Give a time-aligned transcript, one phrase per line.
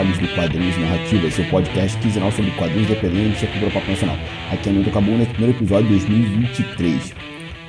[0.00, 4.16] trabalhos do Quadrinhos Narrativas, seu podcast quinzenal sobre quadrinhos independentes e cultura pop nacional.
[4.50, 7.12] Aqui é Milton Cabuna, primeiro episódio de 2023.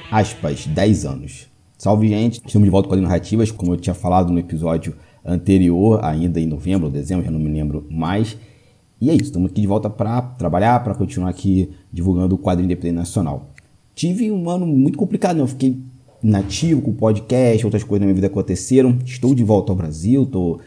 [0.09, 1.47] Aspas, 10 anos.
[1.77, 2.41] Salve, gente.
[2.45, 6.45] Estamos de volta com Quadrinhos Narrativas, como eu tinha falado no episódio anterior, ainda em
[6.45, 8.37] novembro ou dezembro, já não me lembro mais.
[9.01, 12.67] E é isso, estamos aqui de volta para trabalhar, para continuar aqui divulgando o quadrinho
[12.67, 13.49] independente nacional.
[13.93, 15.43] Tive um ano muito complicado, né?
[15.43, 15.81] Eu fiquei
[16.23, 18.97] nativo com o podcast, outras coisas na minha vida aconteceram.
[19.03, 20.61] Estou de volta ao Brasil, tô...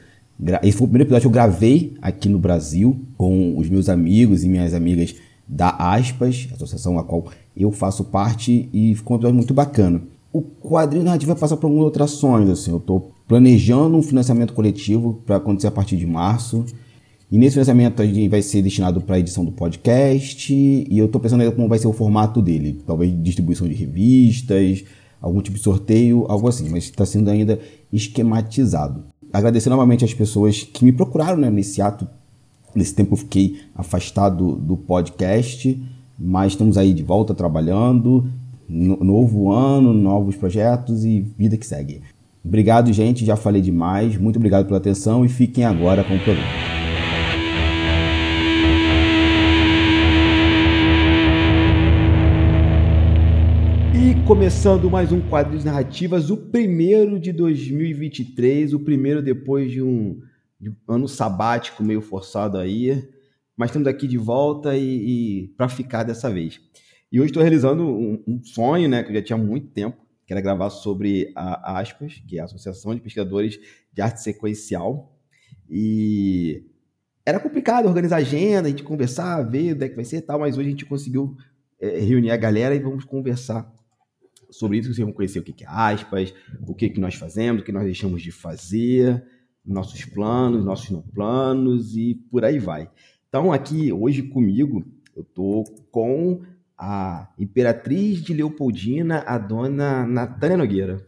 [0.62, 4.42] Esse foi o primeiro episódio que eu gravei aqui no Brasil com os meus amigos
[4.42, 5.14] e minhas amigas
[5.46, 10.02] da Aspas, associação a qual eu faço parte, e ficou um episódio muito bacana.
[10.32, 14.52] O quadrinho narrativo vai passar por algumas outras ações, assim, eu estou planejando um financiamento
[14.52, 16.64] coletivo para acontecer a partir de março.
[17.30, 21.20] E nesse financiamento gente vai ser destinado para a edição do podcast e eu estou
[21.20, 22.82] pensando ainda como vai ser o formato dele.
[22.86, 24.84] Talvez distribuição de revistas,
[25.20, 27.58] algum tipo de sorteio, algo assim, mas está sendo ainda
[27.92, 29.04] esquematizado.
[29.34, 32.06] Agradecer novamente as pessoas que me procuraram né, nesse ato.
[32.72, 35.76] Nesse tempo eu fiquei afastado do podcast,
[36.16, 38.30] mas estamos aí de volta trabalhando.
[38.68, 42.00] No, novo ano, novos projetos e vida que segue.
[42.44, 43.24] Obrigado, gente.
[43.24, 44.16] Já falei demais.
[44.16, 46.83] Muito obrigado pela atenção e fiquem agora com o programa.
[54.26, 60.18] Começando mais um Quadrinhos Narrativas, o primeiro de 2023, o primeiro depois de um,
[60.58, 63.06] de um ano sabático meio forçado aí,
[63.54, 66.58] mas estamos aqui de volta e, e para ficar dessa vez.
[67.12, 70.32] E hoje estou realizando um, um, sonho, né, que eu já tinha muito tempo, que
[70.32, 73.60] era gravar sobre a ASPAS, que é a Associação de Pesquisadores
[73.92, 75.14] de Arte Sequencial,
[75.68, 76.64] e
[77.26, 80.22] era complicado organizar a agenda, a gente conversar, ver onde é que vai ser e
[80.22, 81.36] tal, mas hoje a gente conseguiu
[81.78, 83.70] é, reunir a galera e vamos conversar
[84.58, 86.34] sobre isso, vocês vão conhecer o que é aspas,
[86.66, 89.24] o que, que nós fazemos, o que nós deixamos de fazer,
[89.64, 92.90] nossos planos, nossos não planos e por aí vai.
[93.28, 94.84] Então, aqui hoje comigo,
[95.16, 96.42] eu estou com
[96.76, 101.06] a Imperatriz de Leopoldina, a dona Natânia Nogueira.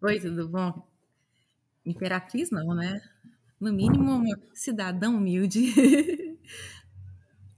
[0.00, 0.86] Oi, tudo bom?
[1.84, 3.00] Imperatriz não, né?
[3.60, 5.72] No mínimo, uma cidadã humilde.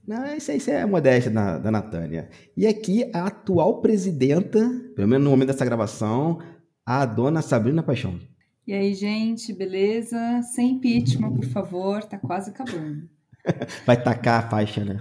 [0.06, 2.28] Não, isso, isso é modéstia da, da Natânia.
[2.56, 4.60] E aqui a atual presidenta,
[4.94, 6.38] pelo menos no momento dessa gravação,
[6.84, 8.18] a dona Sabrina Paixão.
[8.66, 10.42] E aí, gente, beleza?
[10.42, 13.08] Sem impeachment, por favor, tá quase acabando.
[13.86, 15.00] Vai tacar a faixa, né?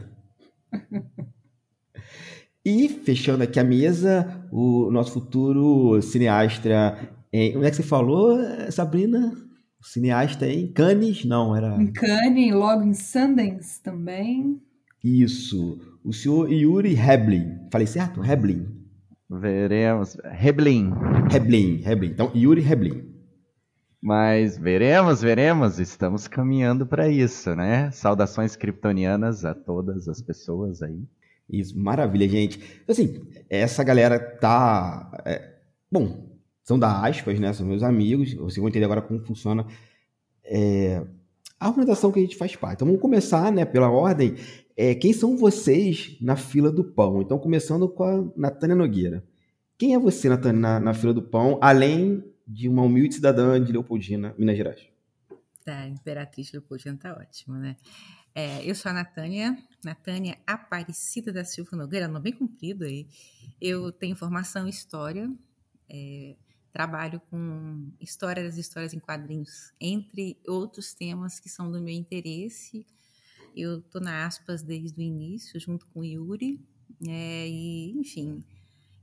[2.63, 6.69] e fechando aqui a mesa, o nosso futuro cineasta.
[7.31, 8.37] Em, onde é que você falou,
[8.69, 9.33] Sabrina?
[9.81, 11.25] O cineasta em Cannes?
[11.25, 11.75] Não, era.
[11.81, 14.61] Em Cannes, logo em Sundance também.
[15.03, 15.79] Isso.
[16.03, 17.67] O senhor Yuri Heblin.
[17.71, 18.23] Falei certo?
[18.23, 18.67] Heblin.
[19.29, 20.17] Veremos.
[20.23, 20.91] Heblin.
[21.33, 22.09] Heblin, Heblin.
[22.09, 23.13] Então, Yuri Heblin.
[24.01, 25.79] Mas veremos, veremos.
[25.79, 27.89] Estamos caminhando para isso, né?
[27.91, 31.03] Saudações kryptonianas a todas as pessoas aí.
[31.49, 32.59] Isso, maravilha, gente.
[32.87, 35.09] Assim, essa galera tá.
[35.25, 35.53] É,
[35.91, 37.53] bom, são da aspas, né?
[37.53, 38.33] São meus amigos.
[38.33, 39.65] Vocês vão entender agora como funciona
[40.45, 41.01] é,
[41.59, 42.75] a organização que a gente faz parte.
[42.75, 44.35] Então vamos começar, né, pela ordem
[44.75, 47.21] é, quem são vocês na fila do pão?
[47.21, 49.23] Então, começando com a Natânia Nogueira.
[49.77, 53.71] Quem é você, Natânia, na, na fila do pão, além de uma humilde cidadã de
[53.71, 54.87] Leopoldina, Minas Gerais?
[55.63, 57.77] Tá, Imperatriz Leopoldina tá ótimo, né?
[58.35, 63.07] É, eu sou a Natânia, Natânia Aparecida da Silva Nogueira, nome bem comprido aí.
[63.61, 65.29] Eu tenho formação em História,
[65.87, 66.35] é,
[66.71, 72.85] trabalho com história das histórias em quadrinhos, entre outros temas que são do meu interesse,
[73.55, 76.59] eu estou na Aspas desde o início, junto com o Yuri,
[77.07, 78.43] é, e, enfim,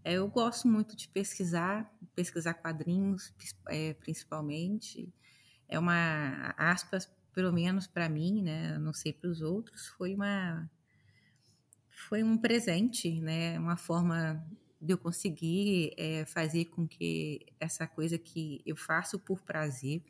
[0.04, 3.32] é, eu gosto muito de pesquisar, pesquisar quadrinhos,
[3.68, 5.12] é, principalmente.
[5.68, 8.78] É uma aspas, pelo menos para mim, né?
[8.78, 10.70] Não sei para os outros, foi uma
[12.08, 13.58] foi um presente, né?
[13.58, 14.44] Uma forma
[14.80, 20.02] de eu conseguir é, fazer com que essa coisa que eu faço por prazer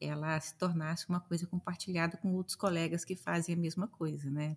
[0.00, 4.56] ela se tornasse uma coisa compartilhada com outros colegas que fazem a mesma coisa, né?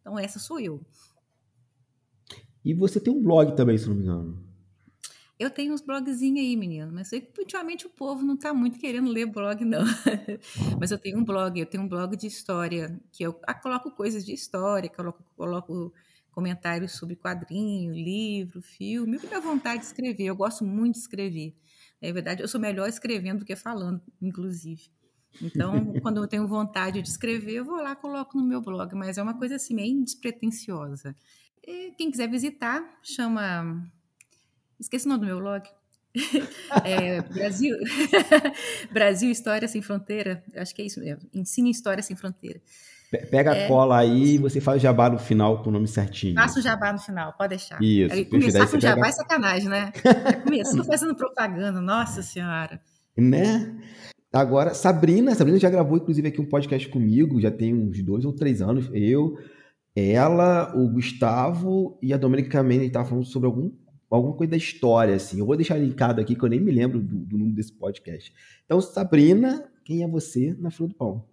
[0.00, 0.80] Então essa sou eu.
[2.64, 4.48] E você tem um blog também, se não me engano.
[5.38, 9.26] Eu tenho uns blogzinhos aí, menino, mas ultimamente o povo não está muito querendo ler
[9.26, 9.84] blog, não.
[10.80, 13.90] mas eu tenho um blog, eu tenho um blog de história, que eu ah, coloco
[13.92, 15.92] coisas de história, coloco, coloco
[16.32, 20.24] comentários sobre quadrinho, livro, filme, o que dá vontade de escrever.
[20.24, 21.54] Eu gosto muito de escrever.
[22.00, 24.90] É verdade, eu sou melhor escrevendo do que falando, inclusive.
[25.42, 25.72] Então,
[26.02, 29.22] quando eu tenho vontade de escrever, eu vou lá coloco no meu blog, mas é
[29.22, 31.14] uma coisa assim, bem despretensiosa.
[31.66, 33.86] E quem quiser visitar, chama.
[34.78, 35.68] Esqueci o nome do meu blog.
[36.84, 37.76] é, Brasil,
[38.90, 41.28] Brasil História Sem Fronteira, acho que é isso mesmo.
[41.34, 42.60] Ensine História Sem Fronteira.
[43.30, 45.88] Pega é, a cola aí e você faz o jabá no final com o nome
[45.88, 46.34] certinho.
[46.34, 47.82] Faça o jabá no final, pode deixar.
[47.82, 48.14] Isso.
[48.14, 49.08] Aí, começar com jabá pega...
[49.08, 49.92] é sacanagem, né?
[50.44, 52.78] Começou fazendo propaganda, nossa senhora.
[53.16, 53.74] Né?
[54.30, 58.32] Agora, Sabrina, Sabrina já gravou inclusive aqui um podcast comigo, já tem uns dois ou
[58.34, 58.90] três anos.
[58.92, 59.38] Eu,
[59.96, 63.70] ela, o Gustavo e a Domênica Mendes estavam falando sobre algum,
[64.10, 65.38] alguma coisa da história, assim.
[65.38, 68.34] Eu vou deixar linkado aqui, que eu nem me lembro do, do nome desse podcast.
[68.66, 71.24] Então, Sabrina, quem é você na fila do pão?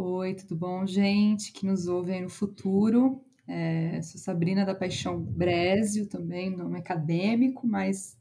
[0.00, 3.20] Oi, tudo bom, gente que nos ouve aí no futuro?
[3.48, 8.16] É, sou Sabrina da Paixão Brésio também, nome acadêmico, mas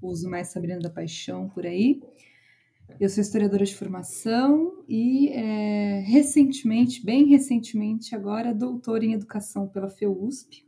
[0.00, 2.00] uso mais Sabrina da Paixão por aí.
[3.00, 9.90] Eu sou historiadora de formação e é, recentemente, bem recentemente, agora doutora em educação pela
[9.90, 10.64] FEUSP.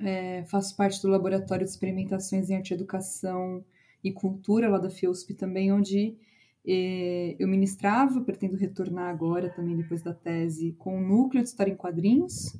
[0.00, 3.64] É, faço parte do Laboratório de Experimentações em Arte Educação
[4.02, 6.16] e Cultura lá da FEUSP também, onde
[6.64, 11.76] eu ministrava, pretendo retornar agora também depois da tese com o núcleo de história em
[11.76, 12.56] quadrinhos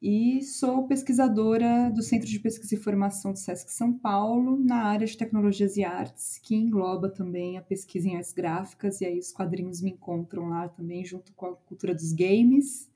[0.00, 5.06] e sou pesquisadora do Centro de Pesquisa e Formação do SESC São Paulo na área
[5.06, 9.32] de tecnologias e artes, que engloba também a pesquisa em artes gráficas e aí os
[9.32, 12.88] quadrinhos me encontram lá também junto com a cultura dos games,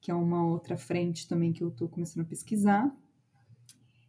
[0.00, 2.96] que é uma outra frente também que eu estou começando a pesquisar.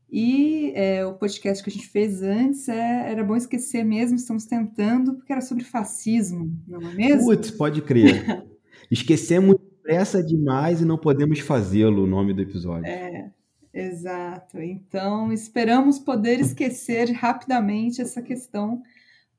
[0.09, 4.45] E é, o podcast que a gente fez antes é, era bom esquecer mesmo, estamos
[4.45, 7.25] tentando, porque era sobre fascismo, não é mesmo?
[7.25, 8.45] Putz, pode crer.
[8.89, 12.85] Esquecemos pressa demais e não podemos fazê-lo, o nome do episódio.
[12.85, 13.31] É,
[13.73, 14.59] exato.
[14.59, 18.81] Então, esperamos poder esquecer rapidamente essa questão,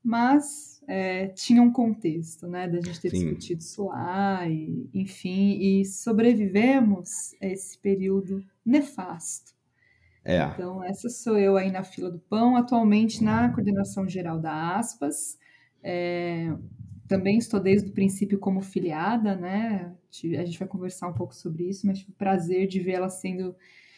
[0.03, 3.25] mas é, tinha um contexto, né, da gente ter Sim.
[3.25, 9.58] discutido isso lá, e, enfim, e sobrevivemos a esse período nefasto.
[10.23, 10.43] É.
[10.53, 15.37] Então, essa sou eu aí na fila do pão, atualmente na coordenação geral da Aspas.
[15.81, 16.53] É,
[17.07, 19.95] também estou desde o princípio como filiada, né?
[20.37, 23.09] A gente vai conversar um pouco sobre isso, mas tive o prazer de ver ela
[23.09, 23.55] sendo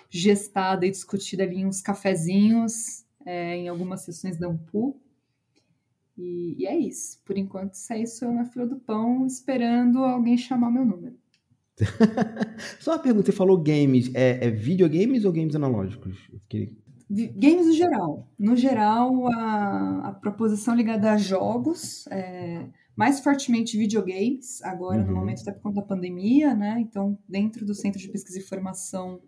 [0.09, 5.01] gestada e discutida ali em uns cafezinhos, é, em algumas sessões da Ampu.
[6.17, 7.21] E, e, é isso.
[7.25, 11.20] Por enquanto, isso aí sou eu na fila do pão, esperando alguém chamar meu número.
[12.79, 16.17] Só uma pergunta, você falou games, é, é videogames ou games analógicos?
[16.43, 16.77] Fiquei...
[17.09, 18.31] Games no geral.
[18.39, 22.65] No geral, a, a proposição ligada a jogos, é,
[22.95, 25.07] mais fortemente videogames, agora uhum.
[25.07, 26.77] no momento até por conta da pandemia, né?
[26.79, 29.21] Então, dentro do Centro de Pesquisa e Formação,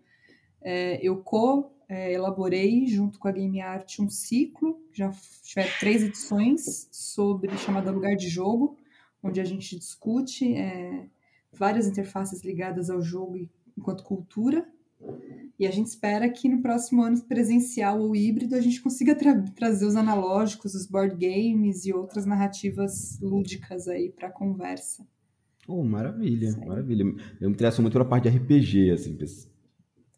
[0.62, 5.12] é, eu co-elaborei, junto com a Game Art, um ciclo, já
[5.42, 8.78] tiveram três edições, sobre chamada Lugar de Jogo,
[9.22, 11.06] onde a gente discute é,
[11.58, 13.36] várias interfaces ligadas ao jogo
[13.76, 14.66] enquanto cultura.
[15.58, 19.40] E a gente espera que no próximo ano presencial ou híbrido a gente consiga tra
[19.54, 25.06] trazer os analógicos, os board games e outras narrativas lúdicas aí para a conversa.
[25.66, 27.04] Oh, maravilha, maravilha.
[27.40, 29.16] Eu me interesso muito pela parte de RPG, assim,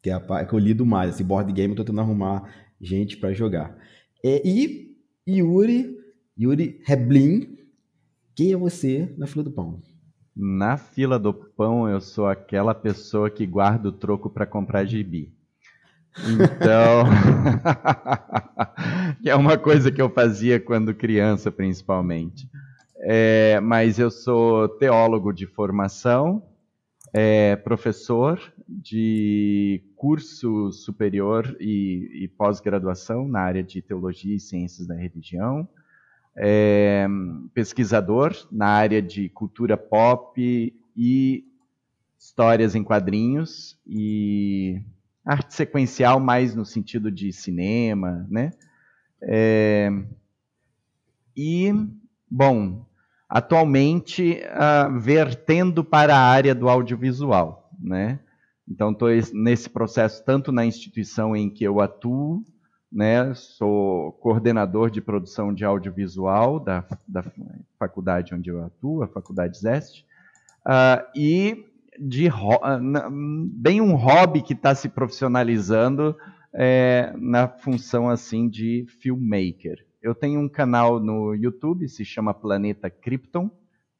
[0.02, 1.10] que é a parte que eu lido mais.
[1.10, 2.50] Assim, board game eu tô tentando arrumar
[2.80, 3.76] gente para jogar.
[4.24, 4.96] É, e
[5.28, 5.96] Yuri,
[6.38, 7.58] Yuri Reblin,
[8.34, 9.82] quem é você na fila do pão?
[10.36, 15.32] Na fila do pão, eu sou aquela pessoa que guarda o troco para comprar gibi.
[16.18, 17.04] Então,
[19.22, 22.46] que é uma coisa que eu fazia quando criança, principalmente.
[23.00, 26.42] É, mas eu sou teólogo de formação,
[27.14, 28.38] é, professor
[28.68, 35.66] de curso superior e, e pós-graduação na área de teologia e ciências da religião
[36.36, 37.06] é,
[37.54, 41.44] pesquisador na área de cultura pop e
[42.18, 44.82] histórias em quadrinhos e
[45.24, 48.52] arte sequencial mais no sentido de cinema, né?
[49.22, 49.90] É,
[51.36, 51.72] e,
[52.30, 52.86] bom,
[53.28, 58.20] atualmente uh, vertendo para a área do audiovisual, né?
[58.68, 62.42] Então, estou nesse processo tanto na instituição em que eu atuo,
[62.96, 63.34] né?
[63.34, 67.22] Sou coordenador de produção de audiovisual da, da
[67.78, 70.06] faculdade onde eu atuo, a Faculdade Zeste,
[70.66, 71.66] uh, e
[71.98, 72.32] de uh,
[73.52, 76.16] bem um hobby que está se profissionalizando
[76.54, 79.84] é, na função assim de filmmaker.
[80.00, 83.50] Eu tenho um canal no YouTube, se chama Planeta Krypton,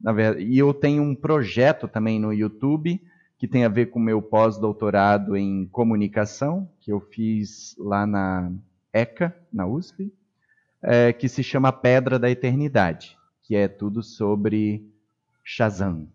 [0.01, 2.99] verdade, e eu tenho um projeto também no YouTube
[3.39, 8.51] que tem a ver com meu pós-doutorado em comunicação, que eu fiz lá na
[8.97, 10.13] ECA, na USP,
[10.83, 14.89] é, que se chama Pedra da Eternidade, que é tudo sobre
[15.45, 16.09] Shazam.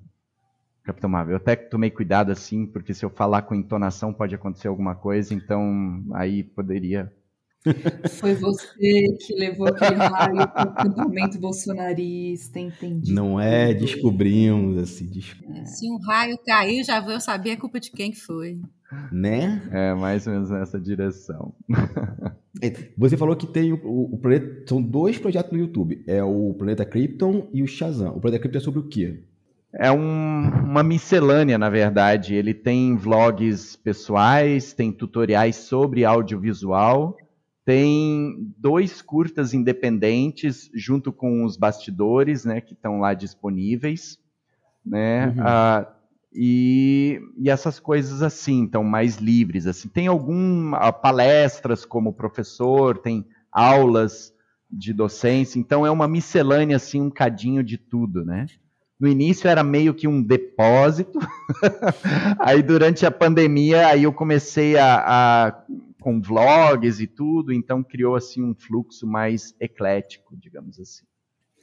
[0.84, 1.34] Capitão Marvel.
[1.34, 5.34] Eu até tomei cuidado assim, porque se eu falar com entonação pode acontecer alguma coisa,
[5.34, 7.14] então aí poderia
[8.20, 13.14] Foi você que levou aquele raio para o acampamento bolsonarista, entendi.
[13.14, 15.12] Não é, descobrimos, assim.
[15.54, 15.66] É.
[15.66, 18.60] Se um raio cair, já vou saber a culpa de quem que foi.
[19.12, 19.62] Né?
[19.72, 21.54] É, mais ou menos nessa direção.
[22.62, 24.68] É, você falou que tem o, o, o planeta.
[24.68, 26.04] São dois projetos no YouTube.
[26.06, 28.16] É o Planeta Krypton e o Shazam.
[28.16, 29.24] O Planeta Krypton é sobre o quê?
[29.74, 32.36] É um, uma miscelânea, na verdade.
[32.36, 37.18] Ele tem vlogs pessoais, tem tutoriais sobre audiovisual,
[37.66, 44.18] tem dois curtas independentes junto com os bastidores, né, que estão lá disponíveis,
[44.86, 45.28] né?
[45.28, 45.42] Uhum.
[45.42, 46.01] Uh,
[46.34, 49.68] e, e, essas coisas assim, então mais livres.
[49.68, 54.34] Assim, tem algumas uh, palestras como professor, tem aulas
[54.70, 58.46] de docência, então é uma miscelânea assim, um cadinho de tudo, né?
[58.98, 61.20] No início era meio que um depósito,
[62.40, 65.04] aí durante a pandemia aí eu comecei a,
[65.48, 65.64] a
[66.00, 71.04] com vlogs e tudo, então criou assim um fluxo mais eclético, digamos assim.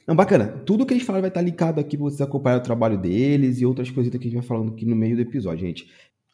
[0.09, 0.47] Não, bacana.
[0.65, 3.65] Tudo que eles falam vai estar linkado aqui para vocês acompanharem o trabalho deles e
[3.67, 5.87] outras coisitas que a gente vai falando aqui no meio do episódio, gente.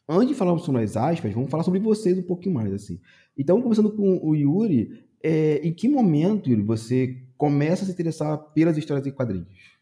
[0.08, 2.98] Antes de falarmos sobre as aspas, vamos falar sobre vocês um pouquinho mais, assim.
[3.36, 8.38] Então, começando com o Yuri, é, em que momento, Yuri, você começa a se interessar
[8.54, 9.75] pelas histórias em quadrinhos?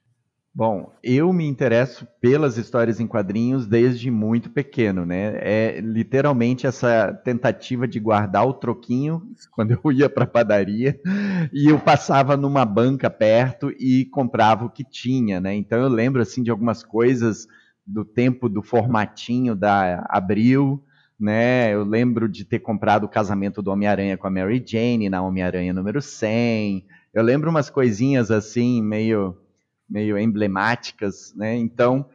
[0.57, 5.37] Bom, eu me interesso pelas histórias em quadrinhos desde muito pequeno, né?
[5.41, 9.21] É literalmente essa tentativa de guardar o troquinho
[9.51, 10.97] quando eu ia para a padaria
[11.53, 15.53] e eu passava numa banca perto e comprava o que tinha, né?
[15.57, 17.49] Então eu lembro assim de algumas coisas
[17.85, 20.85] do tempo do formatinho da Abril,
[21.19, 21.75] né?
[21.75, 25.73] Eu lembro de ter comprado o casamento do Homem-Aranha com a Mary Jane na Homem-Aranha
[25.75, 26.87] número 100.
[27.13, 29.37] Eu lembro umas coisinhas assim meio
[29.89, 31.57] meio emblemáticas, né?
[31.57, 32.09] Então,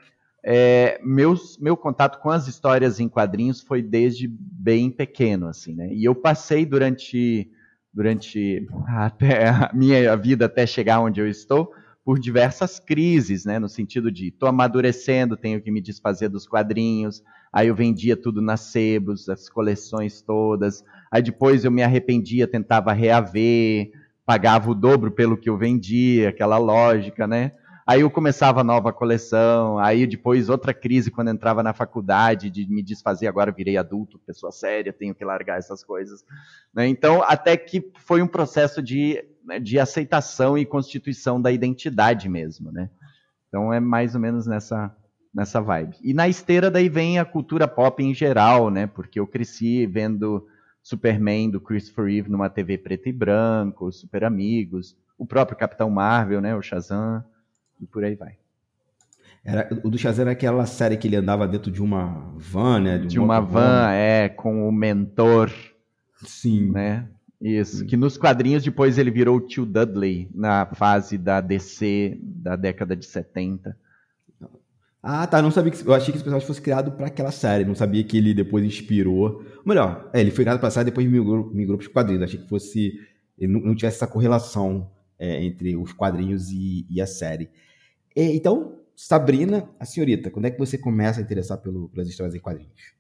[0.44, 5.90] é, meus, meu contato com as histórias em quadrinhos foi desde bem pequeno, assim, né?
[5.94, 7.50] E eu passei durante,
[7.94, 11.72] durante até a minha vida até chegar onde eu estou
[12.04, 13.60] por diversas crises, né?
[13.60, 17.22] No sentido de estou amadurecendo, tenho que me desfazer dos quadrinhos.
[17.52, 20.84] Aí eu vendia tudo nas sebos, as coleções todas.
[21.12, 23.92] Aí depois eu me arrependia, tentava reaver,
[24.30, 27.52] pagava o dobro pelo que eu vendia, aquela lógica, né?
[27.88, 32.70] Aí eu começava a nova coleção, aí depois outra crise quando entrava na faculdade de
[32.70, 36.24] me desfazer, agora virei adulto, pessoa séria, tenho que largar essas coisas.
[36.72, 36.88] Né?
[36.88, 42.72] Então, até que foi um processo de, né, de aceitação e constituição da identidade mesmo,
[42.72, 42.92] né?
[43.48, 44.96] Então é mais ou menos nessa,
[45.34, 45.98] nessa vibe.
[46.04, 48.86] E na esteira daí vem a cultura pop em geral, né?
[48.86, 50.46] Porque eu cresci vendo
[50.90, 56.42] Superman do Christopher Reeve numa TV preto e branco, Super Amigos, o próprio Capitão Marvel,
[56.42, 56.56] né?
[56.56, 57.24] O Shazam
[57.80, 58.38] e por aí vai.
[59.46, 62.98] Era, o do Shazam era aquela série que ele andava dentro de uma van, né?
[62.98, 65.52] De, de uma van, é, com o mentor.
[66.26, 66.72] Sim.
[66.72, 67.08] Né?
[67.40, 67.86] Isso, Sim.
[67.86, 72.96] que nos quadrinhos depois ele virou o tio Dudley na fase da DC da década
[72.96, 73.78] de 70.
[75.02, 75.42] Ah, tá.
[75.42, 75.88] Não sabia que.
[75.88, 77.66] Eu achei que esse personagem fosse criado para aquela série.
[77.66, 79.44] Não sabia que ele depois inspirou.
[79.66, 82.24] Melhor, é, ele foi criado para a série depois migrou, migrou para os quadrinhos.
[82.24, 83.00] Achei que fosse.
[83.38, 87.50] Ele não, não tivesse essa correlação é, entre os quadrinhos e, e a série.
[88.16, 92.40] Então, Sabrina, a senhorita, quando é que você começa a interessar pelo, pelas histórias em
[92.40, 92.94] quadrinhos?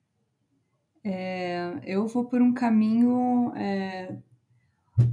[1.03, 4.15] É, eu vou por um caminho é,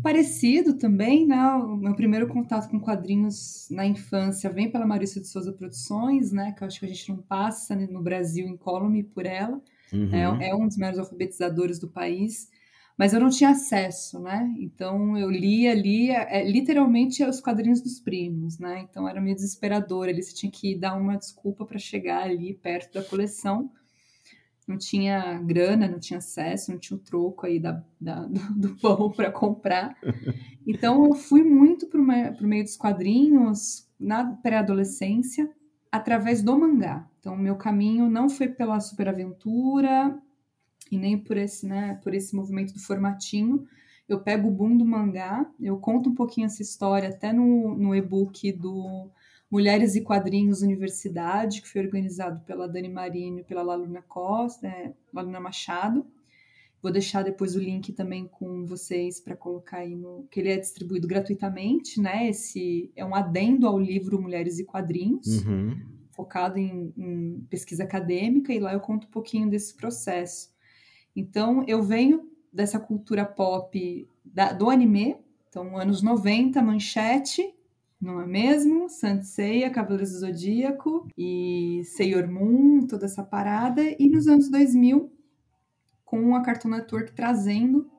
[0.02, 1.42] parecido também, né?
[1.54, 6.52] O meu primeiro contato com quadrinhos na infância vem pela Maurício de Souza Produções, né?
[6.52, 9.60] Que eu acho que a gente não passa no Brasil incólume por ela.
[9.92, 10.14] Uhum.
[10.14, 12.48] É, é um dos maiores alfabetizadores do país
[12.96, 14.54] mas eu não tinha acesso, né?
[14.58, 18.86] Então eu lia, lia, é, literalmente os quadrinhos dos primos, né?
[18.88, 23.04] Então era meio desesperador, eles tinham que dar uma desculpa para chegar ali perto da
[23.04, 23.70] coleção.
[24.66, 28.76] Não tinha grana, não tinha acesso, não tinha o troco aí da, da do, do,
[28.76, 29.96] pão para comprar.
[30.66, 35.50] Então eu fui muito para o meio dos quadrinhos na pré-adolescência,
[35.90, 37.08] através do mangá.
[37.18, 40.16] Então, meu caminho não foi pela superaventura,
[40.90, 43.66] e nem por esse, né, por esse movimento do formatinho.
[44.08, 47.94] Eu pego o boom do mangá, eu conto um pouquinho essa história até no, no
[47.94, 49.10] e-book do
[49.50, 54.92] Mulheres e Quadrinhos Universidade, que foi organizado pela Dani Marino e pela Laluna Costa, é,
[55.12, 56.04] Laluna Machado.
[56.82, 60.26] Vou deixar depois o link também com vocês para colocar aí no.
[60.30, 62.28] que ele é distribuído gratuitamente, né?
[62.28, 65.76] Esse é um adendo ao livro Mulheres e Quadrinhos, uhum.
[66.12, 70.50] focado em, em pesquisa acadêmica, e lá eu conto um pouquinho desse processo.
[71.14, 75.16] Então, eu venho dessa cultura pop da, do anime,
[75.48, 77.54] então, anos 90, Manchete,
[78.00, 78.88] não é mesmo?
[79.22, 83.82] Seiya, Cavaleiros do Zodíaco e Sailor Moon, toda essa parada.
[83.98, 85.10] E nos anos 2000,
[86.04, 87.90] com a Cartoon Network trazendo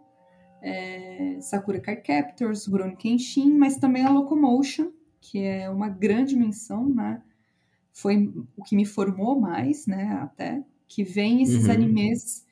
[0.61, 6.87] é, Sakura Card Captors, Rurouni Kenshin, mas também a Locomotion, que é uma grande menção,
[6.87, 7.21] né?
[7.91, 10.19] Foi o que me formou mais, né?
[10.21, 11.71] Até que vem esses uhum.
[11.71, 12.45] animes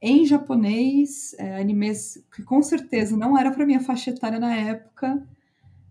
[0.00, 5.26] em japonês, é, animes que com certeza não era para minha faixa etária na época,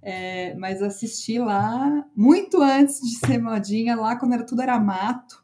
[0.06, 5.44] é, mas assisti lá muito antes de ser modinha, lá quando era tudo era mato.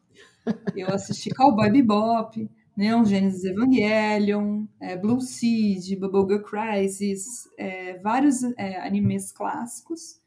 [0.76, 8.80] Eu assisti Cowboy Bebop, Neon Genesis Evangelion, é, Blue Seed, Bubblegum Crisis, é, vários é,
[8.86, 10.20] animes clássicos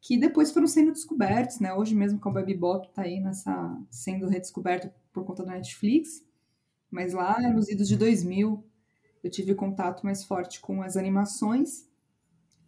[0.00, 1.74] que depois foram sendo descobertos, né?
[1.74, 6.24] Hoje mesmo Cowboy Bebop está aí nessa sendo redescoberto por conta da Netflix,
[6.88, 8.64] mas lá nos idos de 2000
[9.24, 11.90] eu tive contato mais forte com as animações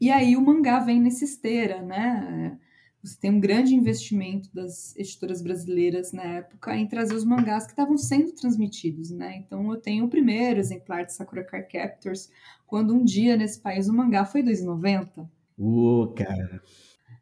[0.00, 2.58] e aí o mangá vem nessa esteira, né?
[3.02, 7.72] Você tem um grande investimento das editoras brasileiras na época em trazer os mangás que
[7.72, 9.36] estavam sendo transmitidos, né?
[9.36, 12.30] Então eu tenho o primeiro exemplar de Sakura Card Captors,
[12.66, 15.28] quando um dia nesse país o mangá foi 2,90.
[15.58, 16.62] Uh, cara.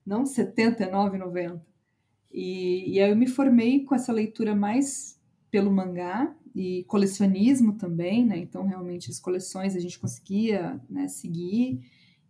[0.06, 1.60] Não 79,90.
[2.32, 8.24] E, e aí eu me formei com essa leitura mais pelo mangá e colecionismo também,
[8.24, 8.38] né?
[8.38, 11.80] Então realmente as coleções a gente conseguia né, seguir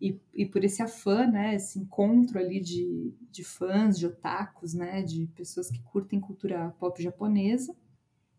[0.02, 5.00] e, e por esse afã, né, esse encontro ali de, de fãs, de otakus, né,
[5.00, 7.72] de pessoas que curtem cultura pop japonesa.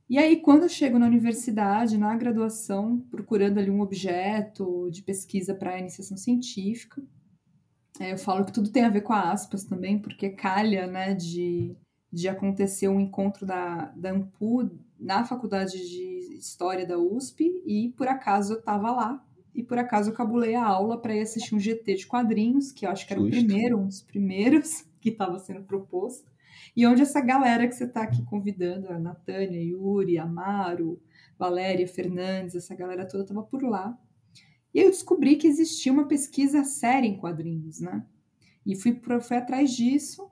[0.10, 5.56] E aí, quando eu chego na universidade, na graduação, procurando ali um objeto de pesquisa
[5.56, 7.02] para iniciação científica,
[7.98, 11.14] é, eu falo que tudo tem a ver com a aspas também, porque calha, né,
[11.14, 11.78] de,
[12.12, 18.10] de acontecer um encontro da, da AMPU na faculdade de História da USP, e por
[18.10, 19.26] acaso eu estava lá,
[19.56, 22.86] e por acaso eu cabulei a aula para ir assistir um GT de quadrinhos, que
[22.86, 23.38] eu acho que era Justo.
[23.38, 26.32] o primeiro, um dos primeiros que estava sendo proposto,
[26.76, 31.00] e onde essa galera que você está aqui convidando, a Natânia, Yuri, Amaro,
[31.38, 33.96] Valéria, Fernandes, essa galera toda estava por lá.
[34.74, 38.04] E aí eu descobri que existia uma pesquisa séria em quadrinhos, né?
[38.66, 40.28] E fui, fui atrás disso,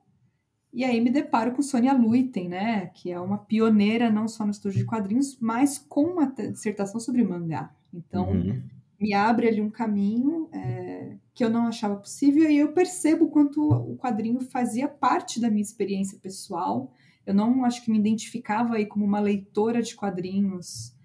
[0.73, 2.87] e aí me deparo com Sônia Luiten, né?
[2.87, 7.23] Que é uma pioneira não só no estudo de quadrinhos, mas com uma dissertação sobre
[7.23, 7.75] mangá.
[7.93, 12.71] Então, uhum me abre ali um caminho é, que eu não achava possível e eu
[12.71, 16.93] percebo quanto o quadrinho fazia parte da minha experiência pessoal.
[17.25, 20.95] Eu não acho que me identificava aí como uma leitora de quadrinhos,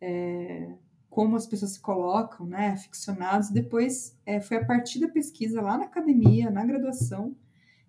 [0.00, 0.74] é,
[1.08, 3.50] como as pessoas se colocam, né, ficcionados.
[3.50, 7.36] Depois é, foi a partir da pesquisa lá na academia, na graduação,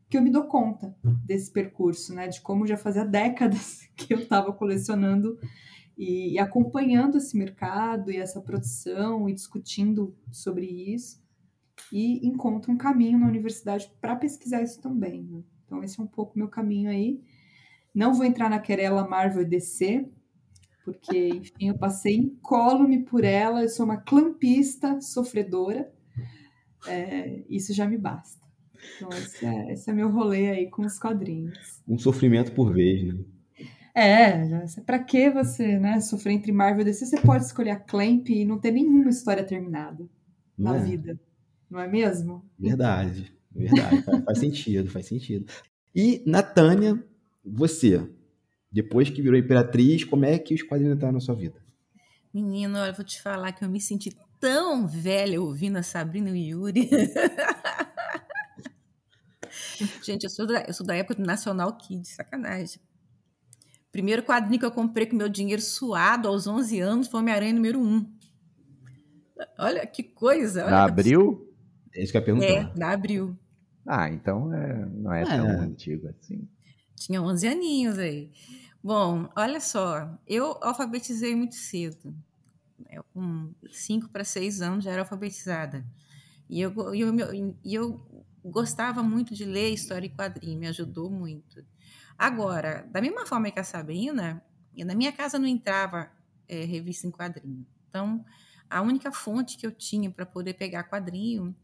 [0.08, 4.20] que eu me dou conta desse percurso, né, de como já fazia décadas que eu
[4.20, 5.40] estava colecionando
[5.98, 11.20] e, e, acompanhando esse mercado e essa produção e discutindo sobre isso
[11.92, 15.24] e encontro um caminho na universidade para pesquisar isso também.
[15.24, 15.44] Né?
[15.66, 17.22] Então esse é um pouco meu caminho aí.
[17.94, 20.08] Não vou entrar na querela Marvel DC,
[20.86, 23.64] porque enfim eu passei incólume por ela.
[23.64, 25.92] Eu sou uma clampista sofredora.
[26.88, 28.46] É, isso já me basta.
[28.96, 31.82] Então esse é, esse é meu rolê aí com os quadrinhos.
[31.88, 33.20] Um sofrimento por vez, né?
[34.00, 34.48] É,
[34.86, 37.08] para que você né, sofrer entre Marvel e DC?
[37.08, 40.08] Você pode escolher a Clamp e não ter nenhuma história terminada
[40.56, 40.84] não na é.
[40.84, 41.20] vida.
[41.68, 42.48] Não é mesmo?
[42.60, 44.04] Verdade, verdade.
[44.04, 45.52] faz, faz sentido, faz sentido.
[45.96, 47.04] E, Natânia,
[47.44, 48.08] você,
[48.72, 51.60] depois que virou imperatriz, como é que os quadrinhos entraram na sua vida?
[52.32, 56.54] Menino, eu vou te falar que eu me senti tão velha ouvindo a Sabrina e
[56.54, 56.88] o Yuri.
[60.04, 62.80] Gente, eu sou, da, eu sou da época do Nacional Kids, sacanagem.
[63.92, 67.80] Primeiro quadrinho que eu comprei com meu dinheiro suado aos 11 anos foi Homem-Aranha número
[67.80, 68.18] 1.
[69.60, 70.62] Olha que coisa.
[70.62, 71.54] Olha da Abril?
[71.94, 72.46] É isso que eu ia perguntar.
[72.46, 73.38] É, da Abril.
[73.86, 76.48] Ah, então é, não é, é tão antigo assim.
[76.96, 78.32] Tinha 11 aninhos aí.
[78.84, 82.14] Bom, olha só, eu alfabetizei muito cedo.
[82.90, 85.86] Eu, com 5 para 6 anos já era alfabetizada.
[86.50, 88.17] E eu, eu, eu
[88.50, 91.64] gostava muito de ler história e quadrinho, me ajudou muito.
[92.18, 94.44] Agora, da mesma forma que a Sabrina,
[94.76, 96.10] na minha casa não entrava
[96.48, 97.66] é, revista em quadrinho.
[97.90, 98.26] Então,
[98.70, 101.56] a única fonte que eu tinha para poder pegar quadrinho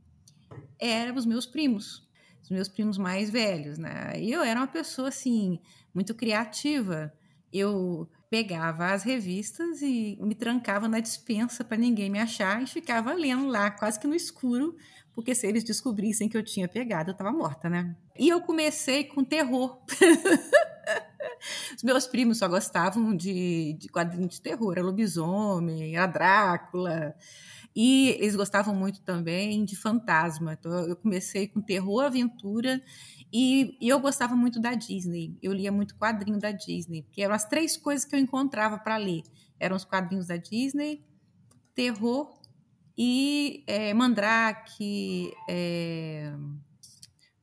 [0.80, 2.08] eram os meus primos,
[2.41, 4.13] os meus primos mais velhos, né?
[4.22, 5.60] Eu era uma pessoa assim
[5.93, 7.13] muito criativa.
[7.52, 13.13] Eu pegava as revistas e me trancava na dispensa para ninguém me achar e ficava
[13.13, 14.76] lendo lá, quase que no escuro,
[15.13, 17.95] porque se eles descobrissem que eu tinha pegado, eu estava morta, né?
[18.17, 19.80] E eu comecei com terror.
[21.76, 27.15] Os meus primos só gostavam de, de quadrinhos de terror, era lobisomem, era Drácula.
[27.76, 30.54] E eles gostavam muito também de fantasma.
[30.54, 32.82] Então eu comecei com terror, aventura
[33.36, 35.36] e, e, eu gostava muito da Disney.
[35.41, 38.95] Eu lia muito quadrinho da Disney, que eram as três coisas que eu encontrava para
[38.95, 39.23] ler.
[39.60, 41.04] Eram os quadrinhos da Disney,
[41.73, 42.39] terror
[42.97, 46.34] e é, Mandrake, é,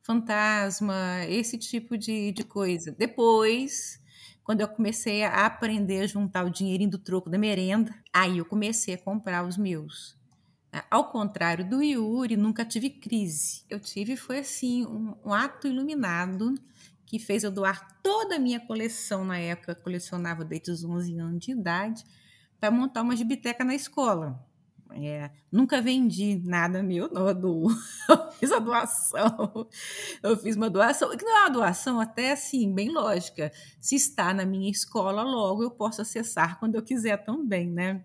[0.01, 2.91] Fantasma, esse tipo de, de coisa.
[2.97, 4.01] Depois,
[4.43, 8.45] quando eu comecei a aprender a juntar o dinheirinho do troco da merenda, aí eu
[8.45, 10.19] comecei a comprar os meus.
[10.89, 13.63] Ao contrário do Yuri, nunca tive crise.
[13.69, 16.55] Eu tive, foi assim, um, um ato iluminado
[17.05, 21.19] que fez eu doar toda a minha coleção, na época eu colecionava desde os 11
[21.19, 22.05] anos de idade,
[22.57, 24.41] para montar uma gibiteca na escola.
[24.95, 27.35] É, nunca vendi nada meu, não, eu,
[28.09, 29.67] eu fiz a doação.
[30.21, 33.51] Eu fiz uma doação, que não é uma doação até assim, bem lógica.
[33.79, 38.03] Se está na minha escola, logo eu posso acessar quando eu quiser também, né?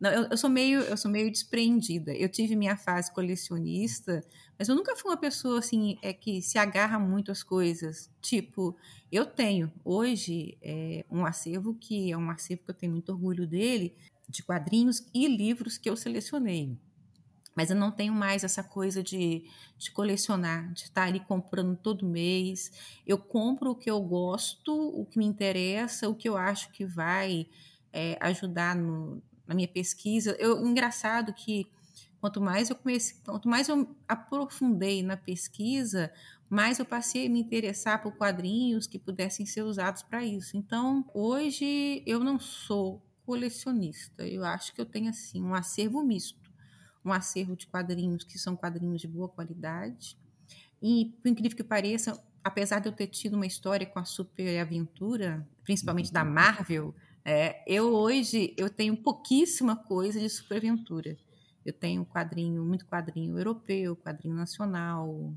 [0.00, 2.14] Não, eu, eu, sou meio, eu sou meio despreendida.
[2.14, 4.24] Eu tive minha fase colecionista,
[4.58, 8.10] mas eu nunca fui uma pessoa assim é que se agarra muito às coisas.
[8.22, 8.74] Tipo,
[9.12, 13.46] eu tenho hoje é, um acervo que é um acervo que eu tenho muito orgulho
[13.46, 13.94] dele,
[14.30, 16.78] de quadrinhos e livros que eu selecionei.
[17.54, 19.44] Mas eu não tenho mais essa coisa de,
[19.76, 22.70] de colecionar, de estar ali comprando todo mês.
[23.04, 26.86] Eu compro o que eu gosto, o que me interessa, o que eu acho que
[26.86, 27.48] vai
[27.92, 30.36] é, ajudar no, na minha pesquisa.
[30.38, 31.66] Eu, engraçado que
[32.20, 36.12] quanto mais eu comecei, quanto mais eu aprofundei na pesquisa,
[36.48, 40.56] mais eu passei a me interessar por quadrinhos que pudessem ser usados para isso.
[40.56, 44.26] Então, hoje eu não sou colecionista.
[44.26, 46.50] Eu acho que eu tenho assim um acervo misto,
[47.04, 50.18] um acervo de quadrinhos que são quadrinhos de boa qualidade.
[50.82, 54.58] E, por incrível que pareça, apesar de eu ter tido uma história com a super
[54.58, 61.16] aventura, principalmente da Marvel, é, eu hoje eu tenho pouquíssima coisa de superaventura.
[61.64, 65.34] Eu tenho quadrinho, muito quadrinho europeu, quadrinho nacional.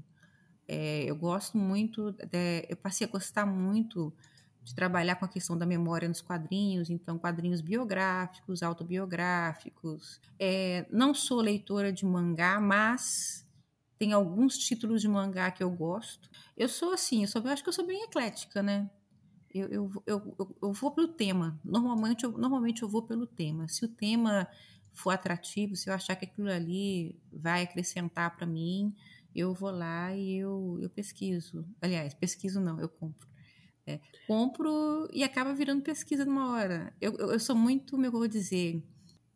[0.68, 4.14] É, eu gosto muito, de, eu passei a gostar muito
[4.64, 10.22] de trabalhar com a questão da memória nos quadrinhos, então quadrinhos biográficos, autobiográficos.
[10.40, 13.46] É, não sou leitora de mangá, mas
[13.98, 16.30] tem alguns títulos de mangá que eu gosto.
[16.56, 18.90] Eu sou assim, eu, sou, eu acho que eu sou bem eclética, né?
[19.54, 21.60] eu, eu, eu, eu vou pelo tema.
[21.64, 23.68] Normalmente eu, normalmente eu vou pelo tema.
[23.68, 24.48] Se o tema
[24.92, 28.94] for atrativo, se eu achar que aquilo ali vai acrescentar para mim,
[29.36, 31.66] eu vou lá e eu, eu pesquiso.
[31.82, 33.28] Aliás, pesquiso não, eu compro.
[33.86, 36.94] É, compro e acaba virando pesquisa numa hora.
[37.02, 38.82] Eu, eu, eu sou muito, como eu vou dizer,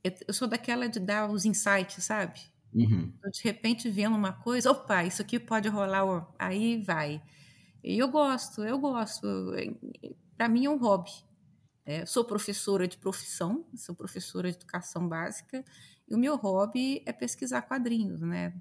[0.04, 2.40] eu, eu, sou daquela de dar os insights, sabe?
[2.74, 3.12] Uhum.
[3.32, 7.22] de repente vendo uma coisa, opa, isso aqui pode rolar, aí vai.
[7.84, 9.28] E eu gosto, eu gosto.
[10.38, 11.12] Para mim é um hobby.
[11.86, 15.64] É, sou professora de profissão, sou professora de educação básica,
[16.08, 18.54] e o meu hobby é pesquisar quadrinhos, né?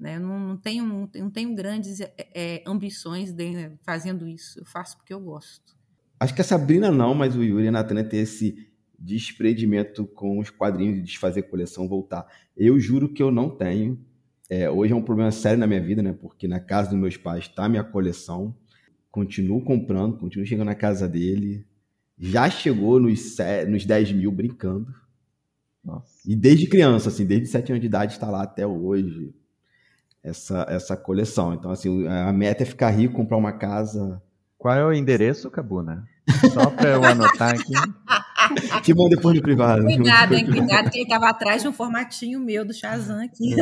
[0.00, 0.16] Né?
[0.16, 4.96] Eu não, não, tenho, não tenho grandes é, ambições de, né, fazendo isso, eu faço
[4.96, 5.78] porque eu gosto.
[6.18, 8.66] Acho que a Sabrina não, mas o Yuri e a Natana tem esse
[8.98, 12.26] desprendimento com os quadrinhos de desfazer coleção, voltar.
[12.56, 13.98] Eu juro que eu não tenho.
[14.48, 16.12] É, hoje é um problema sério na minha vida, né?
[16.12, 18.54] Porque na casa dos meus pais está minha coleção.
[19.10, 21.64] Continuo comprando, continuo chegando na casa dele.
[22.18, 23.36] Já chegou nos,
[23.68, 24.92] nos 10 mil brincando.
[25.82, 26.20] Nossa.
[26.26, 29.34] E desde criança, assim, desde 7 anos de idade está lá até hoje
[30.22, 31.54] essa, essa coleção.
[31.54, 34.22] Então, assim, a meta é ficar rico, comprar uma casa.
[34.58, 36.06] Qual é o endereço, Cabuna?
[36.52, 37.72] Só para eu anotar aqui.
[38.82, 39.84] Te mando depois no privado.
[39.84, 40.46] Cuidado, hein?
[40.46, 43.54] Cuidado, que ele estava atrás de um formatinho meu do Shazam aqui.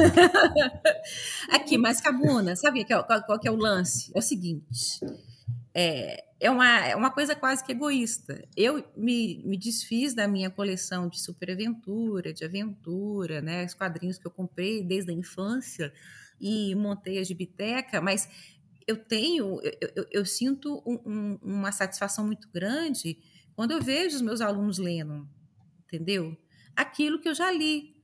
[1.53, 4.11] aqui, mas Cabuna, sabe qual, qual, qual que é o lance?
[4.14, 5.01] É o seguinte.
[5.75, 8.42] É, é, uma, é uma coisa quase que egoísta.
[8.57, 13.64] Eu me, me desfiz da minha coleção de superaventura, de aventura, né?
[13.64, 15.92] Os quadrinhos que eu comprei desde a infância
[16.40, 18.29] e montei a gibiteca, mas
[18.87, 23.18] eu tenho, eu, eu, eu sinto um, um, uma satisfação muito grande
[23.55, 25.29] quando eu vejo os meus alunos lendo,
[25.85, 26.37] entendeu?
[26.74, 27.96] Aquilo que eu já li.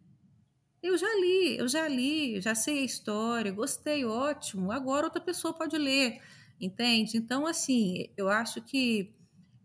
[0.82, 4.70] Eu já li, eu já li, já sei a história, gostei, ótimo.
[4.70, 6.20] Agora outra pessoa pode ler,
[6.60, 7.16] entende?
[7.16, 9.14] Então, assim, eu acho que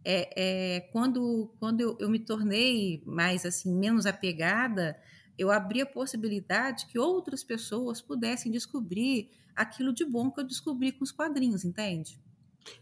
[0.05, 4.97] é, é, quando, quando eu, eu, me tornei mais assim menos apegada,
[5.39, 10.91] eu abri a possibilidade que outras pessoas pudessem descobrir aquilo de bom que eu descobri
[10.91, 12.19] com os quadrinhos, entende?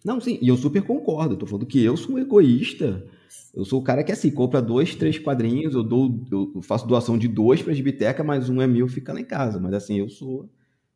[0.03, 1.35] Não, sim, e eu super concordo.
[1.35, 3.05] Eu tô falando que eu sou um egoísta.
[3.53, 7.17] Eu sou o cara que, assim, compra dois, três quadrinhos, eu dou, eu faço doação
[7.17, 9.59] de dois pra biblioteca, mas um é meu, fica lá em casa.
[9.59, 10.49] Mas, assim, eu sou,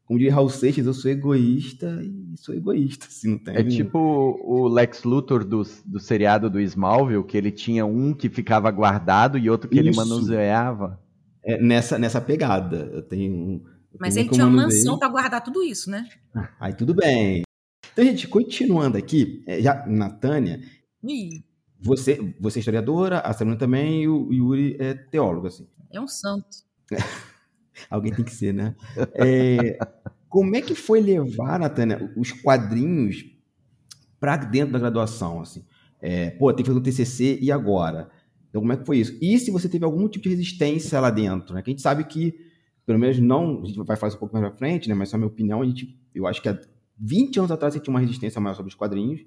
[0.06, 3.56] como diria Raul Seixas, eu sou egoísta e sou egoísta, assim, não tem...
[3.56, 8.30] É tipo o Lex Luthor do, do seriado do Smallville, que ele tinha um que
[8.30, 9.88] ficava guardado e outro que Isso.
[9.88, 11.01] ele manuseava.
[11.44, 12.90] É nessa, nessa pegada.
[12.94, 13.66] Eu tenho um...
[14.00, 16.08] Mas ele tinha uma mansão para guardar tudo isso, né?
[16.60, 17.44] Aí tudo bem.
[17.92, 20.62] Então, gente, continuando aqui, é, já, Natânia,
[21.82, 25.68] você, você é historiadora, a Sabrina também, e o Yuri é teólogo, assim.
[25.92, 26.48] É um santo.
[27.90, 28.76] Alguém tem que ser, né?
[29.16, 29.78] É,
[30.30, 33.26] como é que foi levar, Natânia, os quadrinhos
[34.20, 35.42] para dentro da graduação?
[35.42, 35.66] Assim?
[36.00, 38.10] É, pô, tem que fazer um TCC e agora?
[38.52, 39.18] Então, como é que foi isso?
[39.22, 41.56] E se você teve algum tipo de resistência lá dentro?
[41.56, 41.62] Né?
[41.62, 42.36] Que a gente sabe que,
[42.86, 44.94] pelo menos não, a gente vai falar isso um pouco mais pra frente, né?
[44.94, 46.60] mas só a minha opinião, a gente, eu acho que há
[47.00, 49.26] 20 anos atrás você tinha uma resistência maior sobre os quadrinhos,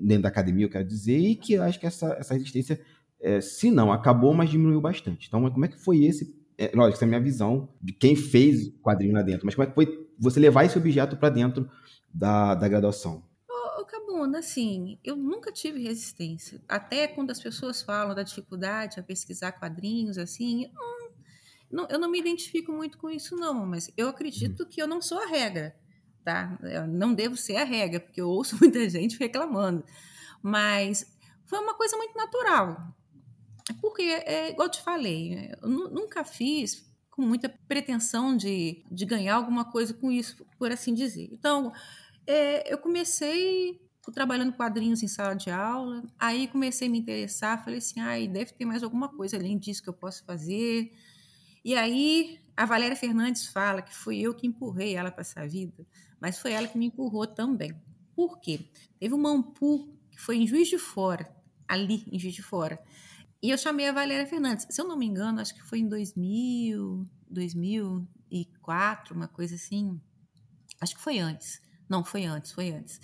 [0.00, 2.80] dentro da academia, eu quero dizer, e que eu acho que essa, essa resistência,
[3.20, 5.26] é, se não acabou, mas diminuiu bastante.
[5.26, 8.16] Então, como é que foi esse é, lógico, essa é a minha visão de quem
[8.16, 11.68] fez quadrinho lá dentro, mas como é que foi você levar esse objeto para dentro
[12.12, 13.22] da, da graduação?
[14.34, 16.60] Assim, eu nunca tive resistência.
[16.68, 21.10] Até quando as pessoas falam da dificuldade a pesquisar quadrinhos, assim, hum,
[21.70, 24.68] não, eu não me identifico muito com isso, não, mas eu acredito uhum.
[24.68, 25.76] que eu não sou a regra,
[26.24, 26.58] tá?
[26.62, 29.84] Eu não devo ser a regra, porque eu ouço muita gente reclamando.
[30.42, 31.06] Mas
[31.44, 32.94] foi uma coisa muito natural.
[33.80, 39.34] Porque, é, igual eu te falei, eu nunca fiz com muita pretensão de, de ganhar
[39.34, 41.30] alguma coisa com isso, por assim dizer.
[41.32, 41.72] Então,
[42.26, 43.80] é, eu comecei
[44.12, 48.52] trabalhando quadrinhos em sala de aula, aí comecei a me interessar, falei assim, ah, deve
[48.52, 50.92] ter mais alguma coisa além disso que eu posso fazer.
[51.64, 55.86] E aí a Valéria Fernandes fala que fui eu que empurrei ela para essa vida,
[56.20, 57.74] mas foi ela que me empurrou também.
[58.14, 58.60] Por quê?
[58.98, 61.28] Teve uma Ampu que foi em Juiz de Fora,
[61.68, 62.80] ali em Juiz de Fora,
[63.42, 64.66] e eu chamei a Valéria Fernandes.
[64.70, 70.00] Se eu não me engano, acho que foi em 2000, 2004, uma coisa assim.
[70.80, 71.60] Acho que foi antes.
[71.88, 73.00] Não, foi antes, foi antes.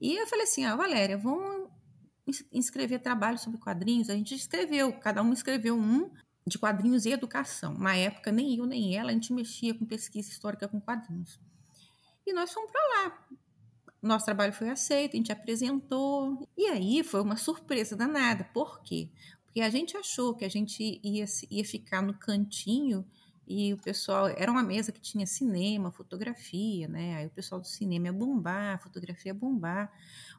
[0.00, 1.70] E eu falei assim: ah, Valéria, vamos
[2.52, 4.08] inscrever trabalho sobre quadrinhos.
[4.08, 6.10] A gente escreveu, cada um escreveu um
[6.46, 7.74] de quadrinhos e educação.
[7.74, 11.40] Na época, nem eu nem ela, a gente mexia com pesquisa histórica com quadrinhos.
[12.26, 13.26] E nós fomos para lá.
[14.00, 16.48] Nosso trabalho foi aceito, a gente apresentou.
[16.56, 18.44] E aí foi uma surpresa danada.
[18.52, 19.10] Por quê?
[19.44, 23.06] Porque a gente achou que a gente ia, ia ficar no cantinho
[23.46, 24.28] e o pessoal.
[24.28, 27.16] Era uma mesa que tinha cinema, fotografia, né?
[27.16, 29.92] Aí o pessoal do cinema ia bombar, a fotografia ia bombar.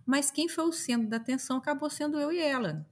[0.06, 2.86] Mas quem foi o centro da atenção acabou sendo eu e ela.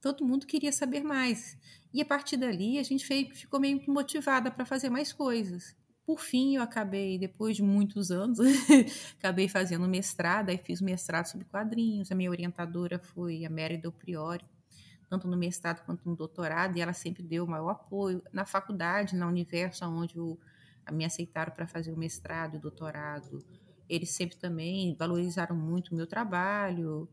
[0.00, 1.56] Todo mundo queria saber mais.
[1.92, 5.76] E a partir dali a gente ficou meio que motivada para fazer mais coisas.
[6.04, 8.38] Por fim, eu acabei, depois de muitos anos,
[9.18, 12.10] acabei fazendo mestrado, aí fiz mestrado sobre quadrinhos.
[12.10, 14.44] A minha orientadora foi a Mary Del Priori,
[15.12, 18.22] tanto no mestrado quanto no doutorado, e ela sempre deu o maior apoio.
[18.32, 20.38] Na faculdade, na Universo, onde o,
[20.90, 23.44] me aceitaram para fazer o mestrado e o doutorado,
[23.86, 27.06] eles sempre também valorizaram muito o meu trabalho,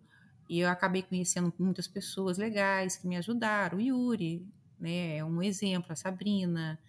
[0.48, 3.78] e eu acabei conhecendo muitas pessoas legais que me ajudaram.
[3.78, 4.48] O Yuri,
[4.80, 6.80] né, é um exemplo, a Sabrina,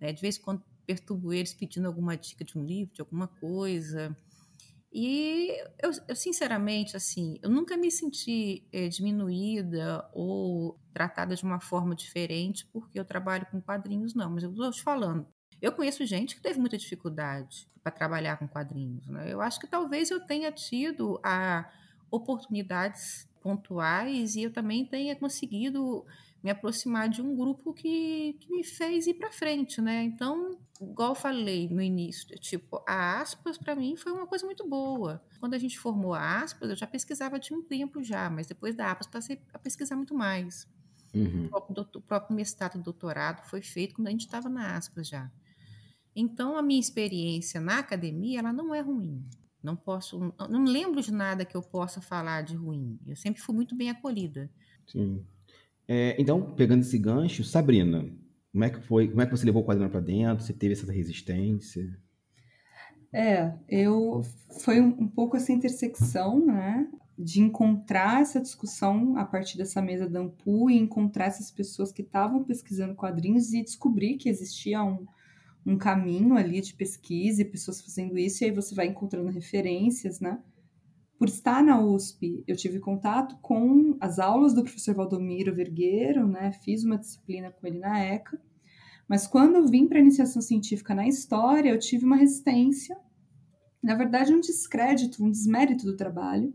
[0.00, 3.28] né, de vez em quando perturbo eles pedindo alguma dica de um livro, de alguma
[3.28, 4.16] coisa.
[4.96, 5.48] E
[5.82, 11.96] eu, eu, sinceramente, assim, eu nunca me senti é, diminuída ou tratada de uma forma
[11.96, 14.30] diferente porque eu trabalho com quadrinhos, não.
[14.30, 15.26] Mas eu estou te falando,
[15.60, 19.08] eu conheço gente que teve muita dificuldade para trabalhar com quadrinhos.
[19.08, 19.32] Né?
[19.32, 21.68] Eu acho que talvez eu tenha tido a
[22.08, 26.06] oportunidades pontuais e eu também tenha conseguido
[26.44, 30.02] me aproximar de um grupo que, que me fez ir para frente, né?
[30.02, 34.68] Então, igual eu falei no início, tipo, a Aspas para mim foi uma coisa muito
[34.68, 35.24] boa.
[35.40, 38.74] Quando a gente formou a Aspas, eu já pesquisava de um tempo já, mas depois
[38.74, 40.68] da Aspas passei a pesquisar muito mais.
[41.14, 41.46] Uhum.
[41.46, 44.76] O, próprio doutor, o próprio mestrado e doutorado foi feito quando a gente estava na
[44.76, 45.32] Aspas já.
[46.14, 49.24] Então, a minha experiência na academia, ela não é ruim.
[49.62, 50.18] Não posso,
[50.50, 53.00] não lembro de nada que eu possa falar de ruim.
[53.06, 54.50] Eu sempre fui muito bem acolhida.
[54.86, 55.24] Sim.
[55.86, 58.06] É, então, pegando esse gancho, Sabrina,
[58.52, 59.08] como é que foi?
[59.08, 60.44] Como é que você levou o quadrinho para dentro?
[60.44, 61.84] Você teve essa resistência?
[63.12, 64.22] É, eu
[64.64, 70.18] foi um, pouco essa intersecção, né, de encontrar essa discussão a partir dessa mesa da
[70.18, 75.06] Ampu e encontrar essas pessoas que estavam pesquisando quadrinhos e descobrir que existia um,
[75.64, 80.18] um caminho ali de pesquisa e pessoas fazendo isso, e aí você vai encontrando referências,
[80.18, 80.40] né?
[81.18, 86.52] Por estar na USP, eu tive contato com as aulas do professor Valdomiro Vergueiro, né?
[86.64, 88.40] Fiz uma disciplina com ele na ECA.
[89.08, 92.96] Mas quando eu vim para a iniciação científica na história, eu tive uma resistência,
[93.82, 96.54] na verdade, um descrédito, um desmérito do trabalho.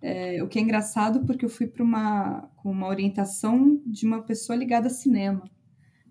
[0.00, 4.22] É, o que é engraçado porque eu fui para uma com uma orientação de uma
[4.22, 5.50] pessoa ligada a cinema.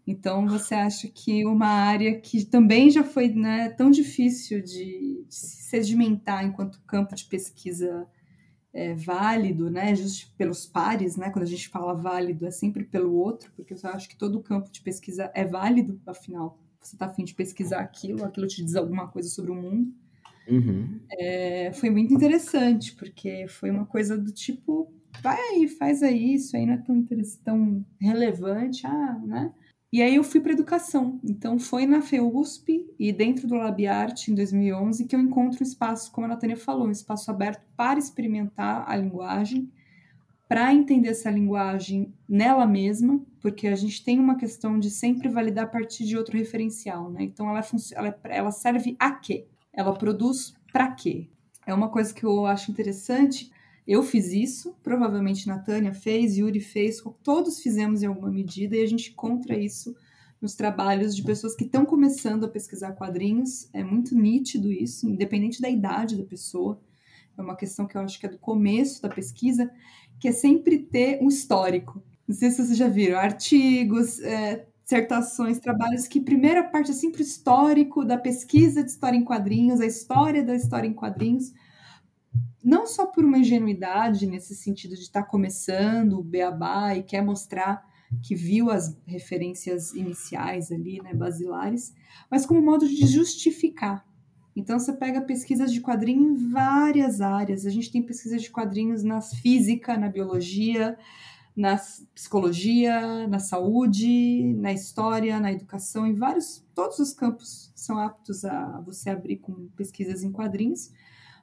[0.06, 5.34] Então, você acha que uma área que também já foi né, tão difícil de, de
[5.34, 8.06] se sedimentar enquanto campo de pesquisa
[8.74, 13.14] é, válido, né, justo pelos pares, né, quando a gente fala válido é sempre pelo
[13.14, 17.24] outro, porque eu acho que todo campo de pesquisa é válido, afinal, você está afim
[17.24, 19.94] de pesquisar aquilo, aquilo te diz alguma coisa sobre o mundo.
[20.50, 21.00] Uhum.
[21.18, 26.58] É, foi muito interessante, porque foi uma coisa do tipo, vai aí, faz aí, isso
[26.58, 27.08] aí não é tão,
[27.44, 29.54] tão relevante, ah, né?
[29.94, 31.20] E aí eu fui para educação.
[31.24, 36.12] Então foi na FEUSP e dentro do LabArt em 2011 que eu encontro um espaço,
[36.12, 39.72] como a Natânia falou, um espaço aberto para experimentar a linguagem,
[40.50, 45.66] para entender essa linguagem nela mesma, porque a gente tem uma questão de sempre validar
[45.66, 47.22] a partir de outro referencial, né?
[47.22, 47.62] Então ela,
[47.94, 49.46] ela, ela serve a quê?
[49.72, 51.30] Ela produz para quê?
[51.68, 53.52] É uma coisa que eu acho interessante.
[53.88, 58.88] Eu fiz isso, provavelmente Natânia fez, Yuri fez, todos fizemos em alguma medida, e a
[58.88, 59.96] gente encontra isso
[60.42, 63.70] nos trabalhos de pessoas que estão começando a pesquisar quadrinhos.
[63.74, 66.80] É muito nítido isso, independente da idade da pessoa.
[67.38, 69.72] É uma questão que eu acho que é do começo da pesquisa,
[70.20, 72.04] que é sempre ter um histórico.
[72.28, 77.22] Não sei se vocês já viram, artigos, é, dissertações, trabalhos que primeira parte é sempre
[77.22, 81.54] o histórico da pesquisa de história em quadrinhos, a história da história em quadrinhos,
[82.64, 87.22] não só por uma ingenuidade nesse sentido de estar tá começando o beabá e quer
[87.22, 87.84] mostrar
[88.22, 91.94] que viu as referências iniciais ali, né, basilares,
[92.30, 94.06] mas como modo de justificar.
[94.56, 97.66] Então você pega pesquisas de quadrinho em várias áreas.
[97.66, 100.96] A gente tem pesquisas de quadrinhos na física, na biologia,
[101.56, 101.80] na
[102.14, 108.80] psicologia, na saúde, na história, na educação, em vários, todos os campos são aptos a
[108.82, 110.92] você abrir com pesquisas em quadrinhos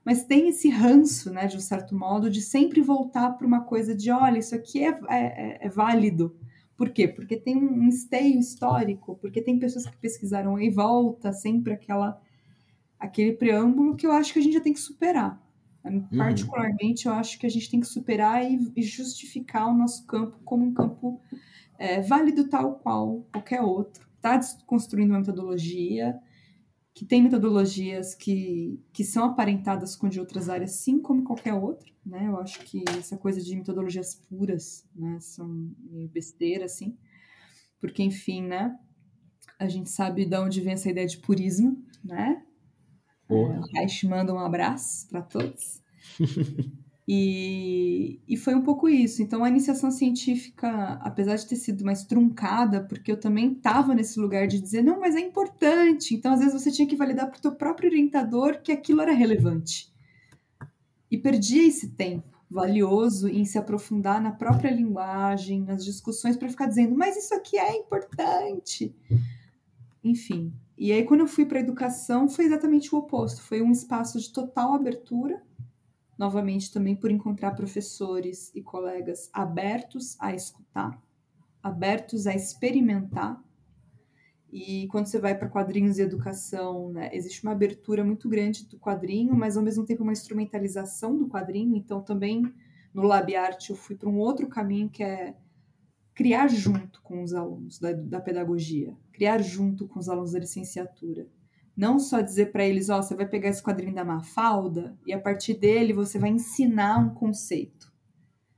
[0.05, 3.95] mas tem esse ranço, né, de um certo modo, de sempre voltar para uma coisa
[3.95, 6.37] de, olha, isso aqui é, é, é, válido.
[6.77, 7.07] Por quê?
[7.07, 12.21] Porque tem um esteio histórico, porque tem pessoas que pesquisaram e volta sempre aquela
[12.99, 15.41] aquele preâmbulo que eu acho que a gente já tem que superar.
[15.83, 16.07] Uhum.
[16.17, 20.39] Particularmente, eu acho que a gente tem que superar e, e justificar o nosso campo
[20.45, 21.19] como um campo
[21.79, 24.07] é, válido tal qual qualquer outro.
[24.17, 26.21] Está construindo uma metodologia,
[27.01, 31.91] que tem metodologias que, que são aparentadas com de outras áreas, sim, como qualquer outra,
[32.05, 32.27] né?
[32.29, 36.99] Eu acho que essa coisa de metodologias puras, né, são meio besteira, assim,
[37.81, 38.79] porque, enfim, né,
[39.59, 42.45] a gente sabe de onde vem essa ideia de purismo, né?
[43.27, 43.63] Porra.
[43.75, 45.83] É, Reich manda um abraço para todos.
[47.13, 49.21] E, e foi um pouco isso.
[49.21, 54.21] Então, a iniciação científica, apesar de ter sido mais truncada, porque eu também estava nesse
[54.21, 56.15] lugar de dizer, não, mas é importante.
[56.15, 59.11] Então, às vezes, você tinha que validar para o teu próprio orientador que aquilo era
[59.11, 59.93] relevante.
[61.11, 66.67] E perdia esse tempo valioso em se aprofundar na própria linguagem, nas discussões, para ficar
[66.67, 68.95] dizendo, mas isso aqui é importante.
[70.05, 70.53] Enfim.
[70.79, 73.43] E aí, quando eu fui para a educação, foi exatamente o oposto.
[73.43, 75.43] Foi um espaço de total abertura
[76.21, 81.03] novamente também por encontrar professores e colegas abertos a escutar,
[81.63, 83.43] abertos a experimentar.
[84.53, 88.79] E quando você vai para quadrinhos e educação, né, existe uma abertura muito grande do
[88.79, 91.75] quadrinho, mas ao mesmo tempo uma instrumentalização do quadrinho.
[91.75, 92.53] Então também
[92.93, 95.35] no Lab Art eu fui para um outro caminho que é
[96.13, 101.27] criar junto com os alunos da, da pedagogia, criar junto com os alunos da licenciatura
[101.77, 105.13] não só dizer para eles, ó, oh, você vai pegar esse quadrinho da Mafalda e
[105.13, 107.91] a partir dele você vai ensinar um conceito.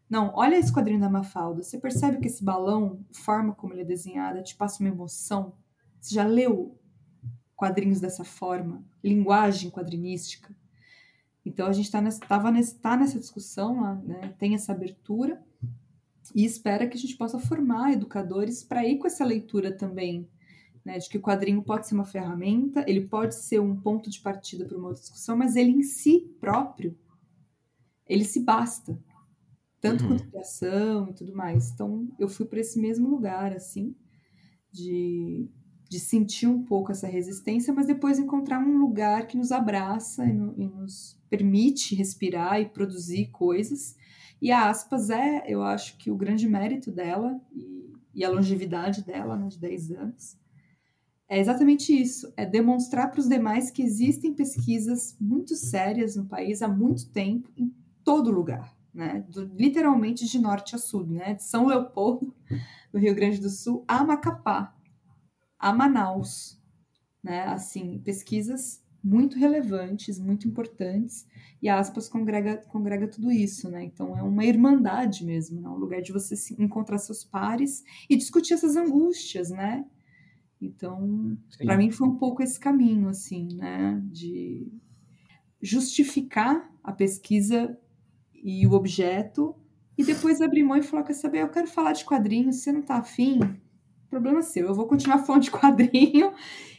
[0.08, 1.62] Não, olha esse quadrinho da Mafalda.
[1.62, 5.54] Você percebe que esse balão, a forma como ele é desenhado, te passa uma emoção?
[6.00, 6.78] Você já leu
[7.56, 8.84] quadrinhos dessa forma?
[9.02, 10.54] Linguagem quadrinística?
[11.44, 14.34] Então a gente está nessa, tava tá nessa discussão lá, né?
[14.38, 15.42] tem essa abertura
[16.34, 20.28] e espera que a gente possa formar educadores para ir com essa leitura também
[20.84, 24.20] né, de que o quadrinho pode ser uma ferramenta, ele pode ser um ponto de
[24.20, 26.96] partida para uma outra discussão, mas ele em si próprio,
[28.08, 28.98] ele se basta,
[29.80, 30.10] tanto uhum.
[30.10, 31.70] quanto criação e tudo mais.
[31.70, 33.94] Então, eu fui para esse mesmo lugar, assim,
[34.72, 35.48] de,
[35.88, 40.32] de sentir um pouco essa resistência, mas depois encontrar um lugar que nos abraça e,
[40.32, 43.96] no, e nos permite respirar e produzir coisas.
[44.40, 49.04] E a Aspas é, eu acho que o grande mérito dela e, e a longevidade
[49.04, 50.41] dela, né, de 10 anos,
[51.32, 56.60] é exatamente isso: é demonstrar para os demais que existem pesquisas muito sérias no país
[56.60, 59.24] há muito tempo, em todo lugar, né?
[59.30, 61.32] Do, literalmente de norte a sul, né?
[61.32, 62.34] De São Leopoldo,
[62.92, 64.76] no Rio Grande do Sul, a Macapá,
[65.58, 66.60] a Manaus,
[67.24, 67.44] né?
[67.44, 71.26] Assim, pesquisas muito relevantes, muito importantes,
[71.62, 73.82] e a Aspas congrega, congrega tudo isso, né?
[73.82, 75.68] Então é uma irmandade mesmo, né?
[75.70, 79.86] um lugar de você encontrar seus pares e discutir essas angústias, né?
[80.66, 84.72] Então, para mim foi um pouco esse caminho, assim, né, de
[85.60, 87.78] justificar a pesquisa
[88.34, 89.54] e o objeto
[89.96, 92.80] e depois abrir mão e falar, quer saber, eu quero falar de quadrinhos, você não
[92.80, 93.40] está afim,
[94.08, 96.32] problema seu, eu vou continuar falando de quadrinho.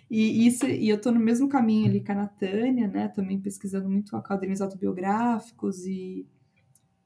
[0.09, 3.89] E isso e eu estou no mesmo caminho ali com a Natânia, né, também pesquisando
[3.89, 6.27] muito quadrinhos autobiográficos e,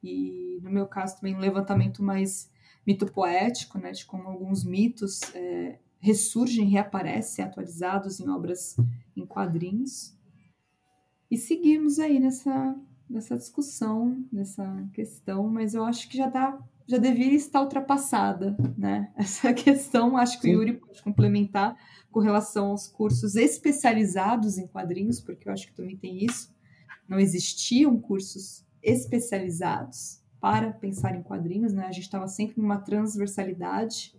[0.04, 2.52] e no meu caso também um levantamento mais
[2.86, 8.76] mito poético, né, de como alguns mitos é, ressurgem, reaparecem atualizados em obras
[9.16, 10.16] em quadrinhos.
[11.30, 12.76] E seguimos aí nessa,
[13.10, 19.12] nessa discussão, nessa questão, mas eu acho que já dá, já deveria estar ultrapassada, né?
[19.18, 20.56] Essa questão, acho que Sim.
[20.56, 21.78] o Yuri pode complementar
[22.12, 26.56] com relação aos cursos especializados em quadrinhos, porque eu acho que também tem isso.
[27.08, 31.88] Não existiam cursos especializados para pensar em quadrinhos, né?
[31.88, 34.16] A gente estava sempre numa transversalidade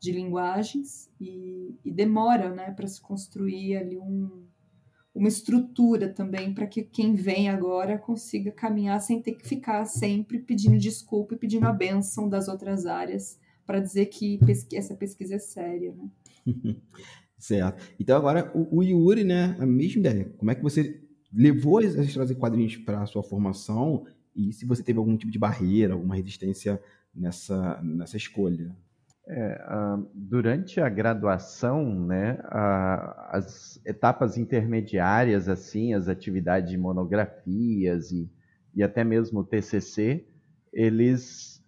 [0.00, 4.46] de linguagens e, e demora, né, para se construir ali um,
[5.14, 10.38] uma estrutura também para que quem vem agora consiga caminhar sem ter que ficar sempre
[10.38, 14.38] pedindo desculpa e pedindo a benção das outras áreas para dizer que
[14.72, 16.08] essa pesquisa é séria, né?
[17.36, 17.82] certo.
[17.98, 20.32] Então agora o, o Yuri, né, a mesma ideia.
[20.38, 24.82] Como é que você levou as histórias quadrinhos para a sua formação e se você
[24.82, 26.80] teve algum tipo de barreira, alguma resistência
[27.12, 28.74] nessa, nessa escolha?
[29.30, 29.60] É,
[30.14, 32.38] durante a graduação, né,
[33.30, 38.30] as etapas intermediárias, assim, as atividades de monografias e,
[38.74, 40.26] e até mesmo o TCC,
[40.72, 41.62] eles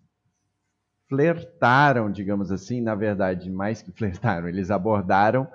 [1.06, 5.46] flertaram, digamos assim, na verdade, mais que flertaram, eles abordaram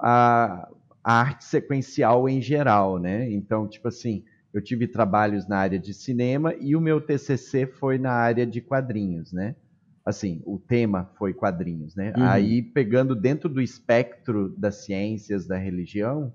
[0.00, 0.68] a,
[1.04, 3.30] a arte sequencial em geral, né?
[3.30, 7.98] Então, tipo assim, eu tive trabalhos na área de cinema e o meu TCC foi
[7.98, 9.54] na área de quadrinhos, né?
[10.04, 12.12] Assim, o tema foi quadrinhos, né?
[12.16, 12.24] Uhum.
[12.24, 16.32] Aí, pegando dentro do espectro das ciências, da religião,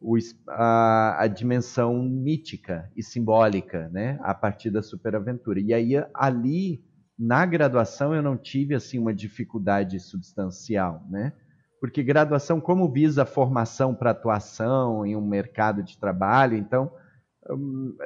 [0.00, 0.16] o,
[0.48, 4.18] a, a, dimensão mítica e simbólica, né?
[4.22, 5.60] A partir da superaventura.
[5.60, 6.82] E aí, ali,
[7.18, 11.34] na graduação, eu não tive, assim, uma dificuldade substancial, né?
[11.78, 16.90] Porque graduação, como visa formação para atuação em um mercado de trabalho, então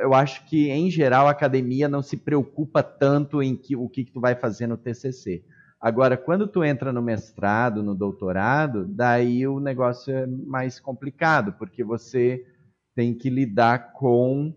[0.01, 4.05] eu acho que, em geral, a academia não se preocupa tanto em que, o que,
[4.05, 5.45] que tu vai fazer no TCC.
[5.81, 11.85] Agora, quando tu entra no mestrado, no doutorado, daí o negócio é mais complicado, porque
[11.85, 12.45] você
[12.95, 14.55] tem que lidar com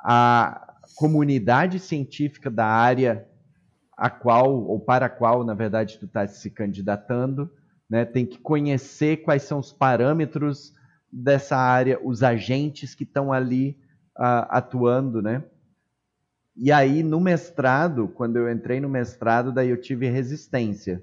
[0.00, 3.26] a comunidade científica da área
[3.96, 7.50] a qual, ou para a qual, na verdade, tu está se candidatando,
[7.88, 8.04] né?
[8.04, 10.74] tem que conhecer quais são os parâmetros
[11.10, 13.78] dessa área, os agentes que estão ali
[14.18, 15.42] uh, atuando, né?
[16.56, 21.02] E aí, no mestrado, quando eu entrei no mestrado, daí eu tive resistência.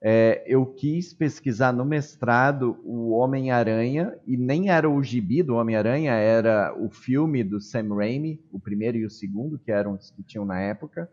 [0.00, 6.12] É, eu quis pesquisar no mestrado o Homem-Aranha, e nem era o gibi do Homem-Aranha,
[6.12, 10.22] era o filme do Sam Raimi, o primeiro e o segundo, que eram os que
[10.22, 11.10] tinham na época,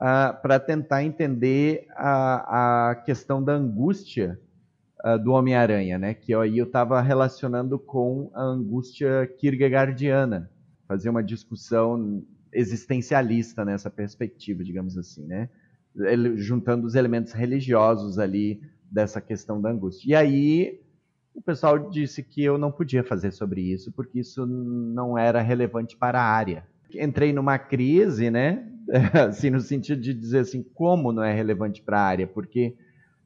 [0.00, 4.40] uh, para tentar entender a, a, questão da angústia
[5.04, 6.14] uh, do Homem-Aranha, né?
[6.14, 10.48] que aí eu estava relacionando com a angústia kierkegaardiana,
[10.92, 12.22] fazer uma discussão
[12.52, 15.48] existencialista nessa perspectiva, digamos assim, né?
[15.96, 20.10] Ele, juntando os elementos religiosos ali dessa questão da angústia.
[20.10, 20.80] E aí
[21.34, 25.96] o pessoal disse que eu não podia fazer sobre isso porque isso não era relevante
[25.96, 26.66] para a área.
[26.94, 28.68] Entrei numa crise, né?
[29.28, 32.26] assim, no sentido de dizer assim, como não é relevante para a área?
[32.26, 32.76] Porque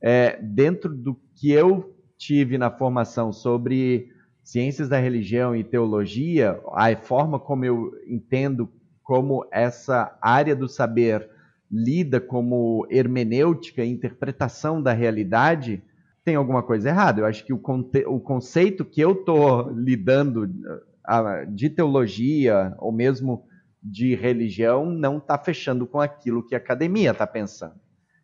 [0.00, 4.08] é, dentro do que eu tive na formação sobre
[4.46, 8.70] ciências da religião e teologia, a forma como eu entendo
[9.02, 11.28] como essa área do saber
[11.68, 15.82] lida como hermenêutica, interpretação da realidade,
[16.24, 17.20] tem alguma coisa errada.
[17.20, 22.92] Eu acho que o, conte o conceito que eu estou lidando uh, de teologia ou
[22.92, 23.44] mesmo
[23.82, 27.74] de religião não está fechando com aquilo que a academia está pensando.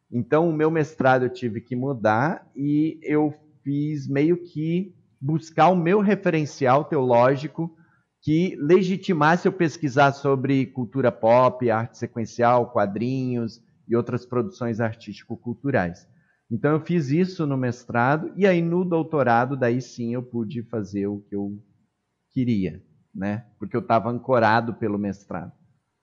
[0.09, 5.77] Então, o meu mestrado eu tive que mudar e eu fiz meio que buscar o
[5.77, 7.73] meu referencial teológico
[8.20, 16.09] que legitimasse eu pesquisar sobre cultura pop, arte sequencial, quadrinhos e outras produções artístico-culturais.
[16.51, 21.07] Então eu fiz isso no mestrado e aí no doutorado daí sim eu pude fazer
[21.07, 21.57] o que eu
[22.33, 22.83] queria,
[23.14, 23.47] né?
[23.59, 25.53] Porque eu estava ancorado pelo mestrado.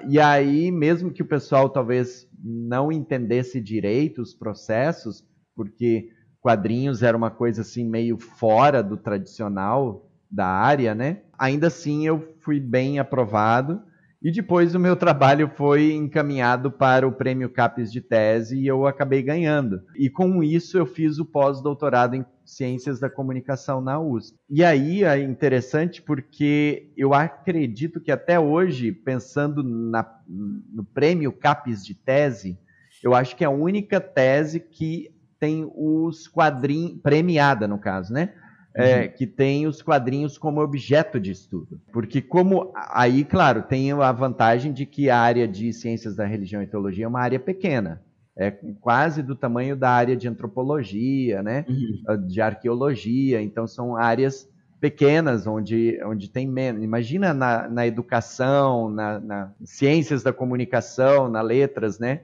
[0.07, 6.09] E aí, mesmo que o pessoal talvez não entendesse direito os processos, porque
[6.41, 11.21] quadrinhos era uma coisa assim meio fora do tradicional da área, né?
[11.37, 13.81] Ainda assim eu fui bem aprovado
[14.21, 18.85] e depois o meu trabalho foi encaminhado para o Prêmio CAPES de Tese e eu
[18.85, 19.81] acabei ganhando.
[19.95, 24.37] E com isso eu fiz o pós-doutorado em Ciências da Comunicação na USP.
[24.49, 31.85] E aí é interessante porque eu acredito que até hoje, pensando na, no Prêmio CAPES
[31.85, 32.59] de Tese,
[33.01, 35.09] eu acho que é a única tese que
[35.39, 38.33] tem os quadrinhos, premiada no caso, né?
[38.75, 39.11] É, uhum.
[39.17, 41.81] que tem os quadrinhos como objeto de estudo.
[41.91, 46.61] Porque como aí, claro, tem a vantagem de que a área de ciências da religião
[46.61, 48.01] e teologia é uma área pequena.
[48.37, 51.65] é quase do tamanho da área de antropologia, né?
[51.67, 52.27] Uhum.
[52.27, 53.41] De arqueologia.
[53.41, 54.47] Então são áreas
[54.79, 56.83] pequenas onde, onde tem menos.
[56.83, 62.21] Imagina na, na educação, na, na, ciências da comunicação, na letras, né?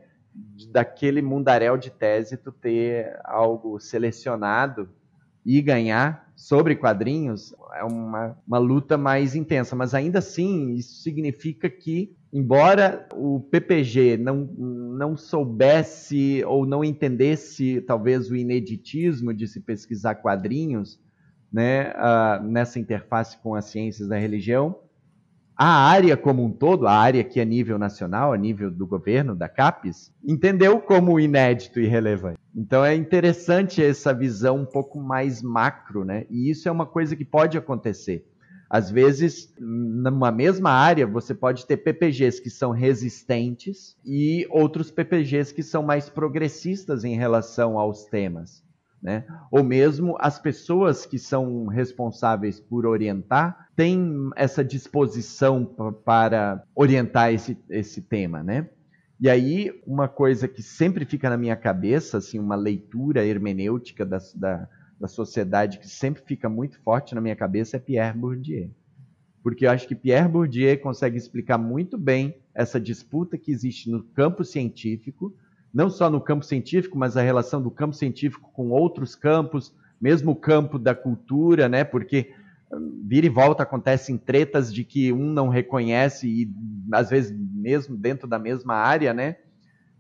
[0.72, 4.90] Daquele mundaréu de tese, tu ter algo selecionado
[5.46, 9.76] e ganhar sobre quadrinhos é uma, uma luta mais intensa.
[9.76, 17.82] Mas ainda assim, isso significa que, embora o PPG não, não soubesse ou não entendesse
[17.82, 21.00] talvez o ineditismo de se pesquisar quadrinhos,
[21.52, 24.78] né, uh, nessa interface com as ciências da religião,
[25.58, 29.36] a área como um todo, a área que é nível nacional, a nível do governo,
[29.36, 32.38] da CAPES, entendeu como inédito e relevante.
[32.54, 36.26] Então é interessante essa visão um pouco mais macro, né?
[36.30, 38.26] E isso é uma coisa que pode acontecer.
[38.70, 45.54] Às vezes, numa mesma área, você pode ter PPGs que são resistentes e outros PPGs
[45.54, 48.65] que são mais progressistas em relação aos temas
[49.06, 49.24] né?
[49.52, 55.64] Ou mesmo as pessoas que são responsáveis por orientar têm essa disposição
[56.04, 58.68] para orientar esse, esse tema, né?
[59.20, 64.18] E aí, uma coisa que sempre fica na minha cabeça, assim, uma leitura hermenêutica da,
[64.34, 64.68] da,
[65.00, 68.72] da sociedade que sempre fica muito forte na minha cabeça é Pierre Bourdieu.
[69.44, 74.04] Porque eu acho que Pierre Bourdieu consegue explicar muito bem essa disputa que existe no
[74.04, 75.32] campo científico
[75.76, 80.32] não só no campo científico, mas a relação do campo científico com outros campos, mesmo
[80.32, 81.84] o campo da cultura, né?
[81.84, 82.34] Porque
[82.72, 86.50] hum, vira e volta acontecem tretas de que um não reconhece e
[86.94, 89.36] às vezes mesmo dentro da mesma área, né?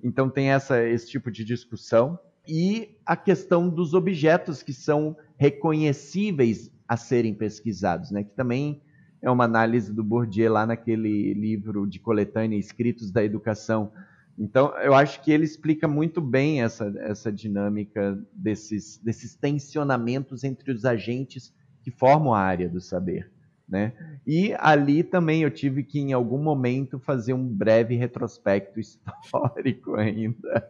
[0.02, 2.18] Então tem essa esse tipo de discussão
[2.48, 8.24] e a questão dos objetos que são reconhecíveis a serem pesquisados, né?
[8.24, 8.82] Que também
[9.22, 13.92] é uma análise do Bourdieu lá naquele livro de coletânea Escritos da Educação
[14.38, 20.72] então, eu acho que ele explica muito bem essa, essa dinâmica desses, desses tensionamentos entre
[20.72, 23.32] os agentes que formam a área do saber.
[23.68, 23.94] Né?
[24.28, 30.70] E ali também eu tive que, em algum momento, fazer um breve retrospecto histórico ainda.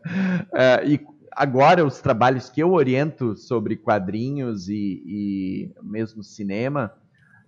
[0.53, 0.99] Uh, e
[1.31, 6.93] agora, os trabalhos que eu oriento sobre quadrinhos e, e mesmo cinema,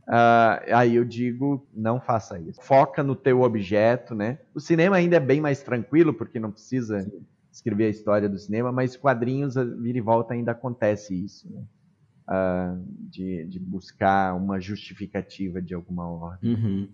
[0.07, 2.61] Uh, aí eu digo, não faça isso.
[2.61, 4.39] Foca no teu objeto, né?
[4.55, 7.25] O cinema ainda é bem mais tranquilo, porque não precisa Sim.
[7.51, 11.61] escrever a história do cinema, mas quadrinhos, vira e volta, ainda acontece isso, né?
[12.29, 16.55] Uh, de, de, buscar uma justificativa de alguma ordem.
[16.55, 16.89] Uhum.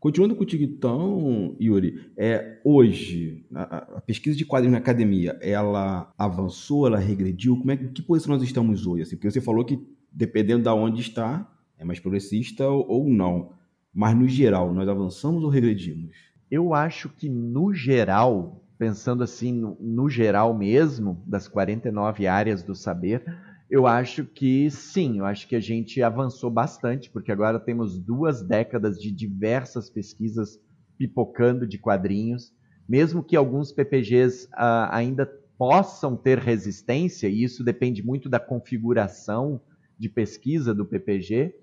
[0.00, 6.86] Continuando contigo então, Yuri, é, hoje, a, a, pesquisa de quadrinhos na academia, ela avançou,
[6.86, 7.58] ela regrediu?
[7.58, 9.02] Como é, que posição nós estamos hoje?
[9.02, 9.78] Assim, porque você falou que,
[10.10, 11.46] dependendo de onde está,
[11.78, 13.52] é mais progressista ou não.
[13.94, 16.14] Mas no geral, nós avançamos ou regredimos?
[16.50, 23.24] Eu acho que no geral, pensando assim, no, geral mesmo, das 49 áreas do saber,
[23.70, 28.42] eu acho que sim, eu acho que a gente avançou bastante, porque agora temos duas
[28.42, 30.58] décadas de diversas pesquisas
[30.96, 32.52] pipocando de quadrinhos,
[32.88, 35.26] mesmo que alguns PPGs uh, ah, ainda
[35.58, 39.60] possam ter resistência, e isso depende muito da configuração
[39.98, 41.54] de pesquisa do PPG,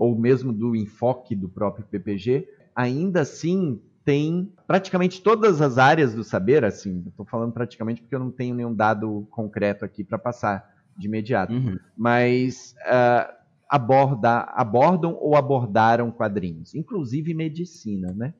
[0.00, 6.24] ou mesmo do enfoque do próprio PPG, ainda assim tem praticamente todas as áreas do
[6.24, 10.66] saber, assim, estou falando praticamente porque eu não tenho nenhum dado concreto aqui para passar
[10.96, 11.78] de imediato, uhum.
[11.94, 13.30] mas uh,
[13.68, 18.32] aborda, abordam ou abordaram quadrinhos, inclusive medicina, né?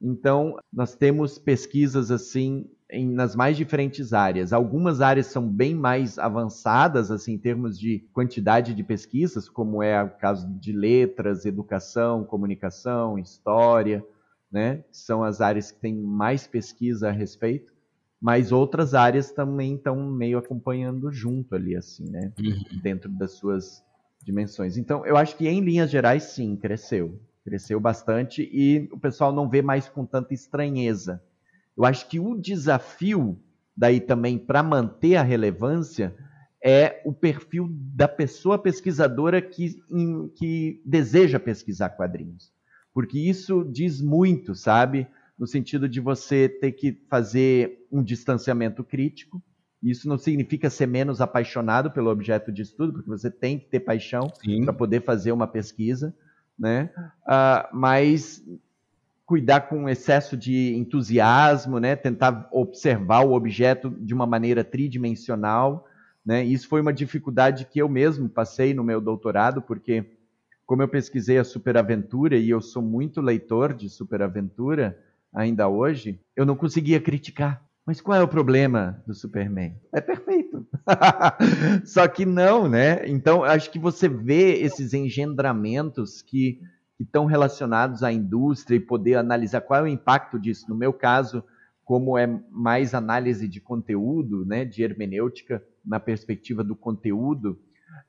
[0.00, 4.52] Então, nós temos pesquisas assim em, nas mais diferentes áreas.
[4.52, 10.02] Algumas áreas são bem mais avançadas, assim, em termos de quantidade de pesquisas, como é
[10.02, 14.04] o caso de letras, educação, comunicação, história,
[14.50, 14.84] né?
[14.90, 17.72] São as áreas que têm mais pesquisa a respeito.
[18.20, 22.32] Mas outras áreas também estão meio acompanhando junto ali, assim, né?
[22.40, 22.80] Uhum.
[22.82, 23.84] Dentro das suas
[24.24, 24.76] dimensões.
[24.76, 27.20] Então, eu acho que em linhas gerais, sim, cresceu.
[27.44, 31.22] Cresceu bastante e o pessoal não vê mais com tanta estranheza
[31.78, 33.38] eu acho que o desafio
[33.76, 36.12] daí também para manter a relevância
[36.62, 42.52] é o perfil da pessoa pesquisadora que, em, que deseja pesquisar quadrinhos.
[42.92, 45.06] Porque isso diz muito, sabe?
[45.38, 49.40] No sentido de você ter que fazer um distanciamento crítico.
[49.80, 53.78] Isso não significa ser menos apaixonado pelo objeto de estudo, porque você tem que ter
[53.78, 54.32] paixão
[54.64, 56.12] para poder fazer uma pesquisa,
[56.58, 56.90] né?
[57.22, 58.42] Uh, mas
[59.28, 61.94] cuidar com excesso de entusiasmo, né?
[61.94, 65.86] tentar observar o objeto de uma maneira tridimensional.
[66.24, 66.42] Né?
[66.42, 70.16] Isso foi uma dificuldade que eu mesmo passei no meu doutorado, porque
[70.64, 74.98] como eu pesquisei a superaventura e eu sou muito leitor de superaventura
[75.30, 79.76] ainda hoje, eu não conseguia criticar, Mas qual é o problema do Superman?
[79.92, 80.66] É perfeito.
[81.84, 83.06] Só que não, né?
[83.06, 86.62] Então, acho que você vê esses engendramentos que
[86.98, 90.66] estão relacionados à indústria e poder analisar qual é o impacto disso.
[90.68, 91.44] No meu caso,
[91.84, 97.58] como é mais análise de conteúdo, né, de hermenêutica na perspectiva do conteúdo,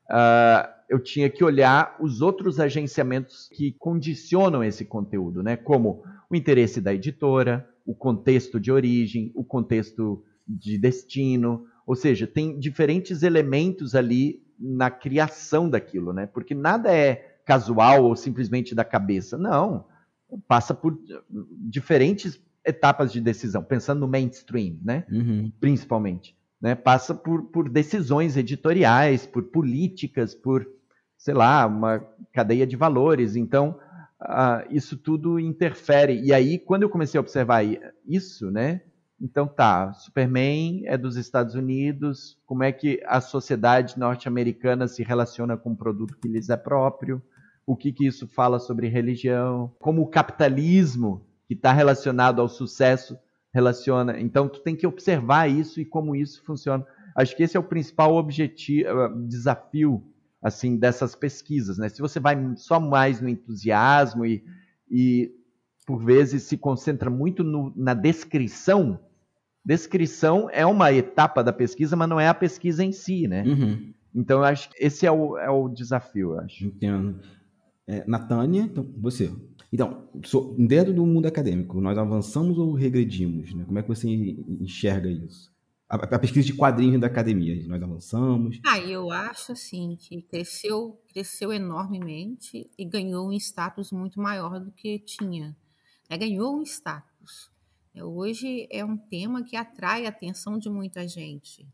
[0.09, 6.35] uh, eu tinha que olhar os outros agenciamentos que condicionam esse conteúdo, né, como o
[6.35, 13.23] interesse da editora, o contexto de origem, o contexto de destino, ou seja, tem diferentes
[13.23, 16.25] elementos ali na criação daquilo, né?
[16.27, 19.35] Porque nada é casual ou simplesmente da cabeça.
[19.35, 19.85] Não,
[20.47, 20.95] passa por
[21.67, 25.03] diferentes etapas de decisão, pensando no mainstream, né?
[25.11, 25.51] Uhum.
[25.59, 26.75] Principalmente, né?
[26.75, 30.63] Passa por, por decisões editoriais, por políticas, por
[31.17, 33.35] sei lá, uma cadeia de valores.
[33.35, 33.79] Então,
[34.21, 36.21] uh, isso tudo interfere.
[36.21, 37.63] E aí, quando eu comecei a observar
[38.05, 38.81] isso, né?
[39.19, 45.57] Então tá, Superman é dos Estados Unidos, como é que a sociedade norte-americana se relaciona
[45.57, 47.21] com um produto que lhes é próprio,
[47.69, 53.15] o que, que isso fala sobre religião, como o capitalismo, que está relacionado ao sucesso,
[53.53, 54.19] relaciona.
[54.19, 56.83] Então tu tem que observar isso e como isso funciona.
[57.15, 60.03] Acho que esse é o principal objetivo, eh, desafio
[60.41, 61.89] assim dessas pesquisas, né?
[61.89, 64.43] Se você vai só mais no entusiasmo e,
[64.89, 65.31] e
[65.85, 68.99] por vezes se concentra muito no, na descrição,
[69.63, 73.43] descrição é uma etapa da pesquisa, mas não é a pesquisa em si, né?
[73.43, 73.93] Uhum.
[74.15, 76.65] Então eu acho que esse é o, é o desafio, eu acho.
[76.65, 77.19] Entendo.
[77.91, 79.31] É, Natânia, então, você.
[79.73, 80.09] Então,
[80.57, 83.53] dentro do mundo acadêmico, nós avançamos ou regredimos?
[83.53, 83.65] Né?
[83.65, 85.51] Como é que você enxerga isso?
[85.89, 87.67] a, pesquisa de quadrinhos da academia.
[87.67, 88.59] Nós avançamos.
[88.63, 94.71] Ah, eu acho assim que cresceu, cresceu enormemente e ganhou um status muito maior do
[94.71, 95.57] que tinha.
[96.07, 97.51] É, ganhou um status.
[97.95, 101.67] É, hoje é um tema que atrai a atenção de muita gente.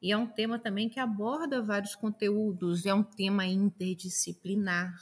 [0.00, 4.94] E é um tema também que aborda vários conteúdos, é um tema interdisciplinar.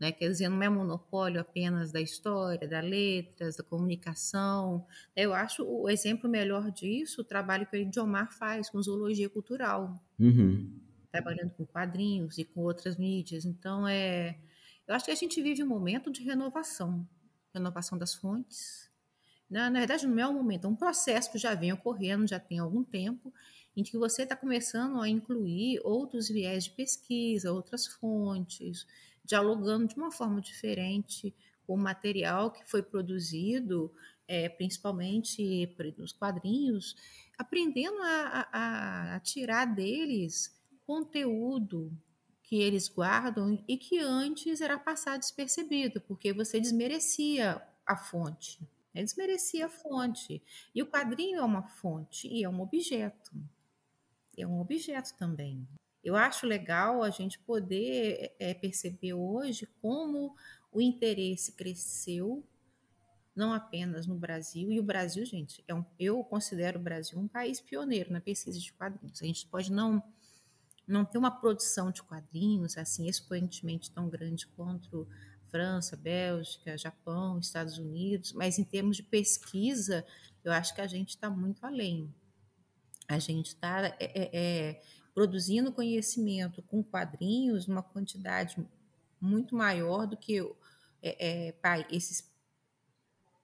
[0.00, 0.10] Né?
[0.10, 4.86] Quer dizer, não é monopólio apenas da história, da letras, da comunicação.
[5.14, 10.02] Eu acho o exemplo melhor disso o trabalho que o Idiomar faz com zoologia cultural,
[10.18, 10.72] uhum.
[11.12, 13.44] trabalhando com quadrinhos e com outras mídias.
[13.44, 14.38] Então, é,
[14.88, 17.06] eu acho que a gente vive um momento de renovação,
[17.52, 18.88] renovação das fontes.
[19.50, 22.40] Na, na verdade, não é um momento, é um processo que já vem ocorrendo, já
[22.40, 23.34] tem algum tempo,
[23.76, 28.86] em que você está começando a incluir outros viés de pesquisa, outras fontes,
[29.30, 31.32] dialogando de uma forma diferente
[31.64, 33.94] o material que foi produzido,
[34.26, 36.96] é, principalmente nos quadrinhos,
[37.38, 40.52] aprendendo a, a, a tirar deles
[40.84, 41.96] conteúdo
[42.42, 48.60] que eles guardam e que antes era passado despercebido, porque você desmerecia a fonte.
[48.92, 49.04] Né?
[49.04, 50.42] Desmerecia a fonte.
[50.74, 53.30] E o quadrinho é uma fonte e é um objeto.
[54.36, 55.68] É um objeto também.
[56.02, 60.34] Eu acho legal a gente poder é, perceber hoje como
[60.72, 62.44] o interesse cresceu,
[63.34, 67.28] não apenas no Brasil, e o Brasil, gente, é um, eu considero o Brasil um
[67.28, 69.22] país pioneiro na pesquisa de quadrinhos.
[69.22, 70.02] A gente pode não,
[70.86, 75.06] não ter uma produção de quadrinhos assim exponencialmente tão grande quanto
[75.50, 80.04] França, Bélgica, Japão, Estados Unidos, mas em termos de pesquisa,
[80.44, 82.12] eu acho que a gente está muito além.
[83.08, 84.82] A gente está é, é, é
[85.14, 88.56] produzindo conhecimento com quadrinhos numa quantidade
[89.20, 90.38] muito maior do que
[91.02, 92.30] é, é, esses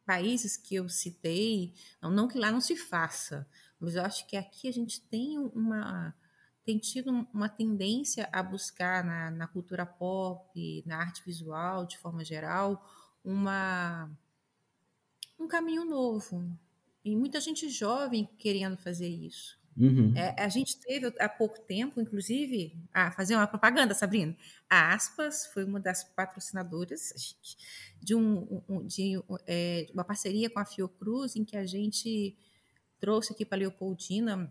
[0.07, 1.75] países que eu citei.
[2.01, 3.47] Não, não que lá não se faça,
[3.79, 6.15] mas eu acho que aqui a gente tem uma
[6.65, 12.25] tem tido uma tendência a buscar na, na cultura pop, na arte visual, de forma
[12.25, 12.85] geral,
[13.25, 14.11] uma
[15.39, 16.59] um caminho novo.
[17.05, 19.61] E muita gente jovem querendo fazer isso.
[19.77, 20.15] Uhum.
[20.17, 24.35] É, a gente teve há pouco tempo, inclusive, a fazer uma propaganda, Sabrina.
[24.71, 27.37] A Aspas foi uma das patrocinadoras
[28.01, 32.35] de, um, de é, uma parceria com a Fiocruz, em que a gente
[32.99, 34.51] trouxe aqui para Leopoldina,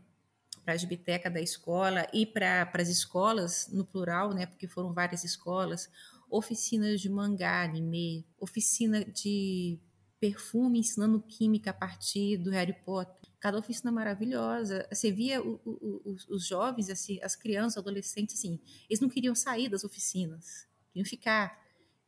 [0.63, 5.23] para a biblioteca da escola e para as escolas, no plural, né, porque foram várias
[5.23, 5.89] escolas,
[6.29, 9.79] oficinas de mangá, anime, oficina de
[10.19, 14.87] perfume ensinando química a partir do Harry Potter cada oficina maravilhosa.
[14.91, 19.35] Você via o, o, os, os, jovens, assim, as crianças, adolescentes, assim, eles não queriam
[19.35, 21.55] sair das oficinas, queriam ficar.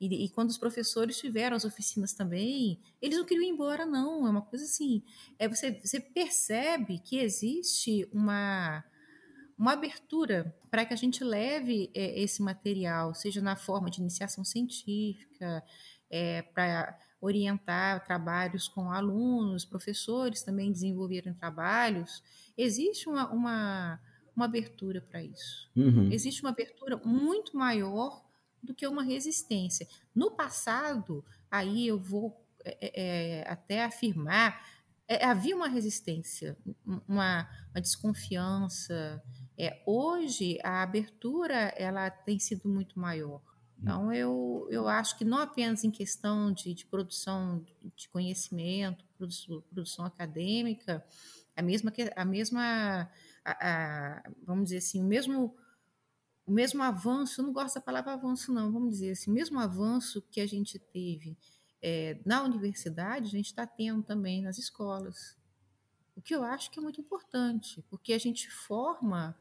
[0.01, 4.25] E, e, quando os professores tiveram as oficinas também, eles não queriam ir embora, não.
[4.25, 5.03] É uma coisa assim.
[5.37, 8.83] É, você, você percebe que existe uma,
[9.55, 14.43] uma abertura para que a gente leve é, esse material, seja na forma de iniciação
[14.43, 15.63] científica,
[16.09, 22.23] é, para orientar trabalhos com alunos, professores também desenvolverem trabalhos,
[22.57, 23.99] existe uma, uma,
[24.35, 25.69] uma abertura para isso.
[25.75, 26.11] Uhum.
[26.11, 28.23] Existe uma abertura muito maior
[28.61, 29.87] do que uma resistência.
[30.13, 34.61] No passado, aí eu vou é, é, até afirmar,
[35.07, 39.23] é, havia uma resistência, uma, uma desconfiança.
[39.57, 43.41] É, hoje, a abertura ela tem sido muito maior.
[43.79, 47.63] Então, eu, eu acho que não apenas em questão de, de produção
[47.95, 49.05] de conhecimento,
[49.69, 51.05] produção, acadêmica,
[51.55, 53.09] a mesma, a mesma
[53.45, 55.55] a, a, vamos dizer assim, o mesmo
[56.45, 59.59] o mesmo avanço, eu não gosto da palavra avanço, não, vamos dizer assim, o mesmo
[59.59, 61.37] avanço que a gente teve
[61.81, 65.37] é, na universidade, a gente está tendo também nas escolas.
[66.15, 69.37] O que eu acho que é muito importante, porque a gente forma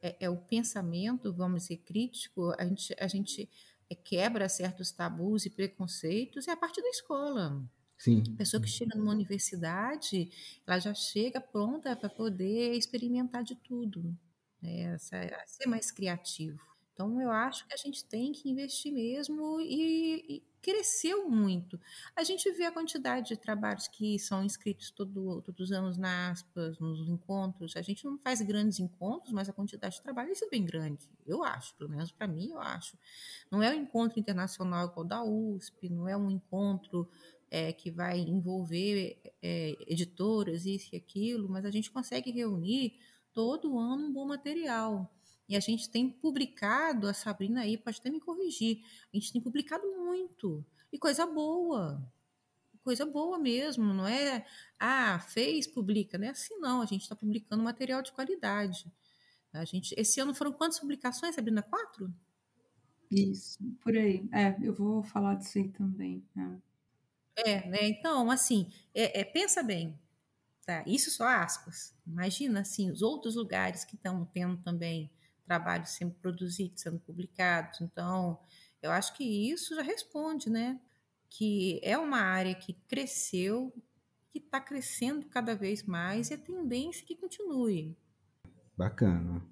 [0.00, 3.50] é, é o pensamento, vamos dizer, crítico, a gente, a gente
[3.94, 7.62] quebra certos tabus e preconceitos é a partir da escola.
[7.96, 8.22] Sim.
[8.34, 10.30] A pessoa que chega numa universidade,
[10.66, 14.16] ela já chega pronta para poder experimentar de tudo
[14.64, 16.73] né, ser mais criativo.
[16.94, 21.78] Então, eu acho que a gente tem que investir mesmo e, e, cresceu muito.
[22.14, 26.30] A gente vê a quantidade de trabalhos que são inscritos todo, todos os anos na
[26.30, 27.76] aspas, nos encontros.
[27.76, 31.42] A gente não faz grandes encontros, mas a quantidade de trabalho é bem grande, eu
[31.42, 32.96] acho, pelo menos para mim, eu acho.
[33.50, 37.10] Não é um encontro internacional igual da USP, não é um encontro
[37.50, 42.94] é, que vai envolver é, editoras, isso e aquilo, mas a gente consegue reunir
[43.32, 45.12] todo ano um bom material.
[45.48, 48.82] E a gente tem publicado, a Sabrina aí pode até me corrigir,
[49.12, 50.64] a gente tem publicado muito.
[50.92, 52.02] E coisa boa.
[52.82, 54.46] Coisa boa mesmo, não é,
[54.78, 56.18] ah, fez, publica.
[56.18, 56.82] Não é assim, não.
[56.82, 58.92] A gente está publicando material de qualidade.
[59.52, 61.62] A gente, esse ano foram quantas publicações, Sabrina?
[61.62, 62.12] Quatro?
[63.10, 64.28] Isso, por aí.
[64.32, 66.22] É, eu vou falar disso aí também.
[67.36, 67.88] É, é né?
[67.88, 69.98] Então, assim, é, é, pensa bem.
[70.66, 70.82] Tá?
[70.86, 71.94] Isso só aspas.
[72.06, 75.10] Imagina assim, os outros lugares que estão tendo também
[75.44, 77.80] trabalhos sendo produzidos, sendo publicados.
[77.80, 78.38] Então,
[78.82, 80.80] eu acho que isso já responde, né?
[81.28, 83.72] Que é uma área que cresceu,
[84.30, 87.96] que está crescendo cada vez mais e a tendência é que continue.
[88.76, 89.42] Bacana.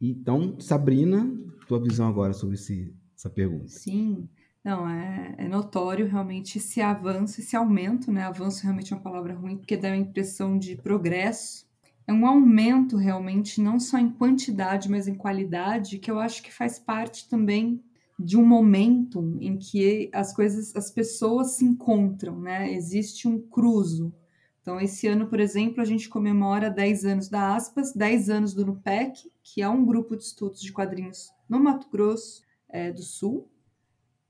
[0.00, 1.30] Então, Sabrina,
[1.66, 3.68] tua visão agora sobre esse, essa pergunta.
[3.68, 4.28] Sim.
[4.62, 8.24] Não, é, é, notório realmente esse avanço, esse aumento, né?
[8.24, 11.69] Avanço realmente é uma palavra ruim, porque dá uma impressão de progresso.
[12.06, 16.52] É um aumento realmente, não só em quantidade, mas em qualidade, que eu acho que
[16.52, 17.82] faz parte também
[18.18, 22.72] de um momento em que as coisas, as pessoas se encontram, né?
[22.72, 24.12] Existe um cruzo.
[24.60, 28.66] Então, esse ano, por exemplo, a gente comemora 10 anos da Aspas, 10 anos do
[28.66, 33.48] NUPEC, que é um grupo de estudos de quadrinhos no Mato Grosso é, do Sul,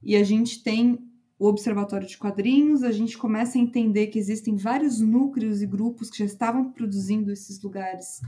[0.02, 1.09] e a gente tem
[1.40, 6.10] o Observatório de Quadrinhos, a gente começa a entender que existem vários núcleos e grupos
[6.10, 8.20] que já estavam produzindo esses lugares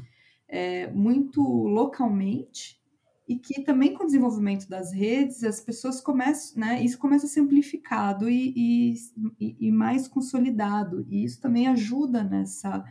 [0.49, 2.81] é, muito localmente
[3.29, 7.29] e que também com o desenvolvimento das redes as pessoas começam, né, isso começa a
[7.29, 8.95] ser amplificado e,
[9.39, 11.07] e, e mais consolidado.
[11.11, 12.83] E isso também ajuda nessa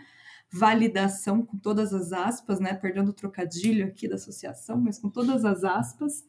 [0.53, 5.43] validação com todas as aspas, né, perdendo o trocadilho aqui da associação, mas com todas
[5.45, 6.23] as aspas,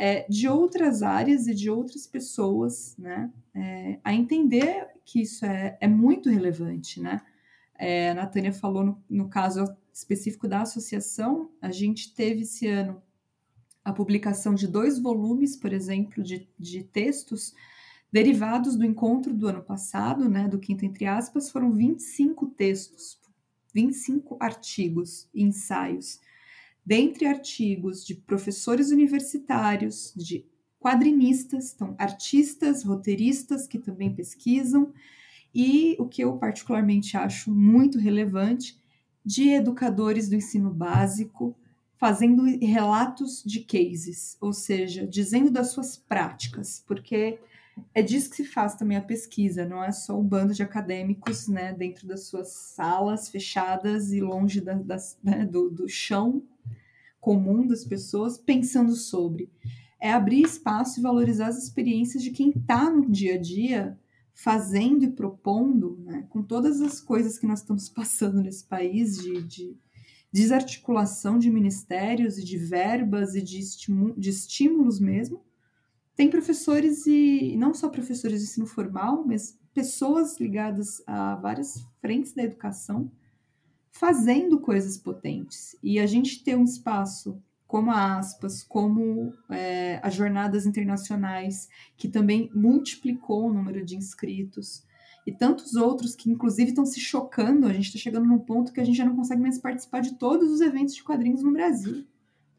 [0.00, 5.76] é, de outras áreas e de outras pessoas, né, é, a entender que isso é,
[5.80, 7.20] é muito relevante, né.
[7.76, 13.02] É, a Natânia falou no, no caso específico da associação, a gente teve esse ano
[13.84, 17.54] a publicação de dois volumes, por exemplo, de, de textos
[18.12, 23.18] derivados do encontro do ano passado, né, do quinto entre aspas, foram 25 textos,
[23.74, 26.20] 25 artigos e ensaios
[26.88, 30.46] dentre artigos de professores universitários, de
[30.80, 34.90] quadrinistas, então artistas, roteiristas que também pesquisam,
[35.54, 38.80] e o que eu particularmente acho muito relevante,
[39.22, 41.54] de educadores do ensino básico,
[41.98, 47.38] fazendo relatos de cases, ou seja, dizendo das suas práticas, porque
[47.94, 51.48] é disso que se faz também a pesquisa, não é só um bando de acadêmicos
[51.48, 56.42] né, dentro das suas salas fechadas e longe da, das, né, do, do chão
[57.20, 59.50] comum das pessoas pensando sobre.
[60.00, 63.98] É abrir espaço e valorizar as experiências de quem está no dia a dia
[64.32, 69.42] fazendo e propondo, né, com todas as coisas que nós estamos passando nesse país de,
[69.42, 69.76] de
[70.32, 73.60] desarticulação de ministérios e de verbas e de,
[74.16, 75.42] de estímulos mesmo.
[76.14, 82.32] Tem professores e não só professores de ensino formal, mas pessoas ligadas a várias frentes
[82.32, 83.10] da educação
[83.98, 85.76] fazendo coisas potentes.
[85.82, 92.08] E a gente ter um espaço como a Aspas, como é, as jornadas internacionais, que
[92.08, 94.84] também multiplicou o número de inscritos,
[95.26, 97.66] e tantos outros que, inclusive, estão se chocando.
[97.66, 100.14] A gente está chegando num ponto que a gente já não consegue mais participar de
[100.14, 102.06] todos os eventos de quadrinhos no Brasil.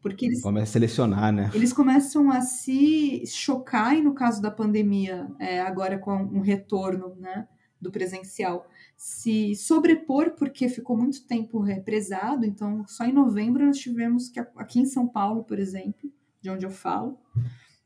[0.00, 1.50] Porque eles, Começa a selecionar, né?
[1.52, 7.16] eles começam a se chocar, e no caso da pandemia, é, agora com um retorno
[7.18, 7.48] né,
[7.80, 12.44] do presencial, se sobrepor, porque ficou muito tempo represado.
[12.44, 16.66] Então, só em novembro nós tivemos que, aqui em São Paulo, por exemplo, de onde
[16.66, 17.18] eu falo,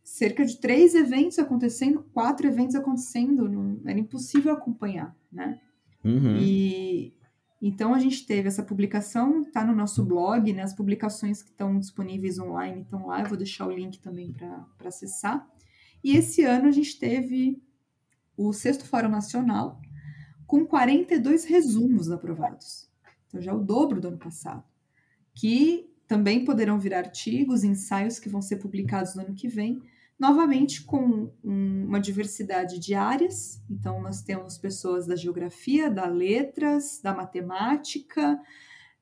[0.03, 5.61] cerca de três eventos acontecendo, quatro eventos acontecendo, não, era impossível acompanhar, né?
[6.05, 6.37] Uhum.
[6.37, 7.15] E
[7.63, 10.63] então a gente teve essa publicação, tá no nosso blog, né?
[10.63, 14.67] As publicações que estão disponíveis online estão lá, eu vou deixar o link também para
[14.85, 15.49] acessar.
[16.03, 17.63] E esse ano a gente teve
[18.37, 19.81] o sexto Fórum Nacional
[20.55, 22.89] com 42 resumos aprovados.
[23.27, 24.63] Então já é o dobro do ano passado.
[25.35, 29.83] Que também poderão vir artigos, ensaios que vão ser publicados no ano que vem,
[30.17, 33.61] novamente com um, uma diversidade de áreas.
[33.69, 38.41] Então, nós temos pessoas da geografia, da letras, da matemática,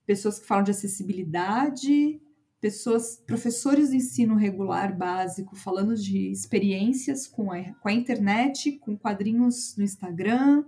[0.06, 2.18] pessoas que falam de acessibilidade,
[2.62, 8.96] pessoas, professores de ensino regular básico, falando de experiências com a, com a internet, com
[8.96, 10.64] quadrinhos no Instagram,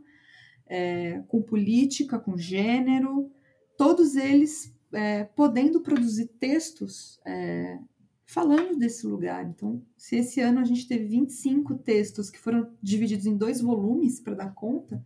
[0.66, 3.30] é, com política, com gênero,
[3.76, 7.78] todos eles é, podendo produzir textos é,
[8.24, 9.44] falando desse lugar.
[9.44, 14.20] Então, se esse ano a gente teve 25 textos que foram divididos em dois volumes
[14.20, 15.04] para dar conta,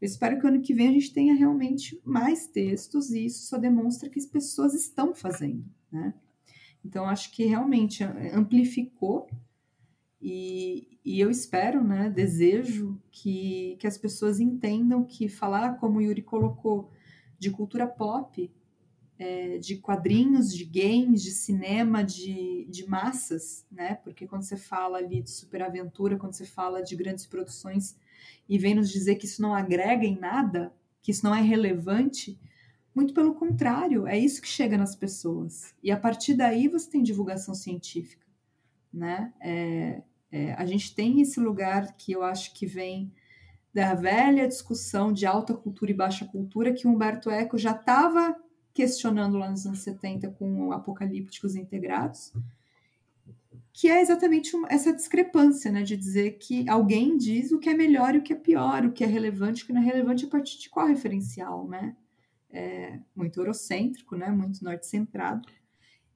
[0.00, 3.58] eu espero que ano que vem a gente tenha realmente mais textos e isso só
[3.58, 6.14] demonstra que as pessoas estão fazendo, né?
[6.84, 9.28] Então, acho que realmente amplificou
[10.20, 16.02] e, e eu espero, né, desejo que, que as pessoas entendam que falar, como o
[16.02, 16.90] Yuri colocou,
[17.38, 18.50] de cultura pop
[19.18, 23.96] é, de quadrinhos, de games, de cinema, de, de massas, né?
[23.96, 27.96] Porque quando você fala ali de superaventura, quando você fala de grandes produções
[28.48, 32.38] e vem nos dizer que isso não agrega em nada, que isso não é relevante,
[32.94, 35.74] muito pelo contrário, é isso que chega nas pessoas.
[35.82, 38.26] E a partir daí você tem divulgação científica,
[38.92, 39.32] né?
[39.40, 43.12] É, é, a gente tem esse lugar que eu acho que vem
[43.72, 48.36] da velha discussão de alta cultura e baixa cultura que Humberto Eco já estava
[48.72, 52.32] questionando lá nos anos 70 com Apocalípticos Integrados,
[53.72, 58.14] que é exatamente essa discrepância, né, de dizer que alguém diz o que é melhor
[58.14, 60.24] e o que é pior, o que é relevante e o que não é relevante
[60.24, 61.96] a partir de qual referencial, né?
[62.50, 65.46] É muito eurocêntrico, né, muito norte-centrado.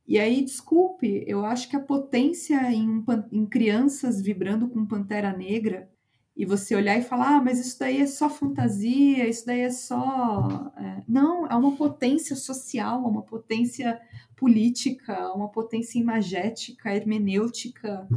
[0.07, 5.89] E aí, desculpe, eu acho que a potência em, em crianças vibrando com Pantera Negra
[6.37, 9.71] e você olhar e falar, ah, mas isso daí é só fantasia, isso daí é
[9.71, 10.73] só.
[10.77, 11.03] É...
[11.07, 14.01] Não, é uma potência social, é uma potência
[14.37, 18.09] política, uma potência imagética, hermenêutica,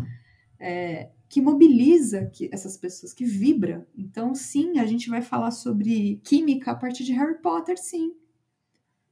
[0.59, 3.85] é, que mobiliza que, essas pessoas, que vibra.
[3.95, 8.13] Então, sim, a gente vai falar sobre química a partir de Harry Potter, sim.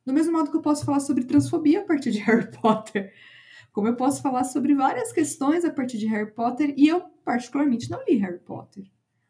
[0.05, 3.13] Do mesmo modo que eu posso falar sobre transfobia a partir de Harry Potter.
[3.71, 7.89] Como eu posso falar sobre várias questões a partir de Harry Potter, e eu, particularmente,
[7.89, 8.85] não li Harry Potter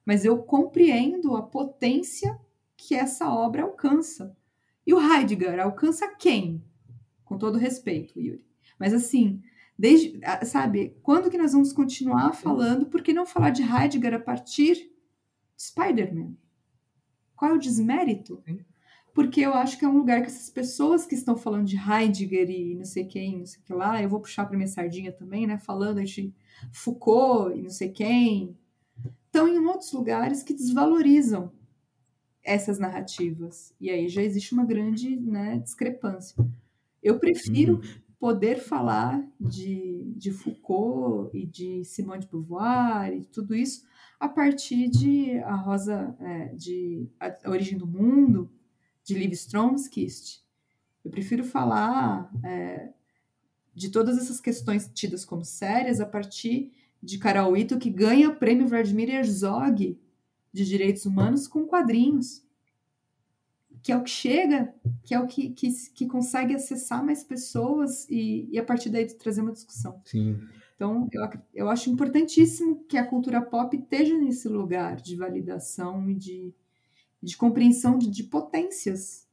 [0.05, 2.39] mas eu compreendo a potência
[2.75, 4.35] que essa obra alcança.
[4.85, 6.63] E o Heidegger alcança quem?
[7.23, 8.45] Com todo respeito, Yuri.
[8.77, 9.41] Mas assim,
[9.77, 12.87] desde, sabe, quando que nós vamos continuar falando?
[12.87, 16.35] Por que não falar de Heidegger a partir de Spider-Man?
[17.35, 18.43] Qual é o desmérito?
[19.13, 22.49] Porque eu acho que é um lugar que essas pessoas que estão falando de Heidegger
[22.49, 25.11] e não sei quem, não sei o que lá, eu vou puxar para minha sardinha
[25.11, 25.57] também, né?
[25.59, 26.33] Falando de
[26.71, 28.57] Foucault e não sei quem,
[29.25, 31.51] estão em outros lugares que desvalorizam
[32.43, 33.73] essas narrativas.
[33.79, 36.35] E aí já existe uma grande né, discrepância.
[37.01, 38.01] Eu prefiro uhum.
[38.19, 43.85] poder falar de, de Foucault e de Simone de Beauvoir e tudo isso
[44.19, 48.49] a partir de A Rosa, é, de A Origem do Mundo,
[49.03, 50.41] de Liv Stromskist.
[51.03, 52.89] Eu prefiro falar é,
[53.73, 58.35] de todas essas questões tidas como sérias a partir de Carol Ito, que ganha o
[58.35, 59.99] prêmio Vladimir Herzog
[60.53, 62.41] de Direitos Humanos com quadrinhos,
[63.81, 64.73] que é o que chega,
[65.03, 69.05] que é o que, que, que consegue acessar mais pessoas e, e a partir daí
[69.05, 69.99] trazer uma discussão.
[70.05, 70.39] Sim.
[70.75, 76.15] Então, eu, eu acho importantíssimo que a cultura pop esteja nesse lugar de validação e
[76.15, 76.53] de,
[77.23, 79.27] de compreensão de, de potências,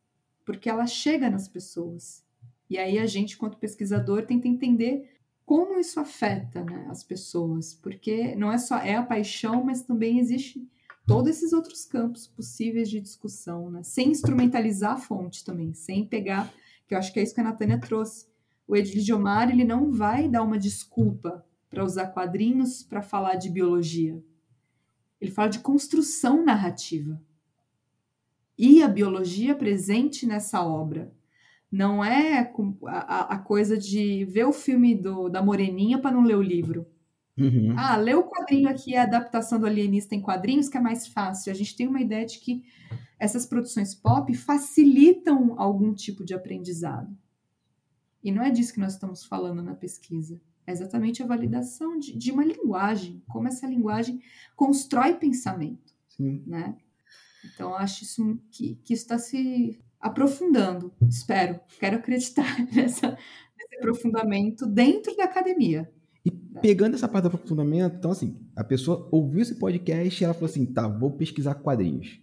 [0.44, 2.24] porque ela chega nas pessoas.
[2.68, 5.10] E aí a gente, quanto pesquisador, tenta entender
[5.44, 10.20] como isso afeta né, as pessoas, porque não é só é a paixão, mas também
[10.20, 10.64] existe
[11.04, 13.82] todos esses outros campos possíveis de discussão, né?
[13.82, 16.52] sem instrumentalizar a fonte também, sem pegar,
[16.86, 18.28] que eu acho que é isso que a Natânia trouxe.
[18.68, 24.22] o Ediliomar ele não vai dar uma desculpa para usar quadrinhos para falar de biologia.
[25.20, 27.20] Ele fala de construção narrativa.
[28.62, 31.10] E a biologia presente nessa obra.
[31.72, 32.52] Não é
[32.88, 36.86] a, a coisa de ver o filme do, da Moreninha para não ler o livro.
[37.38, 37.74] Uhum.
[37.74, 41.50] Ah, ler o quadrinho aqui, a adaptação do alienista em quadrinhos, que é mais fácil.
[41.50, 42.62] A gente tem uma ideia de que
[43.18, 47.16] essas produções pop facilitam algum tipo de aprendizado.
[48.22, 50.38] E não é disso que nós estamos falando na pesquisa.
[50.66, 54.20] É exatamente a validação de, de uma linguagem, como essa linguagem
[54.54, 55.94] constrói pensamento.
[56.10, 56.42] Sim.
[56.46, 56.76] Né?
[57.44, 63.16] Então, acho isso que, que está se aprofundando, espero, quero acreditar nessa,
[63.58, 65.90] nesse aprofundamento dentro da academia.
[66.24, 70.34] E pegando essa parte do aprofundamento, então assim, a pessoa ouviu esse podcast e ela
[70.34, 72.20] falou assim, tá, vou pesquisar quadrinhos.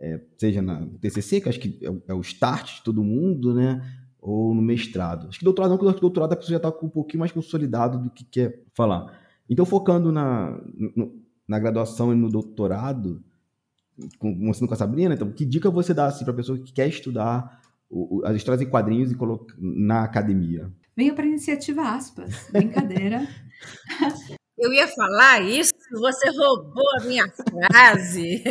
[0.00, 3.82] É, seja na TCC, que acho que é, é o start de todo mundo, né?
[4.20, 5.28] ou no mestrado.
[5.28, 8.10] Acho que doutorado não, porque doutorado a pessoa já está um pouquinho mais consolidado do
[8.10, 9.18] que quer falar.
[9.48, 10.50] Então, focando na,
[10.94, 11.14] no,
[11.46, 13.22] na graduação e no doutorado,
[14.18, 16.88] começando com a Sabrina, então, que dica você dá assim, para a pessoa que quer
[16.88, 20.72] estudar o, o, as histórias em quadrinhos e colocar na academia?
[20.96, 22.48] Venha para a iniciativa aspas.
[22.52, 23.26] Brincadeira.
[24.58, 28.42] Eu ia falar isso, você roubou a minha frase.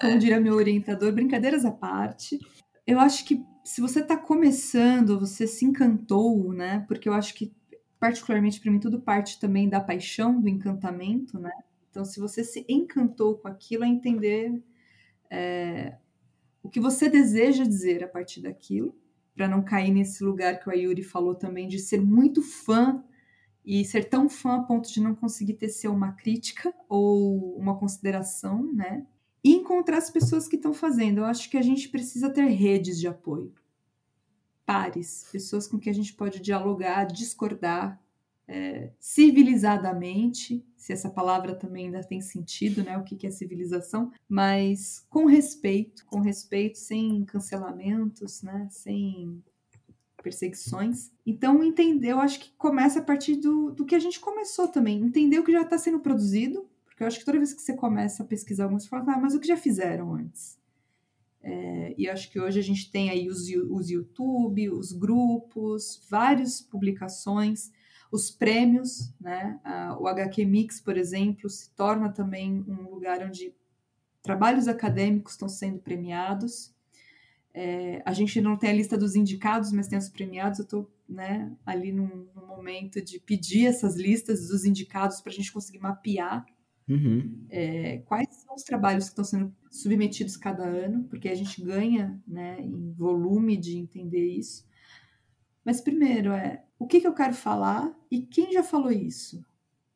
[0.00, 2.38] Como diria meu orientador, brincadeiras à parte.
[2.86, 6.84] Eu acho que se você está começando, você se encantou, né?
[6.88, 7.52] Porque eu acho que,
[8.00, 11.52] particularmente para mim, tudo parte também da paixão, do encantamento, né?
[11.92, 14.60] Então, se você se encantou com aquilo, é entender
[15.30, 15.98] é,
[16.62, 18.96] o que você deseja dizer a partir daquilo,
[19.36, 23.04] para não cair nesse lugar que o Ayuri falou também, de ser muito fã
[23.64, 28.72] e ser tão fã a ponto de não conseguir tecer uma crítica ou uma consideração,
[28.72, 29.06] né?
[29.44, 31.18] e encontrar as pessoas que estão fazendo.
[31.18, 33.52] Eu acho que a gente precisa ter redes de apoio,
[34.64, 38.00] pares, pessoas com que a gente pode dialogar, discordar,
[38.52, 42.98] é, civilizadamente, se essa palavra também ainda tem sentido, né?
[42.98, 48.68] O que, é civilização, mas com respeito, com respeito, sem cancelamentos, né?
[48.70, 49.42] Sem
[50.22, 51.10] perseguições.
[51.24, 55.02] Então, entender, eu acho que começa a partir do, do que a gente começou também,
[55.02, 57.74] entender o que já está sendo produzido, porque eu acho que toda vez que você
[57.74, 60.60] começa a pesquisar você fala, ah, mas o que já fizeram antes?
[61.42, 66.60] É, e acho que hoje a gente tem aí os, os YouTube, os grupos, várias
[66.60, 67.72] publicações,
[68.12, 69.58] os prêmios, né?
[69.98, 73.52] o HQ Mix, por exemplo, se torna também um lugar onde
[74.22, 76.72] trabalhos acadêmicos estão sendo premiados.
[77.54, 80.58] É, a gente não tem a lista dos indicados, mas tem os premiados.
[80.58, 85.34] Eu estou né, ali num, num momento de pedir essas listas dos indicados para a
[85.34, 86.46] gente conseguir mapear
[86.88, 87.46] Uhum.
[87.48, 92.20] É, quais são os trabalhos que estão sendo submetidos cada ano, porque a gente ganha
[92.26, 94.66] né, em volume de entender isso.
[95.64, 99.44] Mas primeiro é o que, que eu quero falar e quem já falou isso.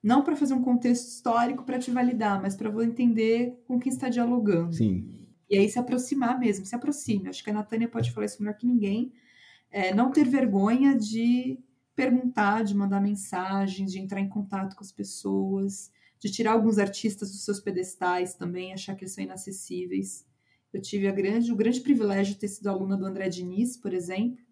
[0.02, 3.92] Não para fazer um contexto histórico para te validar, mas para você entender com quem
[3.92, 4.74] está dialogando.
[4.74, 5.26] Sim.
[5.50, 7.28] E aí se aproximar mesmo, se aproxime.
[7.28, 9.12] Acho que a Natânia pode falar isso melhor que ninguém.
[9.70, 11.58] É, não ter vergonha de
[11.94, 17.30] perguntar, de mandar mensagens, de entrar em contato com as pessoas de tirar alguns artistas
[17.30, 20.26] dos seus pedestais também, achar que eles são inacessíveis.
[20.72, 24.44] Eu tive grande, o grande privilégio de ter sido aluna do André Diniz, por exemplo,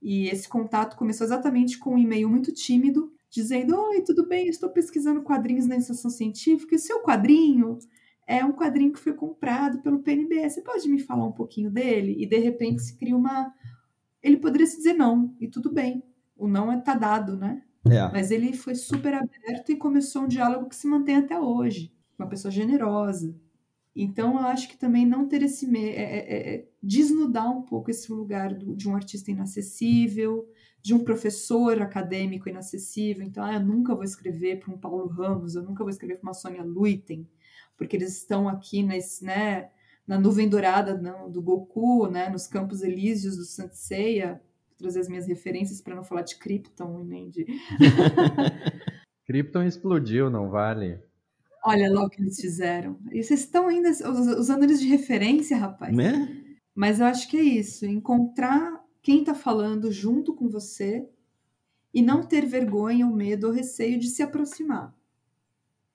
[0.00, 4.48] e esse contato começou exatamente com um e-mail muito tímido, dizendo: Oi, tudo bem?
[4.48, 7.78] estou pesquisando quadrinhos na iniciação científica, e seu quadrinho
[8.26, 10.48] é um quadrinho que foi comprado pelo PNB.
[10.48, 12.14] Você pode me falar um pouquinho dele?
[12.18, 13.52] E de repente se cria uma.
[14.22, 16.02] Ele poderia se dizer não, e tudo bem.
[16.36, 17.62] O não é tá dado, né?
[17.90, 18.08] É.
[18.12, 21.92] Mas ele foi super aberto e começou um diálogo que se mantém até hoje.
[22.18, 23.34] Uma pessoa generosa.
[23.94, 25.66] Então, eu acho que também não ter esse.
[25.76, 30.48] É, é, é, é, desnudar um pouco esse lugar do, de um artista inacessível,
[30.80, 33.24] de um professor acadêmico inacessível.
[33.24, 36.28] Então, ah, eu nunca vou escrever para um Paulo Ramos, eu nunca vou escrever para
[36.28, 37.28] uma Sônia Luiten,
[37.76, 39.70] porque eles estão aqui nesse, né,
[40.06, 44.40] na nuvem dourada não, do Goku, né, nos campos elíseos do Seiya
[44.78, 47.44] trazer as minhas referências para não falar de Krypton e nem de.
[49.26, 51.00] Krypton explodiu, não vale?
[51.68, 52.98] Olha lá o que eles fizeram.
[53.12, 55.94] E vocês estão ainda usando eles de referência, rapaz.
[55.94, 56.44] Né?
[56.74, 57.84] Mas eu acho que é isso.
[57.84, 61.08] Encontrar quem está falando junto com você
[61.92, 64.96] e não ter vergonha, ou medo ou receio de se aproximar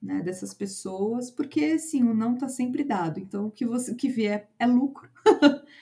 [0.00, 3.18] né, dessas pessoas, porque sim, o não está sempre dado.
[3.18, 5.10] Então o que você o que vier é lucro.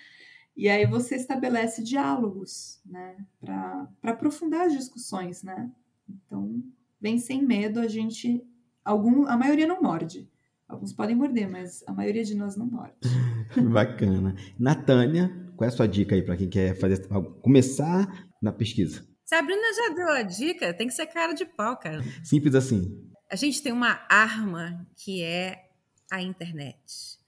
[0.55, 5.73] E aí você estabelece diálogos, né, para aprofundar as discussões, né?
[6.07, 6.63] Então,
[7.01, 8.45] bem sem medo, a gente
[8.85, 10.29] algum a maioria não morde.
[10.69, 12.97] Alguns podem morder, mas a maioria de nós não morde.
[13.71, 14.35] Bacana.
[14.59, 17.07] Natânia, qual é a sua dica aí para quem quer fazer
[17.43, 19.07] começar na pesquisa?
[19.25, 22.03] Sabrina já deu a dica, tem que ser cara de pau, cara.
[22.25, 23.11] Simples assim.
[23.31, 25.69] A gente tem uma arma que é
[26.11, 27.19] a internet.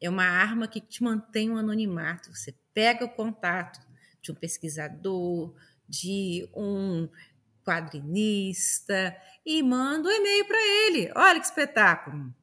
[0.00, 2.34] É uma arma que te mantém um anonimato.
[2.34, 3.80] Você pega o contato
[4.22, 5.54] de um pesquisador,
[5.88, 7.08] de um
[7.68, 9.14] quadrinista
[9.44, 11.12] e manda um e-mail para ele.
[11.14, 12.34] Olha que espetáculo.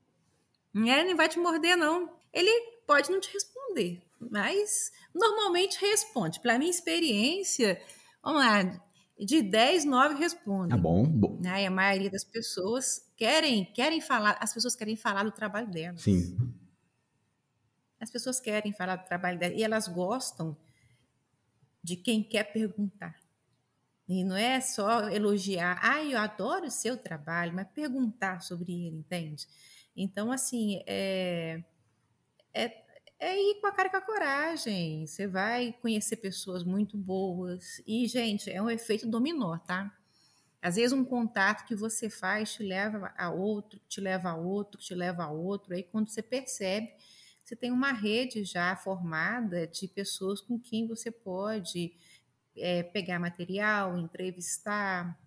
[0.75, 2.15] Ele nem vai te morder, não.
[2.31, 2.51] Ele
[2.85, 6.39] pode não te responder, mas normalmente responde.
[6.39, 7.81] Pela minha experiência,
[8.21, 8.79] vamos lá,
[9.17, 10.69] de 10, 9 respondem.
[10.69, 11.05] Tá bom.
[11.05, 11.39] bom.
[11.41, 11.63] Né?
[11.63, 16.01] E a maioria das pessoas querem, querem falar, as pessoas querem falar do trabalho delas.
[16.01, 16.37] Sim.
[17.99, 20.55] As pessoas querem falar do trabalho delas e elas gostam
[21.81, 23.24] de quem quer perguntar.
[24.07, 28.97] E não é só elogiar, ah, eu adoro o seu trabalho, mas perguntar sobre ele,
[28.97, 29.47] entende?
[29.95, 31.63] Então, assim, é,
[32.53, 32.83] é,
[33.19, 35.07] é ir com a cara e com a coragem.
[35.07, 37.81] Você vai conhecer pessoas muito boas.
[37.87, 39.91] E, gente, é um efeito dominó, tá?
[40.61, 44.81] Às vezes um contato que você faz te leva a outro, te leva a outro,
[44.81, 45.75] te leva a outro.
[45.75, 46.91] Aí quando você percebe,
[47.43, 51.93] você tem uma rede já formada de pessoas com quem você pode
[52.57, 55.17] é, pegar material, entrevistar,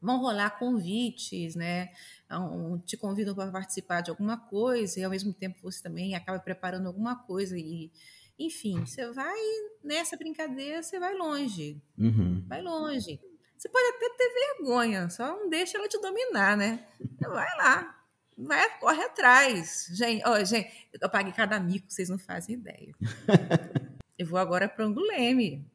[0.00, 1.92] vão rolar convites, né?
[2.30, 6.38] Um, te convidam para participar de alguma coisa e ao mesmo tempo você também acaba
[6.38, 7.90] preparando alguma coisa e
[8.38, 9.38] enfim, você vai
[9.82, 12.44] nessa brincadeira, você vai longe, uhum.
[12.46, 13.18] vai longe.
[13.56, 16.86] Você pode até ter vergonha, só não deixa ela te dominar, né?
[17.18, 17.98] Vai lá,
[18.36, 19.88] vai, corre atrás.
[19.90, 22.94] Gente, ó, gente, eu paguei cada mico, vocês não fazem ideia.
[24.18, 25.66] eu vou agora para Anguleme.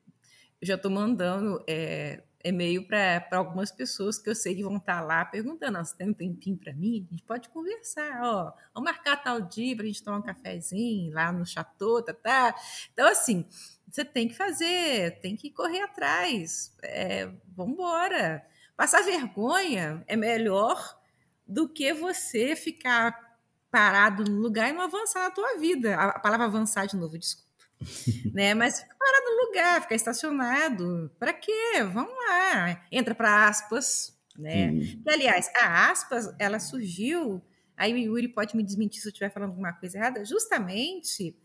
[0.61, 5.01] Já estou mandando é, e-mail para algumas pessoas que eu sei que vão estar tá
[5.01, 7.07] lá perguntando: você tem um tempinho para mim?
[7.07, 8.53] A gente pode conversar, ó.
[8.73, 12.55] Vamos marcar tal dia para a gente tomar um cafezinho lá no chateau, tá, tá?
[12.93, 13.45] Então, assim,
[13.87, 16.75] você tem que fazer, tem que correr atrás.
[16.83, 18.45] É, vamos embora.
[18.75, 20.99] Passar vergonha é melhor
[21.45, 23.31] do que você ficar
[23.69, 25.95] parado no lugar e não avançar na tua vida.
[25.95, 27.50] A palavra avançar de novo, desculpa.
[28.33, 28.53] né?
[28.53, 31.11] Mas fica parado no lugar, ficar estacionado.
[31.19, 31.83] Para quê?
[31.91, 32.85] Vamos lá.
[32.91, 34.71] Entra para aspas, né?
[34.71, 35.03] Hum.
[35.07, 37.41] aliás, a aspas, ela surgiu.
[37.75, 40.23] Aí o Yuri pode me desmentir se eu estiver falando alguma coisa errada.
[40.23, 41.35] Justamente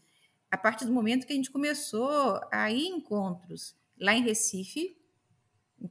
[0.51, 4.97] a partir do momento que a gente começou a ir encontros lá em Recife.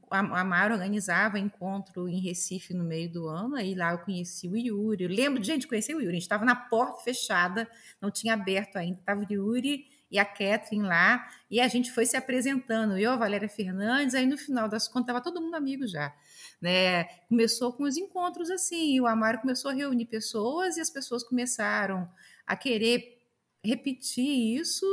[0.10, 4.48] A, a Mara organizava encontro em Recife no meio do ano, aí lá eu conheci
[4.48, 5.04] o Yuri.
[5.04, 7.70] Eu lembro de gente conhecer o Yuri, a gente estava na porta fechada,
[8.02, 9.86] não tinha aberto ainda, estava o Yuri
[10.16, 14.26] e a Catherine lá, e a gente foi se apresentando, eu, a Valéria Fernandes, aí
[14.26, 16.16] no final das contas estava todo mundo amigo já.
[16.62, 17.04] Né?
[17.28, 22.10] Começou com os encontros assim, o Amaro começou a reunir pessoas e as pessoas começaram
[22.48, 23.22] a querer
[23.62, 24.86] repetir isso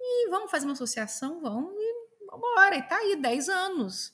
[0.00, 2.76] e vamos fazer uma associação, vamos e vamos embora.
[2.76, 4.12] E tá aí, 10 anos,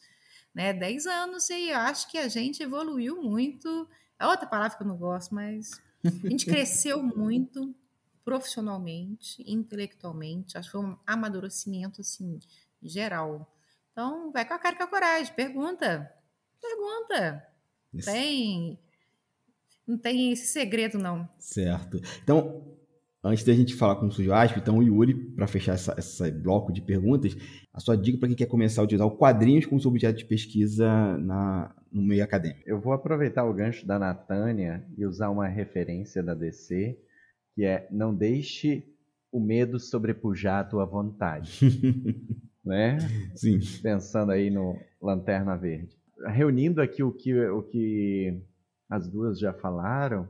[0.54, 0.72] né?
[0.72, 3.86] 10 anos e eu acho que a gente evoluiu muito.
[4.18, 7.74] É outra palavra que eu não gosto, mas a gente cresceu muito
[8.24, 10.56] profissionalmente, intelectualmente.
[10.56, 12.38] Acho que foi um amadurecimento assim
[12.82, 13.50] geral.
[13.92, 16.12] Então, vai com a cara e com a coragem, pergunta.
[16.60, 17.46] Pergunta.
[17.92, 18.10] Isso.
[18.10, 18.78] Tem
[19.86, 21.28] não tem esse segredo não.
[21.38, 22.00] Certo.
[22.22, 22.62] Então,
[23.22, 26.30] antes da gente falar com o Sujo Asp, então o Yuri, para fechar essa, esse
[26.30, 27.36] bloco de perguntas,
[27.72, 30.24] a sua dica para quem quer começar a utilizar o quadrinhos como seu objeto de
[30.24, 32.62] pesquisa na, no meio acadêmico.
[32.64, 36.98] Eu vou aproveitar o gancho da Natânia e usar uma referência da DC,
[37.54, 38.86] que é não deixe
[39.30, 41.58] o medo sobrepujar a tua vontade.
[42.64, 42.98] né?
[43.34, 43.60] Sim.
[43.82, 45.96] Pensando aí no Lanterna Verde.
[46.26, 48.40] Reunindo aqui o que, o que
[48.88, 50.28] as duas já falaram,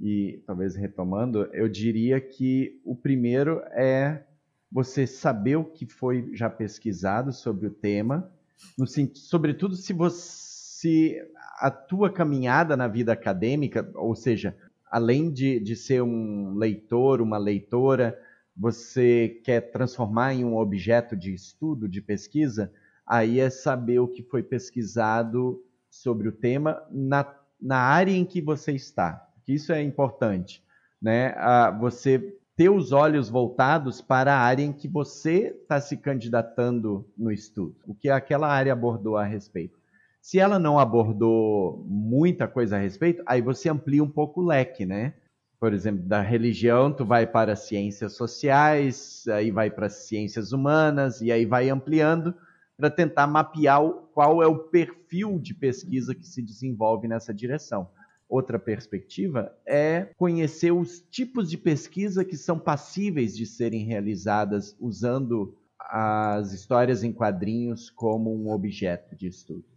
[0.00, 4.24] e talvez retomando, eu diria que o primeiro é
[4.70, 8.30] você saber o que foi já pesquisado sobre o tema,
[8.78, 11.28] no, sobretudo se você
[11.58, 14.56] a tua caminhada na vida acadêmica, ou seja,
[14.94, 18.16] além de, de ser um leitor, uma leitora,
[18.56, 22.72] você quer transformar em um objeto de estudo, de pesquisa,
[23.04, 25.60] aí é saber o que foi pesquisado
[25.90, 27.26] sobre o tema na,
[27.60, 29.28] na área em que você está.
[29.48, 30.62] Isso é importante,
[31.02, 31.34] né?
[31.80, 37.32] você ter os olhos voltados para a área em que você está se candidatando no
[37.32, 39.76] estudo, o que aquela área abordou a respeito.
[40.24, 44.86] Se ela não abordou muita coisa a respeito, aí você amplia um pouco o leque,
[44.86, 45.12] né?
[45.60, 51.30] Por exemplo, da religião, tu vai para ciências sociais, aí vai para ciências humanas, e
[51.30, 52.34] aí vai ampliando
[52.74, 53.82] para tentar mapear
[54.14, 57.90] qual é o perfil de pesquisa que se desenvolve nessa direção.
[58.26, 65.54] Outra perspectiva é conhecer os tipos de pesquisa que são passíveis de serem realizadas usando
[65.78, 69.73] as histórias em quadrinhos como um objeto de estudo.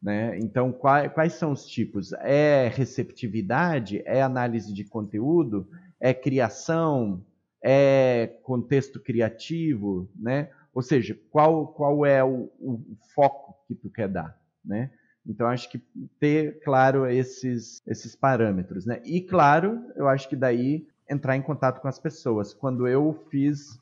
[0.00, 0.38] Né?
[0.38, 2.12] Então, quais, quais são os tipos?
[2.14, 4.02] É receptividade?
[4.04, 5.68] É análise de conteúdo?
[6.00, 7.24] É criação?
[7.62, 10.08] É contexto criativo?
[10.16, 10.50] Né?
[10.72, 12.80] Ou seja, qual, qual é o, o
[13.14, 14.38] foco que tu quer dar?
[14.64, 14.90] Né?
[15.26, 15.82] Então, acho que
[16.20, 18.86] ter claro esses, esses parâmetros.
[18.86, 19.02] Né?
[19.04, 22.54] E, claro, eu acho que daí entrar em contato com as pessoas.
[22.54, 23.80] Quando eu fiz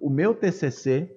[0.00, 1.10] o meu TCC,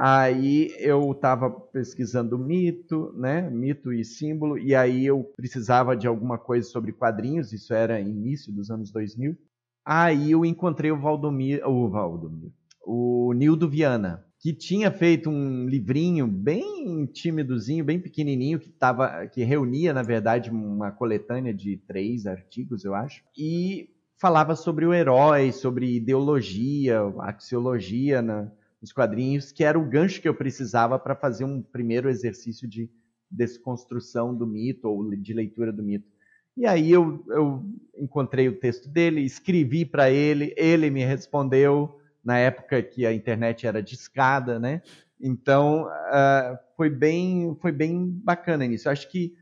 [0.00, 3.50] aí eu estava pesquisando mito, né?
[3.50, 8.52] Mito e símbolo, e aí eu precisava de alguma coisa sobre quadrinhos, isso era início
[8.52, 9.36] dos anos 2000.
[9.84, 12.52] Aí eu encontrei o Valdomiro, o Valdomiro,
[12.86, 19.42] o Nildo Viana, que tinha feito um livrinho bem tímidozinho, bem pequenininho, que, tava, que
[19.42, 25.50] reunia, na verdade, uma coletânea de três artigos, eu acho, e falava sobre o herói,
[25.50, 31.44] sobre ideologia, axiologia na, nos quadrinhos, que era o gancho que eu precisava para fazer
[31.44, 32.90] um primeiro exercício de
[33.30, 36.08] desconstrução do mito ou de leitura do mito.
[36.56, 37.64] E aí eu, eu
[37.96, 43.66] encontrei o texto dele, escrevi para ele, ele me respondeu na época que a internet
[43.66, 44.82] era discada, né?
[45.20, 48.88] Então uh, foi bem foi bem bacana nisso.
[48.88, 49.36] Eu acho que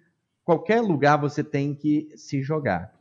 [0.45, 2.95] qualquer lugar você tem que se jogar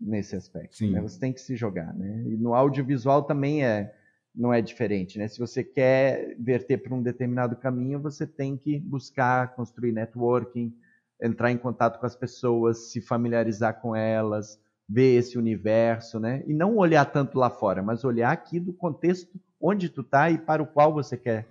[0.00, 0.86] nesse aspecto.
[0.86, 1.00] Né?
[1.00, 2.22] Você tem que se jogar, né?
[2.26, 3.94] E no audiovisual também é
[4.34, 5.28] não é diferente, né?
[5.28, 10.74] Se você quer verter para um determinado caminho, você tem que buscar construir networking,
[11.22, 16.42] entrar em contato com as pessoas, se familiarizar com elas, ver esse universo, né?
[16.46, 20.36] E não olhar tanto lá fora, mas olhar aqui do contexto onde tu tá e
[20.36, 21.46] para o qual você quer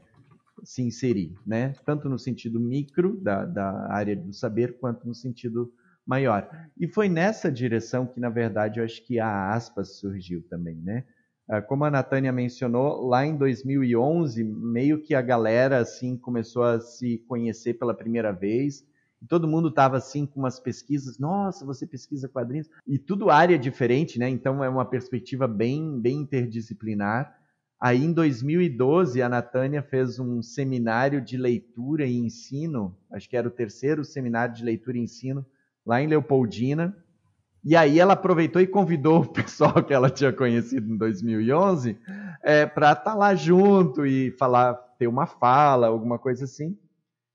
[0.63, 1.73] se inserir, né?
[1.85, 5.71] Tanto no sentido micro da, da área do saber, quanto no sentido
[6.05, 6.49] maior.
[6.77, 11.05] E foi nessa direção que, na verdade, eu acho que a aspas surgiu também, né?
[11.49, 16.79] Ah, como a Natânia mencionou, lá em 2011, meio que a galera assim começou a
[16.79, 18.85] se conhecer pela primeira vez.
[19.27, 21.17] Todo mundo estava assim com umas pesquisas.
[21.19, 24.29] Nossa, você pesquisa quadrinhos e tudo área diferente, né?
[24.29, 27.37] Então é uma perspectiva bem, bem interdisciplinar.
[27.79, 32.97] Aí em 2012 a Natânia fez um seminário de leitura e ensino.
[33.11, 35.45] Acho que era o terceiro seminário de leitura e ensino
[35.85, 36.95] lá em Leopoldina.
[37.65, 41.97] E aí ela aproveitou e convidou o pessoal que ela tinha conhecido em 2011
[42.43, 46.77] é, para estar tá lá junto e falar, ter uma fala, alguma coisa assim.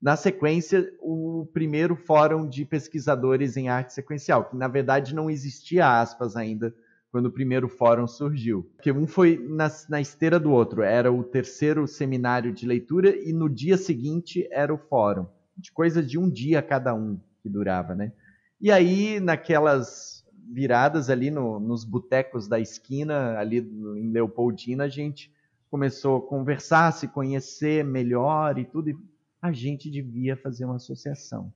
[0.01, 6.01] Na sequência, o primeiro fórum de pesquisadores em arte sequencial, que na verdade não existia
[6.01, 6.73] aspas ainda
[7.11, 8.71] quando o primeiro fórum surgiu.
[8.77, 13.33] Porque um foi na, na esteira do outro, era o terceiro seminário de leitura e
[13.33, 15.27] no dia seguinte era o fórum,
[15.57, 18.13] de coisa de um dia cada um que durava, né?
[18.61, 20.18] E aí, naquelas
[20.51, 25.33] viradas ali no, nos botecos da esquina, ali em Leopoldina, a gente
[25.71, 28.91] começou a conversar, se conhecer melhor e tudo.
[28.91, 28.99] E
[29.41, 31.53] a gente devia fazer uma associação.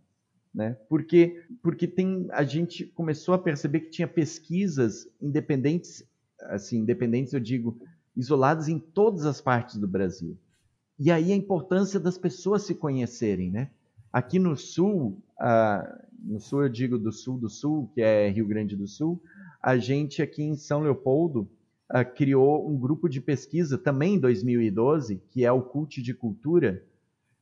[0.54, 0.76] Né?
[0.88, 6.04] Porque, porque tem, a gente começou a perceber que tinha pesquisas independentes,
[6.42, 7.80] assim, independentes eu digo,
[8.14, 10.36] isoladas em todas as partes do Brasil.
[10.98, 13.70] E aí a importância das pessoas se conhecerem, né?
[14.12, 18.46] Aqui no Sul, uh, no sul eu digo do sul do sul, que é Rio
[18.46, 19.22] Grande do Sul,
[19.60, 21.48] a gente aqui em São Leopoldo
[21.90, 26.84] uh, criou um grupo de pesquisa também em 2012, que é o Cult de Cultura,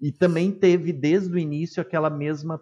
[0.01, 2.59] e também teve desde o início aquela mesma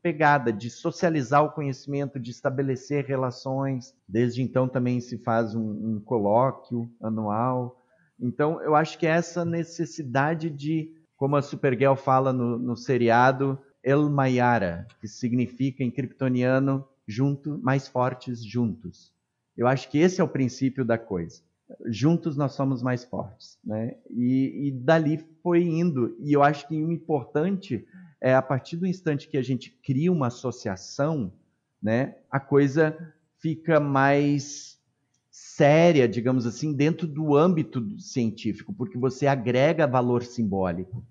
[0.00, 3.92] pegada de socializar o conhecimento, de estabelecer relações.
[4.08, 7.82] Desde então também se faz um, um colóquio anual.
[8.20, 14.10] Então eu acho que essa necessidade de, como a Supergirl fala no, no seriado, El
[14.10, 19.14] Mayara, que significa em kryptoniano junto, mais fortes juntos.
[19.56, 21.40] Eu acho que esse é o princípio da coisa.
[21.86, 23.96] Juntos nós somos mais fortes, né?
[24.10, 26.16] E, e dali foi indo.
[26.20, 27.86] E eu acho que o importante
[28.20, 31.32] é a partir do instante que a gente cria uma associação,
[31.82, 32.16] né?
[32.30, 32.96] A coisa
[33.38, 34.75] fica mais
[35.56, 41.02] séria, digamos assim, dentro do âmbito científico, porque você agrega valor simbólico.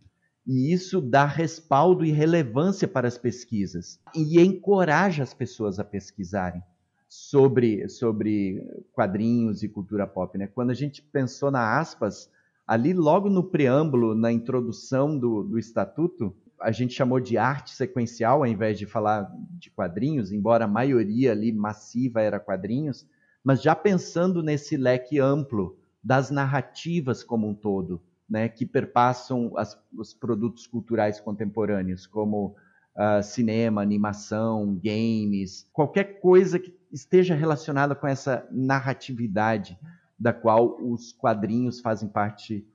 [0.45, 6.61] E isso dá respaldo e relevância para as pesquisas e encoraja as pessoas a pesquisarem
[7.09, 8.63] sobre, sobre
[8.93, 10.37] quadrinhos e cultura pop.
[10.37, 10.45] Né?
[10.45, 12.29] Quando a gente pensou na aspas,
[12.67, 18.43] ali logo no preâmbulo, na introdução do, do estatuto, a gente chamou de arte sequencial,
[18.43, 19.27] ao invés de falar
[19.57, 23.07] de quadrinhos, embora a maioria ali massiva era quadrinhos,
[23.45, 29.79] mas já pensando nesse leque amplo das narrativas como um todo, né, que perpassam as,
[29.95, 32.55] os produtos culturais contemporâneos, como
[32.95, 39.77] uh, cinema, animação, games, qualquer coisa que esteja relacionada com essa narratividade
[40.17, 42.67] da qual os quadrinhos fazem parte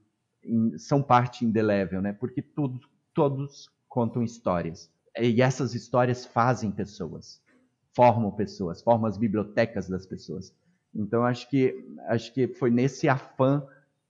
[0.78, 2.12] são parte indelével, né?
[2.14, 2.80] Porque todos,
[3.12, 4.90] todos contam histórias.
[5.18, 7.42] E essas histórias fazem pessoas,
[7.94, 10.54] formam pessoas, formam as bibliotecas das pessoas.
[10.94, 11.74] Então acho que
[12.08, 13.62] acho que foi nesse afã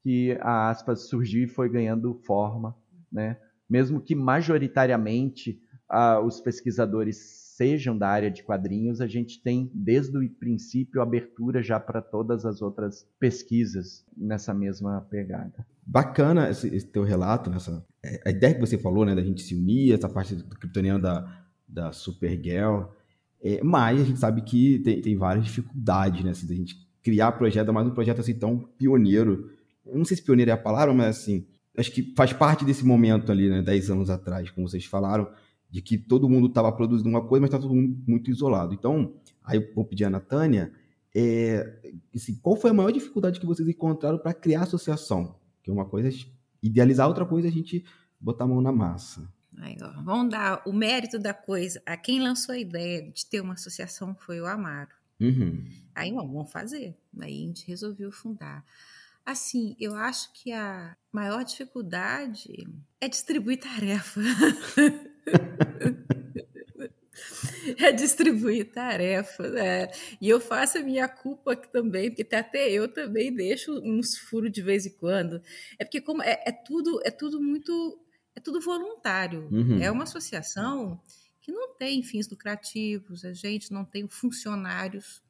[0.03, 2.75] que a aspas surgiu e foi ganhando forma,
[3.13, 3.37] né?
[3.69, 5.61] Mesmo que majoritariamente
[6.25, 7.17] os pesquisadores
[7.57, 12.47] sejam da área de quadrinhos, a gente tem desde o princípio abertura já para todas
[12.47, 15.67] as outras pesquisas nessa mesma pegada.
[15.85, 19.43] Bacana esse, esse teu relato, nessa é, a ideia que você falou, né, da gente
[19.43, 22.85] se unir, essa parte do kryptoniano da, da Supergirl,
[23.43, 27.33] é, mas a gente sabe que tem, tem várias dificuldades, né, assim, da gente criar
[27.33, 29.51] projeto, mais um projeto assim tão pioneiro.
[29.87, 31.47] Não sei se pioneiro é a palavra, mas assim,
[31.77, 35.29] acho que faz parte desse momento ali, né, 10 anos atrás, como vocês falaram,
[35.71, 38.75] de que todo mundo estava produzindo uma coisa, mas estava todo mundo muito isolado.
[38.75, 40.73] Então, aí eu vou pedir a Natânia,
[41.15, 41.81] é,
[42.15, 45.37] assim, qual foi a maior dificuldade que vocês encontraram para criar a associação?
[45.63, 46.13] Que é uma coisa é
[46.63, 47.85] idealizar, outra coisa é a gente
[48.21, 49.27] botar a mão na massa.
[49.59, 51.83] Aí, ó, vamos dar o mérito da coisa.
[51.85, 54.91] A quem lançou a ideia de ter uma associação foi o Amaro.
[55.21, 55.65] Uhum.
[55.95, 56.97] Aí, bom, vamos fazer.
[57.21, 58.65] Aí a gente resolveu fundar.
[59.25, 62.67] Assim, eu acho que a maior dificuldade
[63.01, 64.21] é distribuir tarefa.
[67.79, 69.55] é distribuir tarefas.
[69.55, 69.91] É.
[70.21, 74.63] E eu faço a minha culpa também, porque até eu também deixo uns furos de
[74.63, 75.43] vez em quando.
[75.79, 78.01] É porque como é, é tudo, é tudo muito,
[78.35, 79.49] é tudo voluntário.
[79.51, 79.83] Uhum.
[79.83, 81.01] É uma associação
[81.41, 85.23] que não tem fins lucrativos, a gente não tem funcionários.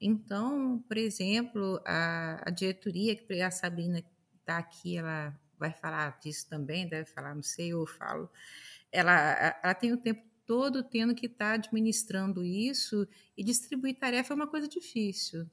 [0.00, 4.04] Então, por exemplo, a, a diretoria, que a Sabrina
[4.40, 8.28] está aqui, ela vai falar disso também, deve falar, não sei, eu falo
[8.94, 13.06] ela, ela tem o tempo todo tendo que estar tá administrando isso
[13.36, 15.50] e distribuir tarefa é uma coisa difícil.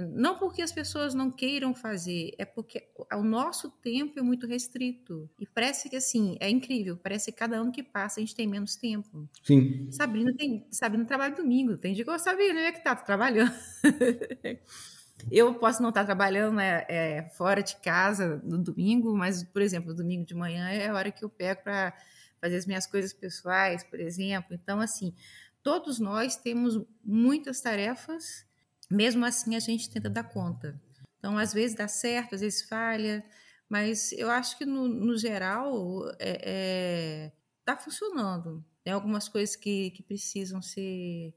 [0.00, 5.28] Não porque as pessoas não queiram fazer, é porque o nosso tempo é muito restrito.
[5.38, 6.96] E parece que, assim, é incrível.
[6.96, 9.28] Parece que cada ano que passa a gente tem menos tempo.
[9.42, 9.90] Sim.
[9.90, 11.76] Sabrina, tem, Sabrina trabalha domingo.
[11.76, 13.52] Tem dia que eu Sabrina, é que tá, tá trabalhando.
[15.30, 19.62] eu posso não estar tá trabalhando né, é, fora de casa no domingo, mas, por
[19.62, 21.94] exemplo, domingo de manhã é a hora que eu pego para
[22.40, 24.54] fazer as minhas coisas pessoais, por exemplo.
[24.54, 25.14] Então, assim,
[25.62, 28.44] todos nós temos muitas tarefas,
[28.92, 30.80] mesmo assim a gente tenta dar conta.
[31.18, 33.24] Então, às vezes dá certo, às vezes falha,
[33.68, 37.32] mas eu acho que no, no geral está é, é,
[37.64, 38.64] tá funcionando.
[38.84, 41.34] Tem algumas coisas que, que precisam ser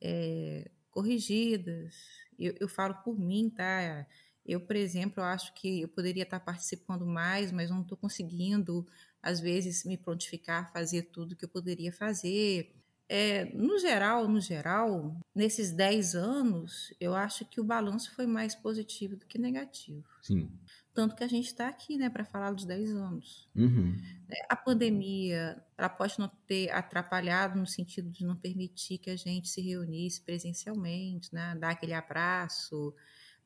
[0.00, 1.94] é, corrigidas.
[2.38, 4.06] Eu, eu falo por mim, tá?
[4.44, 8.86] Eu, por exemplo, acho que eu poderia estar participando mais, mas não estou conseguindo
[9.22, 12.74] às vezes me prontificar a fazer tudo que eu poderia fazer.
[13.08, 18.54] É, no geral, no geral, nesses 10 anos, eu acho que o balanço foi mais
[18.54, 20.04] positivo do que negativo.
[20.22, 20.50] Sim.
[20.92, 23.48] Tanto que a gente está aqui, né, para falar dos 10 anos.
[23.54, 23.94] Uhum.
[24.28, 29.16] É, a pandemia, ela pode não ter atrapalhado no sentido de não permitir que a
[29.16, 32.94] gente se reunisse presencialmente, né, dar aquele abraço,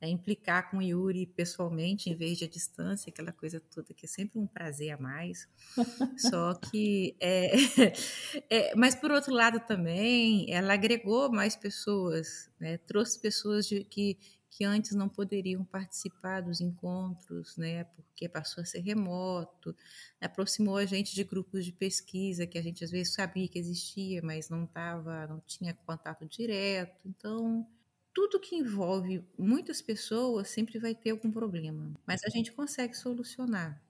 [0.01, 4.07] é implicar com o Yuri pessoalmente em vez de à distância, aquela coisa toda que
[4.07, 5.47] é sempre um prazer a mais.
[6.17, 7.51] Só que, é,
[8.49, 12.79] é, mas por outro lado também, ela agregou mais pessoas, né?
[12.79, 14.17] trouxe pessoas de, que,
[14.51, 17.85] que antes não poderiam participar dos encontros, né?
[17.85, 19.77] porque passou a ser remoto,
[20.19, 24.23] aproximou a gente de grupos de pesquisa que a gente às vezes sabia que existia,
[24.23, 27.07] mas não tava, não tinha contato direto.
[27.07, 27.69] Então,
[28.13, 33.81] tudo que envolve muitas pessoas sempre vai ter algum problema, mas a gente consegue solucionar.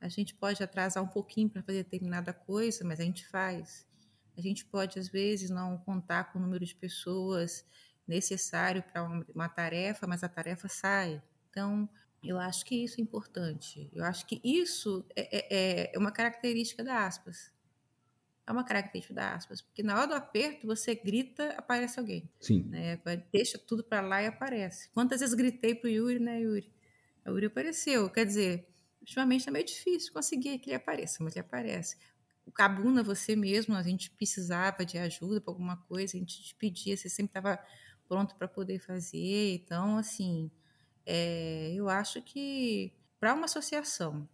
[0.00, 3.86] A gente pode atrasar um pouquinho para fazer determinada coisa, mas a gente faz.
[4.36, 7.64] A gente pode, às vezes, não contar com o número de pessoas
[8.06, 9.02] necessário para
[9.34, 11.20] uma, tarefa, mas a tarefa sai.
[11.50, 11.88] Então,
[12.22, 13.90] eu acho que isso é importante.
[13.92, 17.50] Eu acho que isso é, é, é uma característica da aspas
[18.46, 22.30] é uma característica da aspas, porque na hora do aperto você grita, aparece alguém.
[22.40, 22.62] Sim.
[22.68, 23.00] Né?
[23.32, 24.88] Deixa tudo para lá e aparece.
[24.90, 26.72] Quantas vezes gritei pro Yuri, né, Yuri?
[27.26, 28.08] O Yuri apareceu.
[28.08, 28.68] Quer dizer,
[29.00, 31.96] ultimamente tá meio difícil conseguir que ele apareça, mas ele aparece.
[32.44, 36.54] O Cabuna, você mesmo, a gente precisava de ajuda para alguma coisa, a gente te
[36.54, 37.58] pedia, você sempre estava
[38.06, 39.54] pronto para poder fazer.
[39.54, 40.48] Então, assim,
[41.04, 44.28] é, eu acho que para uma associação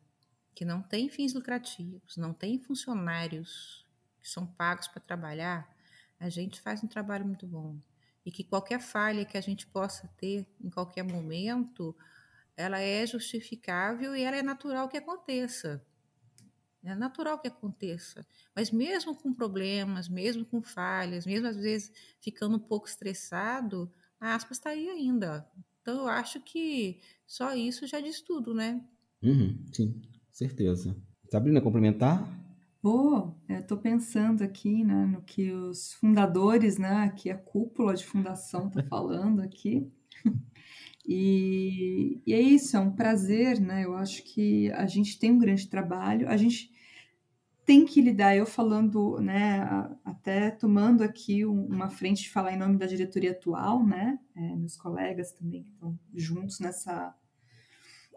[0.54, 3.81] que não tem fins lucrativos, não tem funcionários
[4.22, 5.68] que são pagos para trabalhar,
[6.18, 7.78] a gente faz um trabalho muito bom.
[8.24, 11.94] E que qualquer falha que a gente possa ter em qualquer momento,
[12.56, 15.84] ela é justificável e ela é natural que aconteça.
[16.84, 18.26] É natural que aconteça.
[18.54, 24.34] Mas mesmo com problemas, mesmo com falhas, mesmo às vezes ficando um pouco estressado, a
[24.34, 25.48] aspas está aí ainda.
[25.80, 28.84] Então eu acho que só isso já diz tudo, né?
[29.22, 30.00] Uhum, sim,
[30.30, 30.96] certeza.
[31.30, 32.41] Sabrina, complementar?
[32.82, 38.66] Vou, estou pensando aqui né, no que os fundadores, né, aqui a cúpula de fundação
[38.66, 39.88] está falando aqui.
[41.04, 43.84] E, e, é isso, é um prazer, né?
[43.84, 46.70] Eu acho que a gente tem um grande trabalho, a gente
[47.64, 49.62] tem que lidar, eu falando, né,
[50.04, 54.76] até tomando aqui uma frente de falar em nome da diretoria atual, né, é, meus
[54.76, 57.12] colegas também que estão juntos nessa,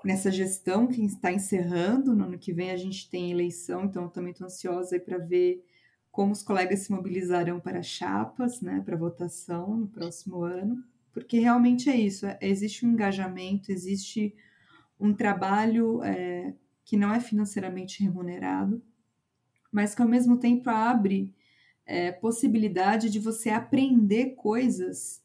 [0.05, 4.31] nessa gestão que está encerrando, no ano que vem a gente tem eleição, então também
[4.31, 5.65] estou ansiosa para ver
[6.11, 11.89] como os colegas se mobilizarão para chapas, né, para votação no próximo ano, porque realmente
[11.89, 14.35] é isso, é, existe um engajamento, existe
[14.99, 16.53] um trabalho é,
[16.85, 18.81] que não é financeiramente remunerado,
[19.71, 21.33] mas que ao mesmo tempo abre
[21.83, 25.24] é, possibilidade de você aprender coisas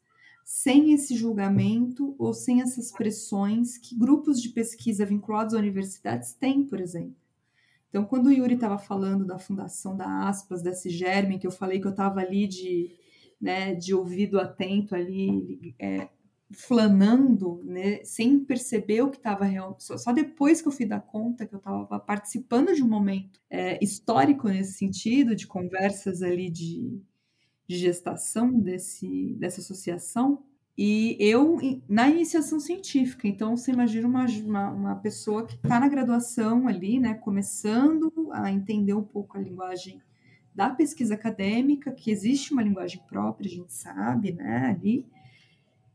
[0.53, 6.65] sem esse julgamento ou sem essas pressões que grupos de pesquisa vinculados a universidades têm,
[6.65, 7.15] por exemplo.
[7.89, 11.81] Então, quando o Yuri estava falando da fundação da Aspas, desse germe, que eu falei
[11.81, 12.91] que eu estava ali de,
[13.41, 16.09] né, de ouvido atento ali, é,
[16.51, 19.77] flanando, né, sem perceber o que estava real.
[19.79, 23.41] Só, só, depois que eu fui dar conta que eu estava participando de um momento
[23.49, 27.01] é, histórico nesse sentido, de conversas ali de,
[27.71, 30.43] de gestação desse, dessa associação.
[30.77, 31.57] E eu,
[31.89, 36.99] na iniciação científica, então você imagina uma, uma, uma pessoa que está na graduação ali,
[36.99, 40.03] né, começando a entender um pouco a linguagem
[40.53, 45.07] da pesquisa acadêmica, que existe uma linguagem própria, a gente sabe, né, ali,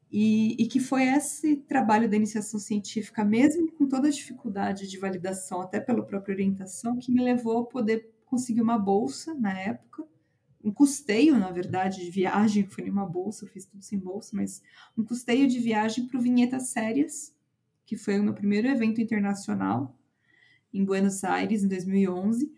[0.10, 4.97] e, e, que foi esse trabalho da iniciação científica, mesmo com toda a dificuldade de
[4.97, 10.06] validação, até pela própria orientação, que me levou a poder conseguir uma bolsa na época,
[10.66, 14.64] um custeio, na verdade, de viagem, foi uma bolsa, eu fiz tudo sem bolsa, mas
[14.98, 17.32] um custeio de viagem para o Vinhetas Sérias,
[17.86, 19.96] que foi o meu primeiro evento internacional
[20.74, 22.52] em Buenos Aires, em 2011,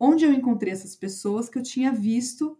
[0.00, 2.58] onde eu encontrei essas pessoas que eu tinha visto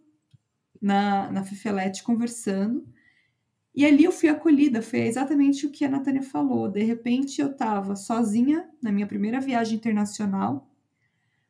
[0.79, 2.87] na, na Fifelete conversando,
[3.73, 6.69] e ali eu fui acolhida, foi exatamente o que a Natânia falou.
[6.69, 10.69] De repente eu estava sozinha na minha primeira viagem internacional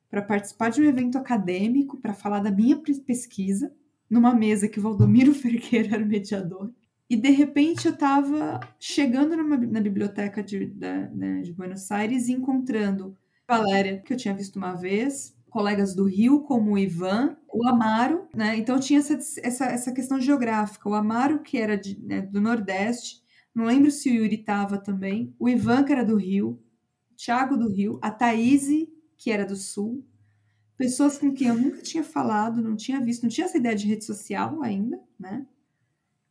[0.09, 3.73] para participar de um evento acadêmico, para falar da minha pesquisa,
[4.09, 6.73] numa mesa que Valdomiro Ferreira era mediador.
[7.09, 12.27] E de repente eu estava chegando numa, na biblioteca de, da, né, de Buenos Aires
[12.27, 13.15] e encontrando
[13.47, 18.27] Valéria, que eu tinha visto uma vez, colegas do Rio, como o Ivan, o Amaro,
[18.35, 18.57] né?
[18.57, 20.89] Então tinha essa, essa, essa questão geográfica.
[20.89, 23.23] O Amaro, que era de, né, do Nordeste,
[23.53, 26.59] não lembro se o Yuri estava também, o Ivan, que era do Rio,
[27.09, 28.67] o Thiago do Rio, a Thaís,
[29.17, 30.05] que era do Sul,
[30.77, 33.87] pessoas com quem eu nunca tinha falado, não tinha visto, não tinha essa ideia de
[33.87, 35.45] rede social ainda, né?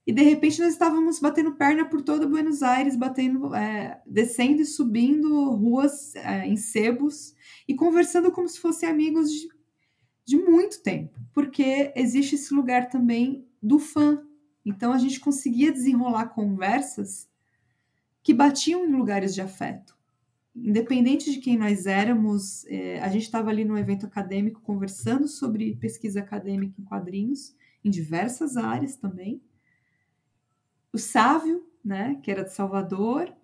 [0.07, 4.67] E de repente nós estávamos batendo perna por todo Buenos Aires, batendo, é, descendo e
[4.67, 7.35] subindo ruas é, em sebos
[7.67, 9.49] e conversando como se fossem amigos de,
[10.27, 14.23] de muito tempo, porque existe esse lugar também do fã.
[14.63, 17.27] Então a gente conseguia desenrolar conversas
[18.23, 19.94] que batiam em lugares de afeto.
[20.55, 25.77] Independente de quem nós éramos, é, a gente estava ali no evento acadêmico conversando sobre
[25.77, 27.55] pesquisa acadêmica em quadrinhos,
[27.85, 29.43] em diversas áreas também
[30.95, 33.35] o Sávio, né, que era de Salvador,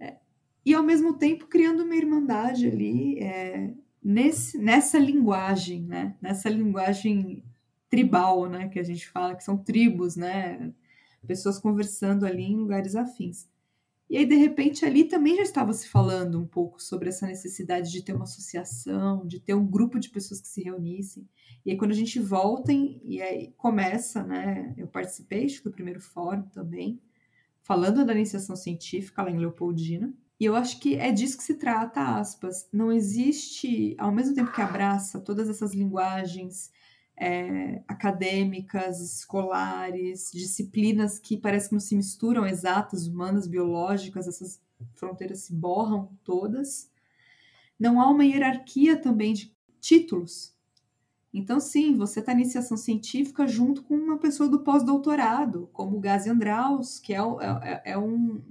[0.00, 0.16] é,
[0.64, 7.44] e ao mesmo tempo criando uma irmandade ali é, nesse, nessa linguagem, né, nessa linguagem
[7.90, 10.72] tribal, né, que a gente fala que são tribos, né,
[11.26, 13.46] pessoas conversando ali em lugares afins.
[14.10, 17.92] E aí, de repente, ali também já estava se falando um pouco sobre essa necessidade
[17.92, 21.28] de ter uma associação, de ter um grupo de pessoas que se reunissem.
[21.64, 24.74] E aí, quando a gente volta em, e aí começa, né?
[24.76, 27.00] Eu participei do primeiro fórum também,
[27.62, 30.12] falando da iniciação científica lá em Leopoldina.
[30.40, 32.68] E eu acho que é disso que se trata, aspas.
[32.72, 36.72] Não existe, ao mesmo tempo que abraça todas essas linguagens
[37.20, 44.58] é, acadêmicas, escolares, disciplinas que parece que não se misturam, exatas, humanas, biológicas, essas
[44.94, 46.90] fronteiras se borram todas.
[47.78, 50.56] Não há uma hierarquia também de títulos.
[51.32, 56.00] Então, sim, você está na iniciação científica junto com uma pessoa do pós-doutorado, como o
[56.00, 57.18] Gazi Andraus, que é,
[57.62, 58.42] é, é um,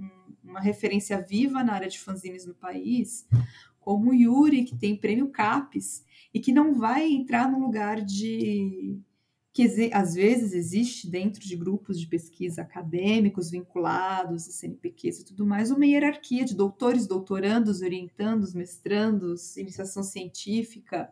[0.43, 3.27] uma referência viva na área de fanzines no país,
[3.79, 8.99] como o Yuri, que tem prêmio CAPES, e que não vai entrar no lugar de
[9.51, 15.45] que às vezes existe dentro de grupos de pesquisa acadêmicos vinculados a CNPqs e tudo
[15.45, 21.11] mais, uma hierarquia de doutores, doutorandos, orientandos, mestrandos, iniciação científica.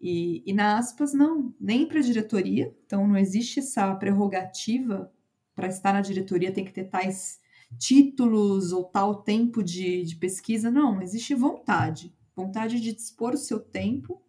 [0.00, 5.12] E, e na aspas, não, nem para a diretoria, então não existe essa prerrogativa
[5.54, 7.40] para estar na diretoria, tem que ter tais
[7.78, 12.14] títulos ou tal tempo de, de pesquisa, não, existe vontade.
[12.34, 14.22] Vontade de dispor o seu tempo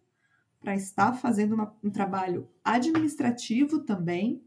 [0.60, 4.44] para estar fazendo uma, um trabalho administrativo também,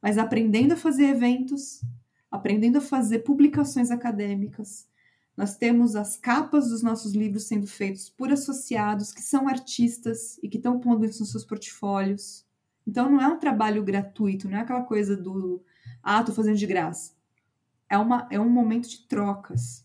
[0.00, 1.80] mas aprendendo a fazer eventos,
[2.30, 4.88] aprendendo a fazer publicações acadêmicas.
[5.36, 10.48] Nós temos as capas dos nossos livros sendo feitos por associados que são artistas e
[10.48, 12.44] que estão pondo isso nos seus portfólios.
[12.86, 15.64] Então não é um trabalho gratuito, não é aquela coisa do
[16.02, 17.12] ah, estou fazendo de graça.
[17.88, 19.81] É, uma, é um momento de trocas.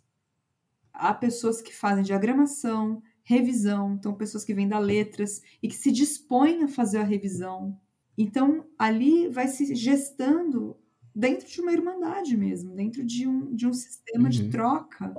[0.97, 5.91] Há pessoas que fazem diagramação, revisão, então pessoas que vêm dar letras e que se
[5.91, 7.79] dispõem a fazer a revisão.
[8.17, 10.77] Então ali vai se gestando
[11.13, 14.29] dentro de uma irmandade mesmo, dentro de um, de um sistema uhum.
[14.29, 15.15] de troca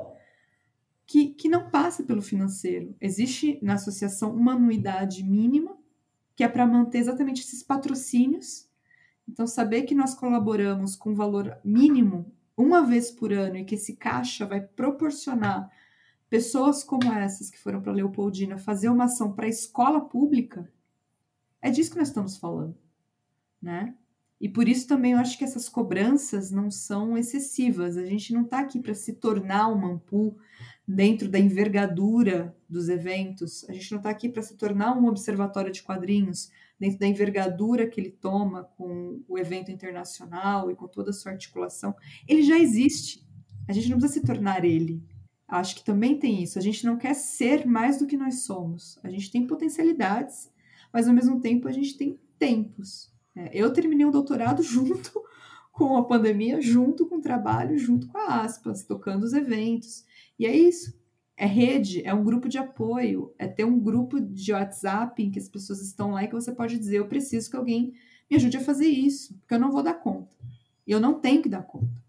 [1.07, 2.95] que, que não passa pelo financeiro.
[3.01, 5.79] Existe na associação uma anuidade mínima
[6.39, 8.69] que é para manter exatamente esses patrocínios.
[9.29, 13.94] Então, saber que nós colaboramos com valor mínimo uma vez por ano e que esse
[13.94, 15.70] caixa vai proporcionar
[16.28, 20.70] pessoas como essas que foram para Leopoldina fazer uma ação para a escola pública,
[21.62, 22.76] é disso que nós estamos falando,
[23.62, 23.94] né?
[24.40, 27.97] E por isso também eu acho que essas cobranças não são excessivas.
[27.97, 30.39] A gente não está aqui para se tornar um Mampu
[30.86, 33.68] dentro da envergadura dos eventos.
[33.68, 37.89] A gente não está aqui para se tornar um observatório de quadrinhos dentro da envergadura
[37.89, 41.95] que ele toma com o evento internacional e com toda a sua articulação.
[42.27, 43.27] Ele já existe.
[43.69, 45.03] A gente não precisa se tornar ele.
[45.47, 46.59] Acho que também tem isso.
[46.59, 48.99] A gente não quer ser mais do que nós somos.
[49.03, 50.51] A gente tem potencialidades,
[50.93, 53.13] mas ao mesmo tempo a gente tem tempos.
[53.35, 55.23] É, eu terminei um doutorado junto
[55.73, 60.05] com a pandemia, junto com o trabalho, junto com a aspas, tocando os eventos.
[60.39, 60.98] E é isso.
[61.40, 65.39] É rede, é um grupo de apoio, é ter um grupo de WhatsApp em que
[65.39, 67.93] as pessoas estão lá e que você pode dizer: eu preciso que alguém
[68.28, 70.35] me ajude a fazer isso, porque eu não vou dar conta.
[70.85, 72.02] E eu não tenho que dar conta.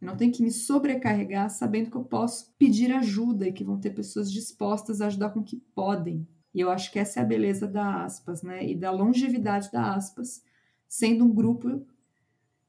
[0.00, 3.78] Eu não tenho que me sobrecarregar sabendo que eu posso pedir ajuda e que vão
[3.78, 6.26] ter pessoas dispostas a ajudar com o que podem.
[6.54, 8.66] E eu acho que essa é a beleza da aspas, né?
[8.66, 10.42] E da longevidade da aspas,
[10.88, 11.84] sendo um grupo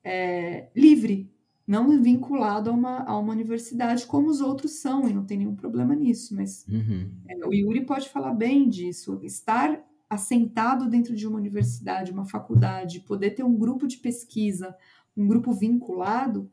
[0.03, 1.31] é, livre,
[1.69, 5.55] não vinculado a uma, a uma universidade como os outros são, e não tem nenhum
[5.55, 6.35] problema nisso.
[6.35, 7.11] Mas uhum.
[7.27, 9.19] é, o Yuri pode falar bem disso.
[9.21, 9.79] Estar
[10.09, 14.75] assentado dentro de uma universidade, uma faculdade, poder ter um grupo de pesquisa,
[15.15, 16.49] um grupo vinculado,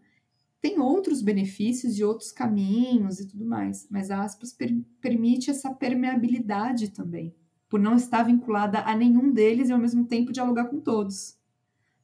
[0.61, 4.71] tem outros benefícios e outros caminhos e tudo mais, mas a aspas per
[5.01, 7.35] permite essa permeabilidade também,
[7.71, 11.39] por não estar vinculada a nenhum deles e ao mesmo tempo dialogar com todos.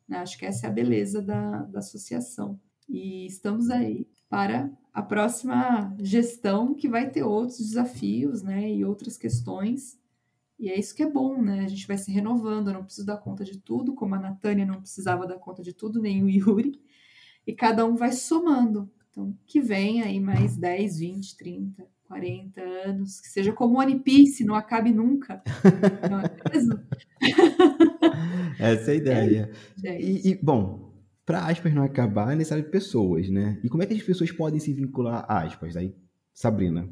[0.08, 0.16] Né?
[0.16, 2.58] Acho que essa é a beleza da, da associação.
[2.88, 8.70] E estamos aí para a próxima gestão, que vai ter outros desafios né?
[8.70, 9.98] e outras questões.
[10.58, 11.64] E é isso que é bom, né?
[11.64, 14.64] A gente vai se renovando, eu não preciso dar conta de tudo, como a Natânia
[14.64, 16.80] não precisava dar conta de tudo, nem o Yuri
[17.46, 18.90] e cada um vai somando.
[19.10, 24.44] Então, que venha aí mais 10, 20, 30, 40 anos, que seja como One Piece,
[24.44, 25.42] não acabe nunca.
[26.10, 26.78] Não é mesmo?
[28.58, 29.50] Essa é a ideia.
[29.84, 30.91] É, e, e, bom,
[31.32, 33.58] para aspas não acabar, é necessário pessoas, né?
[33.64, 35.78] E como é que as pessoas podem se vincular a aspas?
[35.78, 35.94] Aí,
[36.34, 36.86] Sabrina.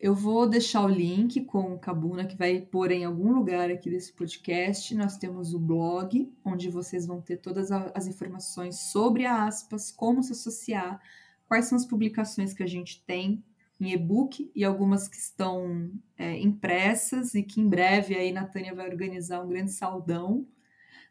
[0.00, 3.90] Eu vou deixar o link com o Cabuna, que vai pôr em algum lugar aqui
[3.90, 4.94] desse podcast.
[4.94, 10.22] Nós temos o blog, onde vocês vão ter todas as informações sobre a aspas, como
[10.22, 10.98] se associar,
[11.46, 13.44] quais são as publicações que a gente tem
[13.78, 18.88] em e-book e algumas que estão é, impressas e que em breve aí Natânia vai
[18.88, 20.46] organizar um grande saldão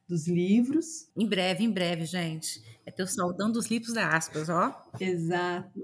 [0.08, 1.10] dos livros.
[1.16, 2.62] Em breve, em breve, gente.
[2.86, 4.76] É ter o saudão dos livros da aspas, ó.
[5.00, 5.82] Exato.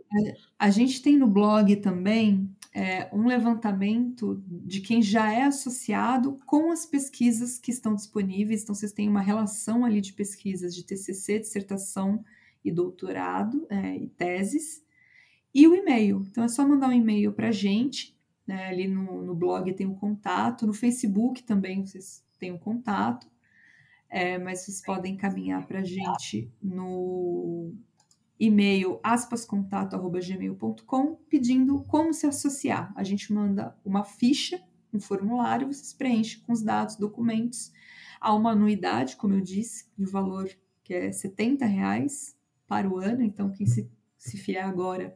[0.58, 6.72] A gente tem no blog também é, um levantamento de quem já é associado com
[6.72, 8.64] as pesquisas que estão disponíveis.
[8.64, 12.24] Então, vocês têm uma relação ali de pesquisas de TCC, dissertação
[12.64, 14.84] e doutorado é, e teses.
[15.54, 16.26] E o e-mail.
[16.30, 18.16] Então, é só mandar um e-mail para a gente.
[18.46, 18.68] Né?
[18.68, 20.68] Ali no, no blog tem o um contato.
[20.68, 23.26] No Facebook também vocês têm o um contato.
[24.10, 27.74] É, mas vocês podem encaminhar para a gente no
[28.40, 32.92] e-mail aspascontato.gmail.com pedindo como se associar.
[32.96, 34.60] A gente manda uma ficha,
[34.94, 37.72] um formulário, vocês preenchem com os dados, documentos.
[38.20, 40.50] Há uma anuidade, como eu disse, de valor
[40.84, 42.38] que é 70 reais
[42.68, 45.16] para o ano, então quem se, se filiar agora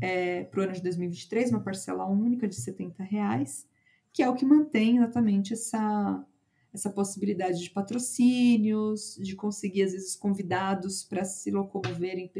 [0.00, 3.68] é, para o ano de 2023, uma parcela única de 70 reais,
[4.12, 6.24] que é o que mantém exatamente essa
[6.72, 12.30] essa possibilidade de patrocínios, de conseguir, às vezes, convidados para se locomoverem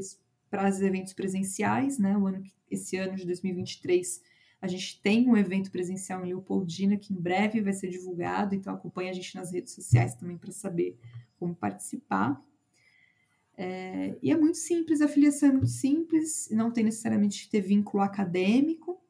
[0.50, 2.16] para os eventos presenciais, né?
[2.16, 4.22] O ano, esse ano de 2023,
[4.60, 8.72] a gente tem um evento presencial em Leopoldina, que em breve vai ser divulgado, então
[8.72, 10.96] acompanha a gente nas redes sociais também para saber
[11.36, 12.40] como participar.
[13.56, 17.60] É, e é muito simples, a filiação é muito simples, não tem necessariamente que ter
[17.60, 19.02] vínculo acadêmico.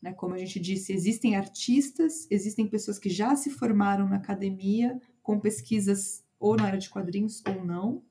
[0.00, 0.12] Né?
[0.12, 5.40] Como a gente disse, existem artistas, existem pessoas que já se formaram na academia com
[5.40, 8.02] pesquisas ou na área de quadrinhos ou não,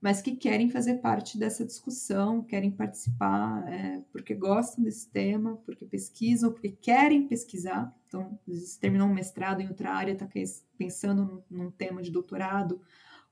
[0.00, 5.84] mas que querem fazer parte dessa discussão, querem participar é, porque gostam desse tema, porque
[5.84, 7.94] pesquisam, porque querem pesquisar.
[8.08, 10.28] Então, vezes terminou um mestrado em outra área, está
[10.76, 12.80] pensando num, num tema de doutorado,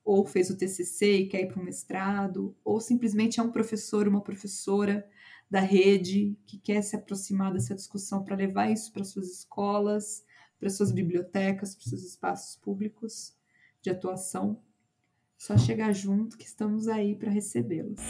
[0.05, 4.07] ou fez o TCC e quer ir para um mestrado, ou simplesmente é um professor,
[4.07, 5.05] uma professora
[5.51, 10.25] da rede que quer se aproximar dessa discussão para levar isso para suas escolas,
[10.61, 13.35] para suas bibliotecas, para seus espaços públicos
[13.83, 14.63] de atuação.
[15.37, 18.01] Só chegar junto que estamos aí para recebê-los.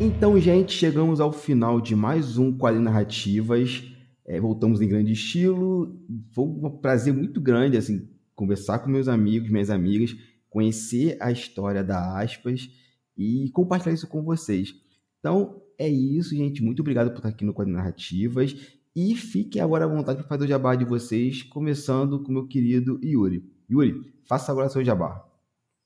[0.00, 3.97] Então, gente, chegamos ao final de mais um Quali Narrativas.
[4.28, 5.98] É, voltamos em grande estilo.
[6.32, 8.06] Foi um prazer muito grande assim
[8.38, 10.14] conversar com meus amigos, minhas amigas,
[10.48, 12.70] conhecer a história da Aspas
[13.16, 14.72] e compartilhar isso com vocês.
[15.18, 16.62] Então, é isso, gente.
[16.62, 18.54] Muito obrigado por estar aqui no Quadro Narrativas.
[18.94, 23.00] E fiquem agora à vontade para fazer o jabá de vocês, começando com meu querido
[23.02, 23.44] Yuri.
[23.68, 25.24] Yuri, faça agora seu jabá.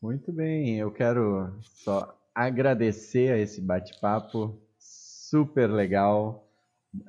[0.00, 6.41] Muito bem, eu quero só agradecer a esse bate-papo super legal.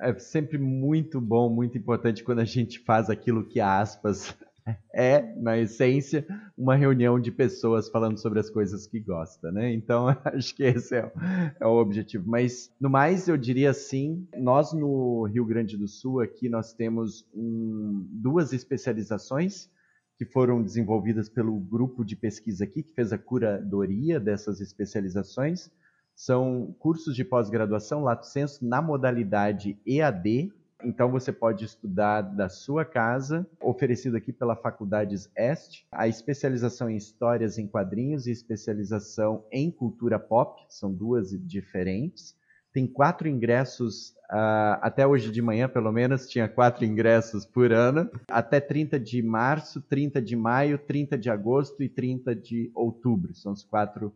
[0.00, 4.34] É sempre muito bom, muito importante quando a gente faz aquilo que aspas
[4.94, 9.72] é, na essência, uma reunião de pessoas falando sobre as coisas que gosta, né?
[9.72, 11.12] Então, acho que esse é,
[11.60, 12.24] é, o objetivo.
[12.26, 17.28] Mas, no mais, eu diria assim, nós no Rio Grande do Sul, aqui, nós temos
[17.34, 19.70] um, duas especializações
[20.16, 25.70] que foram desenvolvidas pelo grupo de pesquisa aqui, que fez a curadoria dessas especializações.
[26.14, 30.52] São cursos de pós-graduação, lato sensu, na modalidade EAD,
[30.84, 36.96] então você pode estudar da sua casa, oferecido aqui pela Faculdades Este, a especialização em
[36.96, 42.36] histórias em quadrinhos e especialização em cultura pop, são duas diferentes.
[42.72, 48.10] Tem quatro ingressos, uh, até hoje de manhã pelo menos, tinha quatro ingressos por ano,
[48.28, 53.32] até 30 de março, 30 de maio, 30 de agosto e 30 de outubro.
[53.34, 54.12] São os quatro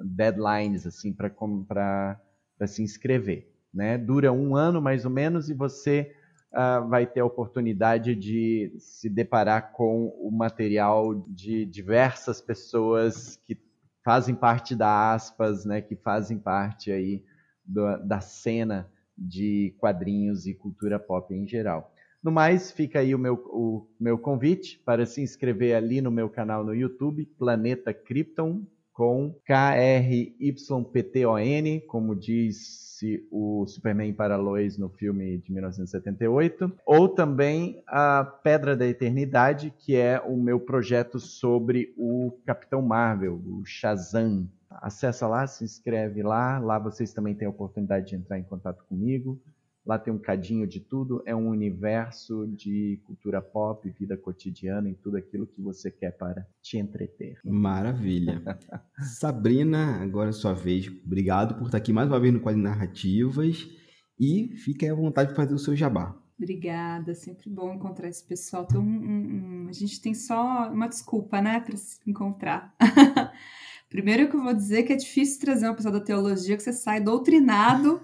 [0.00, 2.20] deadlines assim para
[2.66, 3.52] se inscrever.
[3.72, 3.98] Né?
[3.98, 6.12] Dura um ano mais ou menos e você
[6.52, 13.58] uh, vai ter a oportunidade de se deparar com o material de diversas pessoas que
[14.04, 15.80] fazem parte da aspas, né?
[15.82, 17.22] que fazem parte aí
[17.64, 21.92] do, da cena de quadrinhos e cultura pop em geral.
[22.22, 26.28] No mais, fica aí o meu, o meu convite para se inscrever ali no meu
[26.28, 28.66] canal no YouTube, Planeta Krypton,
[28.98, 30.90] com K-R-Y-P-T-O-N,
[31.82, 38.84] como disse o Superman para Lois no filme de 1978, ou também a Pedra da
[38.84, 44.48] Eternidade, que é o meu projeto sobre o Capitão Marvel, o Shazam.
[44.68, 48.84] Acessa lá, se inscreve lá, lá vocês também têm a oportunidade de entrar em contato
[48.88, 49.40] comigo.
[49.88, 54.94] Lá tem um cadinho de tudo, é um universo de cultura pop, vida cotidiana e
[54.94, 57.38] tudo aquilo que você quer para te entreter.
[57.42, 58.42] Maravilha.
[59.18, 60.86] Sabrina, agora é sua vez.
[61.06, 63.66] Obrigado por estar aqui mais uma vez no Quadro Narrativas
[64.20, 66.14] e fique à vontade para fazer o seu jabá.
[66.36, 68.66] Obrigada, sempre bom encontrar esse pessoal.
[68.68, 72.76] Então, um, um, a gente tem só uma desculpa, né, para se encontrar.
[73.88, 76.74] Primeiro que eu vou dizer que é difícil trazer uma pessoa da teologia que você
[76.74, 78.02] sai doutrinado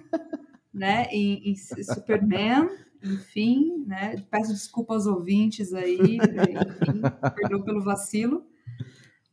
[0.75, 2.69] né, em, em Superman,
[3.03, 7.01] enfim, né, peço desculpa aos ouvintes aí, enfim,
[7.37, 8.45] perdão pelo vacilo,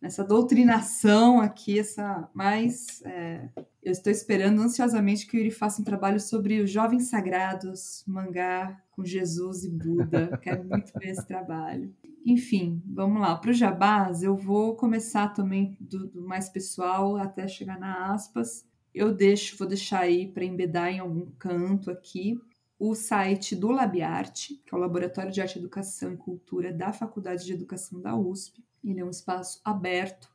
[0.01, 3.49] nessa doutrinação aqui, essa, mas é,
[3.81, 8.79] eu estou esperando ansiosamente que o Yuri faça um trabalho sobre os jovens sagrados, mangá
[8.91, 11.93] com Jesus e Buda, quero muito ver esse trabalho.
[12.23, 13.35] Enfim, vamos lá.
[13.35, 18.63] Para o Jabás, eu vou começar também do, do mais pessoal até chegar na aspas
[18.93, 22.39] eu deixo, vou deixar aí para embedar em algum canto aqui
[22.77, 27.45] o site do Labiarte, que é o Laboratório de Arte, Educação e Cultura da Faculdade
[27.45, 28.65] de Educação da USP.
[28.83, 30.31] Ele é um espaço aberto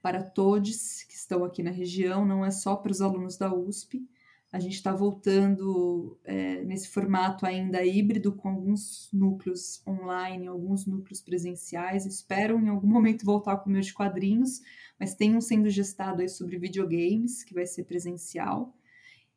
[0.00, 4.08] para todos que estão aqui na região, não é só para os alunos da USP.
[4.52, 11.22] A gente está voltando é, nesse formato ainda híbrido, com alguns núcleos online, alguns núcleos
[11.22, 12.04] presenciais.
[12.04, 14.60] Espero em algum momento voltar com o meu de quadrinhos,
[15.00, 18.76] mas tem um sendo gestado aí sobre videogames, que vai ser presencial.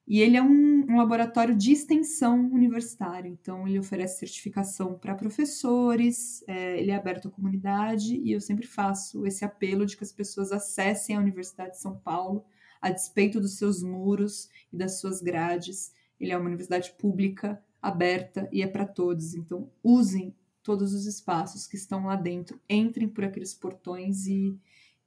[0.08, 6.44] E ele é um, um laboratório de extensão universitário, então ele oferece certificação para professores,
[6.46, 10.12] é, ele é aberto à comunidade, e eu sempre faço esse apelo de que as
[10.12, 12.46] pessoas acessem a Universidade de São Paulo,
[12.81, 15.93] a despeito dos seus muros e das suas grades.
[16.19, 19.34] Ele é uma universidade pública, aberta e é para todos.
[19.34, 24.57] Então, usem todos os espaços que estão lá dentro, entrem por aqueles portões e,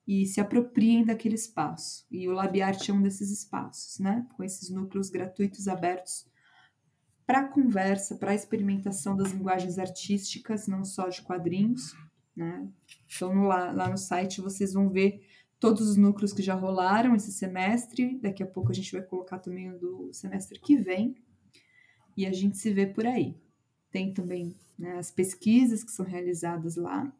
[0.07, 2.07] e se apropriem daquele espaço.
[2.11, 4.27] E o LabArt é um desses espaços, né?
[4.37, 6.27] Com esses núcleos gratuitos abertos
[7.29, 11.95] para conversa, para experimentação das linguagens artísticas, não só de quadrinhos,
[12.35, 12.67] né?
[13.05, 15.21] Então, lá, lá no site vocês vão ver
[15.59, 18.19] todos os núcleos que já rolaram esse semestre.
[18.21, 21.17] Daqui a pouco a gente vai colocar também o do semestre que vem.
[22.17, 23.37] E a gente se vê por aí.
[23.91, 27.13] Tem também né, as pesquisas que são realizadas lá.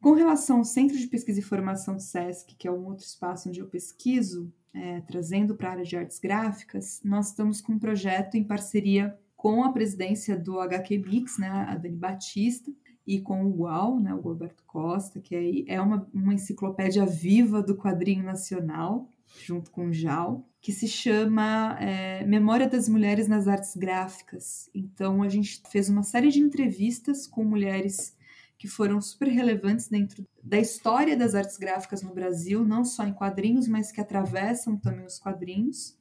[0.00, 3.48] Com relação ao Centro de Pesquisa e Formação do SESC, que é um outro espaço
[3.48, 7.78] onde eu pesquiso, é, trazendo para a área de artes gráficas, nós estamos com um
[7.78, 12.70] projeto em parceria com a presidência do HQ Mix, né, a Dani Batista,
[13.06, 17.76] e com o UAU, né, o Roberto Costa, que é uma, uma enciclopédia viva do
[17.76, 19.08] quadrinho nacional,
[19.44, 24.68] junto com o JAL, que se chama é, Memória das Mulheres nas Artes Gráficas.
[24.74, 28.16] Então, a gente fez uma série de entrevistas com mulheres
[28.58, 33.12] que foram super relevantes dentro da história das artes gráficas no Brasil, não só em
[33.12, 35.96] quadrinhos, mas que atravessam também os quadrinhos.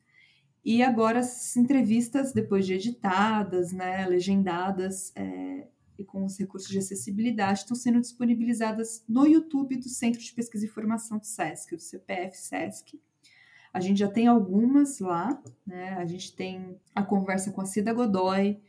[0.63, 6.77] E agora as entrevistas, depois de editadas, né, legendadas, é, e com os recursos de
[6.77, 11.81] acessibilidade estão sendo disponibilizadas no YouTube do Centro de Pesquisa e Formação do SESC, do
[11.81, 12.99] CPF SESC.
[13.73, 15.95] A gente já tem algumas lá, né?
[15.95, 18.61] A gente tem a conversa com a Cida Godoy,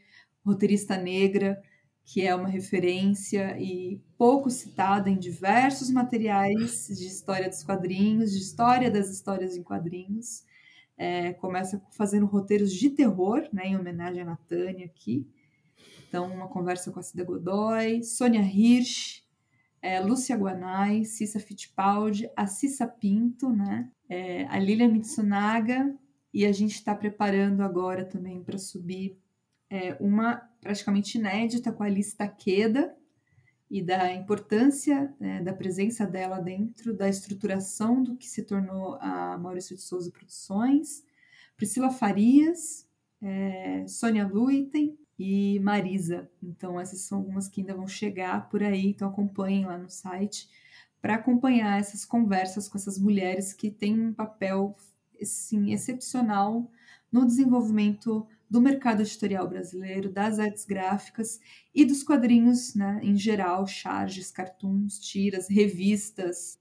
[0.45, 1.63] roteirista negra,
[2.05, 8.39] que é uma referência e pouco citada em diversos materiais de história dos quadrinhos, de
[8.39, 10.45] história das histórias em quadrinhos.
[10.97, 15.27] É, começa fazendo roteiros de terror, né, em homenagem a Natânia aqui.
[16.09, 19.23] Então, uma conversa com a Cida Godoy, Sônia Hirsch,
[19.83, 23.91] é, Lúcia Guanai, Cissa Fittipaldi, a Cissa Pinto, né?
[24.09, 25.95] É, a Lilia Mitsunaga,
[26.33, 29.19] e a gente está preparando agora também para subir
[29.71, 32.95] é, uma praticamente inédita com a Alice Taqueda
[33.71, 39.37] e da importância né, da presença dela dentro da estruturação do que se tornou a
[39.39, 41.05] Maurício de Souza Produções,
[41.57, 42.89] Priscila Farias,
[43.21, 46.31] é, Sônia Luiten, e Marisa.
[46.43, 50.49] Então, essas são algumas que ainda vão chegar por aí, então acompanhem lá no site
[51.01, 54.77] para acompanhar essas conversas com essas mulheres que têm um papel
[55.21, 56.71] assim, excepcional
[57.11, 61.41] no desenvolvimento do mercado editorial brasileiro, das artes gráficas
[61.75, 66.59] e dos quadrinhos né, em geral, charges, cartoons, tiras, revistas,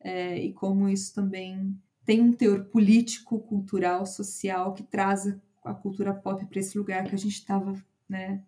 [0.00, 6.12] é, e como isso também tem um teor político, cultural, social que traz a cultura
[6.12, 7.74] pop para esse lugar que a gente estava
[8.08, 8.42] né,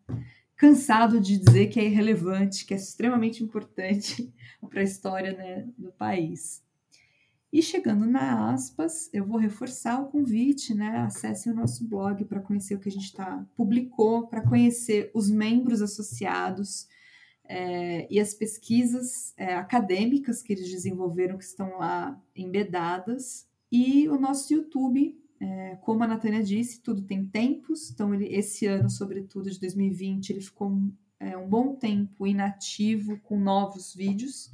[0.57, 4.33] cansado de dizer que é irrelevante, que é extremamente importante
[4.69, 6.65] para a história né, do país.
[7.53, 10.99] E chegando na aspas, eu vou reforçar o convite, né?
[10.99, 15.31] Acessem o nosso blog para conhecer o que a gente tá, publicou, para conhecer os
[15.31, 16.89] membros associados
[17.49, 24.19] é, e as pesquisas é, acadêmicas que eles desenvolveram, que estão lá embedadas, e o
[24.19, 29.51] nosso YouTube, é, como a Natânia disse, tudo tem tempos, então ele, esse ano, sobretudo
[29.51, 30.73] de 2020, ele ficou
[31.21, 34.51] é, um bom tempo inativo com novos vídeos,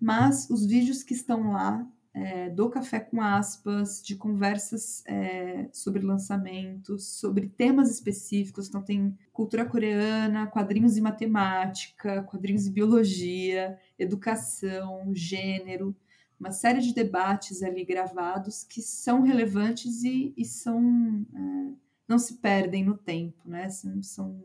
[0.00, 6.04] mas os vídeos que estão lá é, do Café com Aspas, de conversas é, sobre
[6.04, 8.68] lançamentos, sobre temas específicos.
[8.68, 15.94] Então, tem cultura coreana, quadrinhos e matemática, quadrinhos e biologia, educação, gênero
[16.38, 21.72] uma série de debates ali gravados que são relevantes e, e são é,
[22.08, 23.68] não se perdem no tempo, né?
[23.68, 24.42] São, são,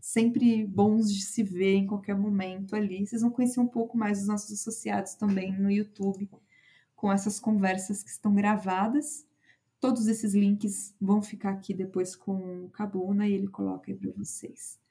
[0.00, 3.06] sempre bons de se ver em qualquer momento ali.
[3.06, 6.28] Vocês vão conhecer um pouco mais dos nossos associados também no YouTube
[6.96, 9.26] com essas conversas que estão gravadas.
[9.78, 14.10] Todos esses links vão ficar aqui depois com o Cabuna e ele coloca aí para
[14.12, 14.81] vocês.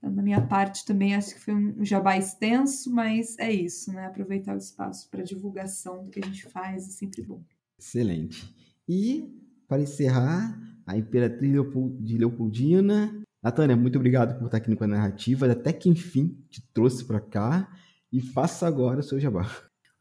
[0.00, 4.06] Da minha parte também acho que foi um jabá extenso, mas é isso, né?
[4.06, 7.42] Aproveitar o espaço para divulgação do que a gente faz é sempre bom.
[7.78, 8.54] Excelente.
[8.88, 9.28] E,
[9.66, 10.56] para encerrar,
[10.86, 11.52] a Imperatriz
[12.00, 13.22] de Leopoldina.
[13.42, 15.50] Natânia, muito obrigado por estar aqui no Canal Narrativa.
[15.50, 17.68] Até que enfim te trouxe para cá.
[18.10, 19.46] E faça agora o seu jabá.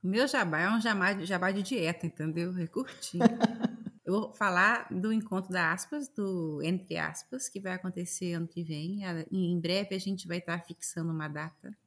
[0.01, 2.57] O meu jabá é um jabá, jabá de dieta, entendeu?
[2.57, 3.25] É curtinho.
[4.07, 8.63] Eu vou falar do encontro da aspas, do entre aspas, que vai acontecer ano que
[8.63, 9.01] vem.
[9.29, 11.77] Em breve a gente vai estar fixando uma data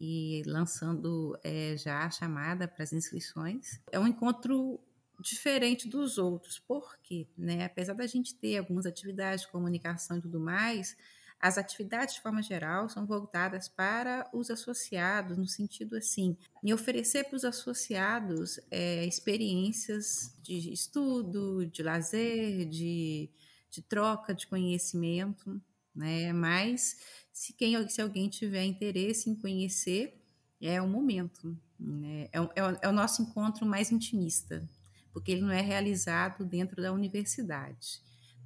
[0.00, 3.80] e lançando é, já a chamada para as inscrições.
[3.92, 4.80] É um encontro
[5.20, 10.40] diferente dos outros, porque, né, apesar da gente ter algumas atividades de comunicação e tudo
[10.40, 10.96] mais,
[11.40, 17.24] as atividades, de forma geral, são voltadas para os associados, no sentido assim, em oferecer
[17.24, 23.30] para os associados é, experiências de estudo, de lazer, de
[23.70, 25.60] de troca de conhecimento,
[25.94, 26.32] né?
[26.32, 26.96] Mas
[27.32, 30.20] se, quem, se alguém tiver interesse em conhecer,
[30.60, 31.56] é o momento.
[31.78, 32.28] Né?
[32.32, 34.68] É, é, é o nosso encontro mais intimista,
[35.12, 38.00] porque ele não é realizado dentro da universidade.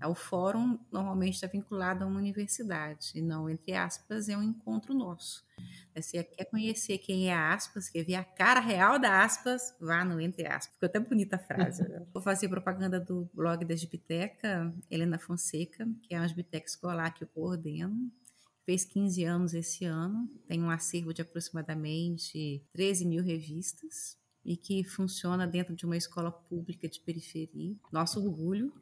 [0.06, 4.94] O fórum normalmente está vinculado a uma universidade, e não, entre aspas, é um encontro
[4.94, 5.44] nosso.
[5.94, 10.20] Você quer conhecer quem é aspas, quer ver a cara real da aspas, vá no
[10.20, 10.74] entre aspas.
[10.74, 11.82] Ficou até bonita a frase.
[11.88, 12.06] Né?
[12.12, 17.24] Vou fazer propaganda do blog da Gibiteca, Helena Fonseca, que é uma biblioteca escolar que
[17.24, 18.10] eu coordeno.
[18.64, 24.84] Fez 15 anos esse ano, tem um acervo de aproximadamente 13 mil revistas e que
[24.84, 27.76] funciona dentro de uma escola pública de periferia.
[27.92, 28.72] Nosso orgulho,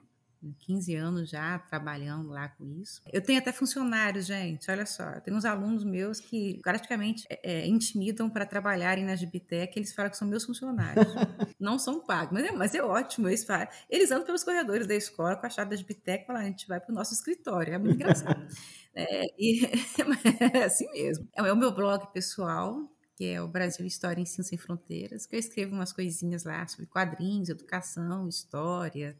[0.60, 3.02] 15 anos já trabalhando lá com isso.
[3.12, 5.04] Eu tenho até funcionários, gente, olha só.
[5.10, 9.92] Eu tenho uns alunos meus que praticamente é, é intimidam para trabalharem na Gibitec, eles
[9.92, 11.06] falam que são meus funcionários.
[11.60, 13.28] Não são pagos, mas é, mas é ótimo.
[13.28, 13.68] Eles, falam.
[13.88, 16.66] eles andam pelos corredores da escola com a chave da Gibitec e falam, a gente
[16.66, 17.74] vai para o nosso escritório.
[17.74, 18.46] É muito engraçado.
[18.94, 19.66] é, e,
[20.54, 21.28] é assim mesmo.
[21.36, 22.80] É, é o meu blog pessoal,
[23.14, 26.86] que é o Brasil História Ensino Sem Fronteiras, que eu escrevo umas coisinhas lá sobre
[26.86, 29.14] quadrinhos, educação, história,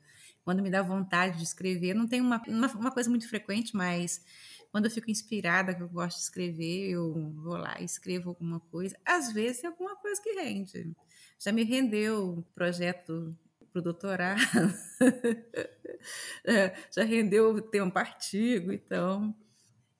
[0.45, 1.95] quando me dá vontade de escrever.
[1.95, 4.25] Não tem uma, uma, uma, coisa muito frequente, mas
[4.71, 8.61] quando eu fico inspirada, que eu gosto de escrever, eu vou lá e escrevo alguma
[8.61, 8.97] coisa.
[9.05, 10.93] Às vezes é alguma coisa que rende.
[11.39, 13.37] Já me rendeu o projeto
[13.73, 14.41] para o doutorado,
[16.45, 19.35] é, já rendeu ter um artigo, então.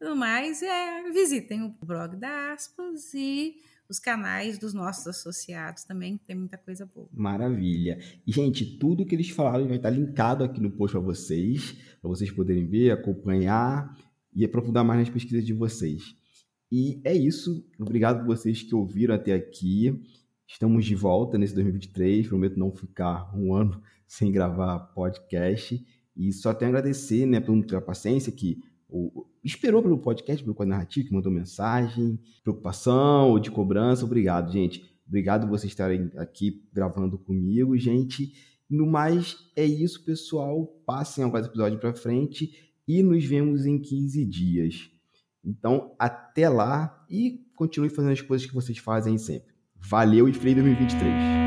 [0.01, 6.17] No mais, é, visitem o blog da Aspas e os canais dos nossos associados também,
[6.17, 7.09] tem muita coisa boa.
[7.13, 7.99] Maravilha.
[8.25, 12.09] E, gente, tudo que eles falaram vai estar linkado aqui no post para vocês, para
[12.09, 13.93] vocês poderem ver, acompanhar
[14.33, 16.15] e aprofundar mais nas pesquisas de vocês.
[16.71, 17.67] E é isso.
[17.81, 20.01] Obrigado por vocês que ouviram até aqui.
[20.47, 22.29] Estamos de volta nesse 2023.
[22.29, 25.85] Prometo não ficar um ano sem gravar podcast.
[26.17, 28.63] E só tenho a agradecer né, pela paciência que
[28.93, 34.05] o, esperou pelo podcast, pelo quadro narrativo, que mandou mensagem, preocupação ou de cobrança.
[34.05, 34.89] Obrigado, gente.
[35.07, 38.33] Obrigado vocês estarem aqui gravando comigo, gente.
[38.69, 40.67] No mais, é isso, pessoal.
[40.87, 44.91] Passem alguns episódios para frente e nos vemos em 15 dias.
[45.45, 49.51] Então, até lá e continue fazendo as coisas que vocês fazem sempre.
[49.77, 51.40] Valeu e feliz 2023!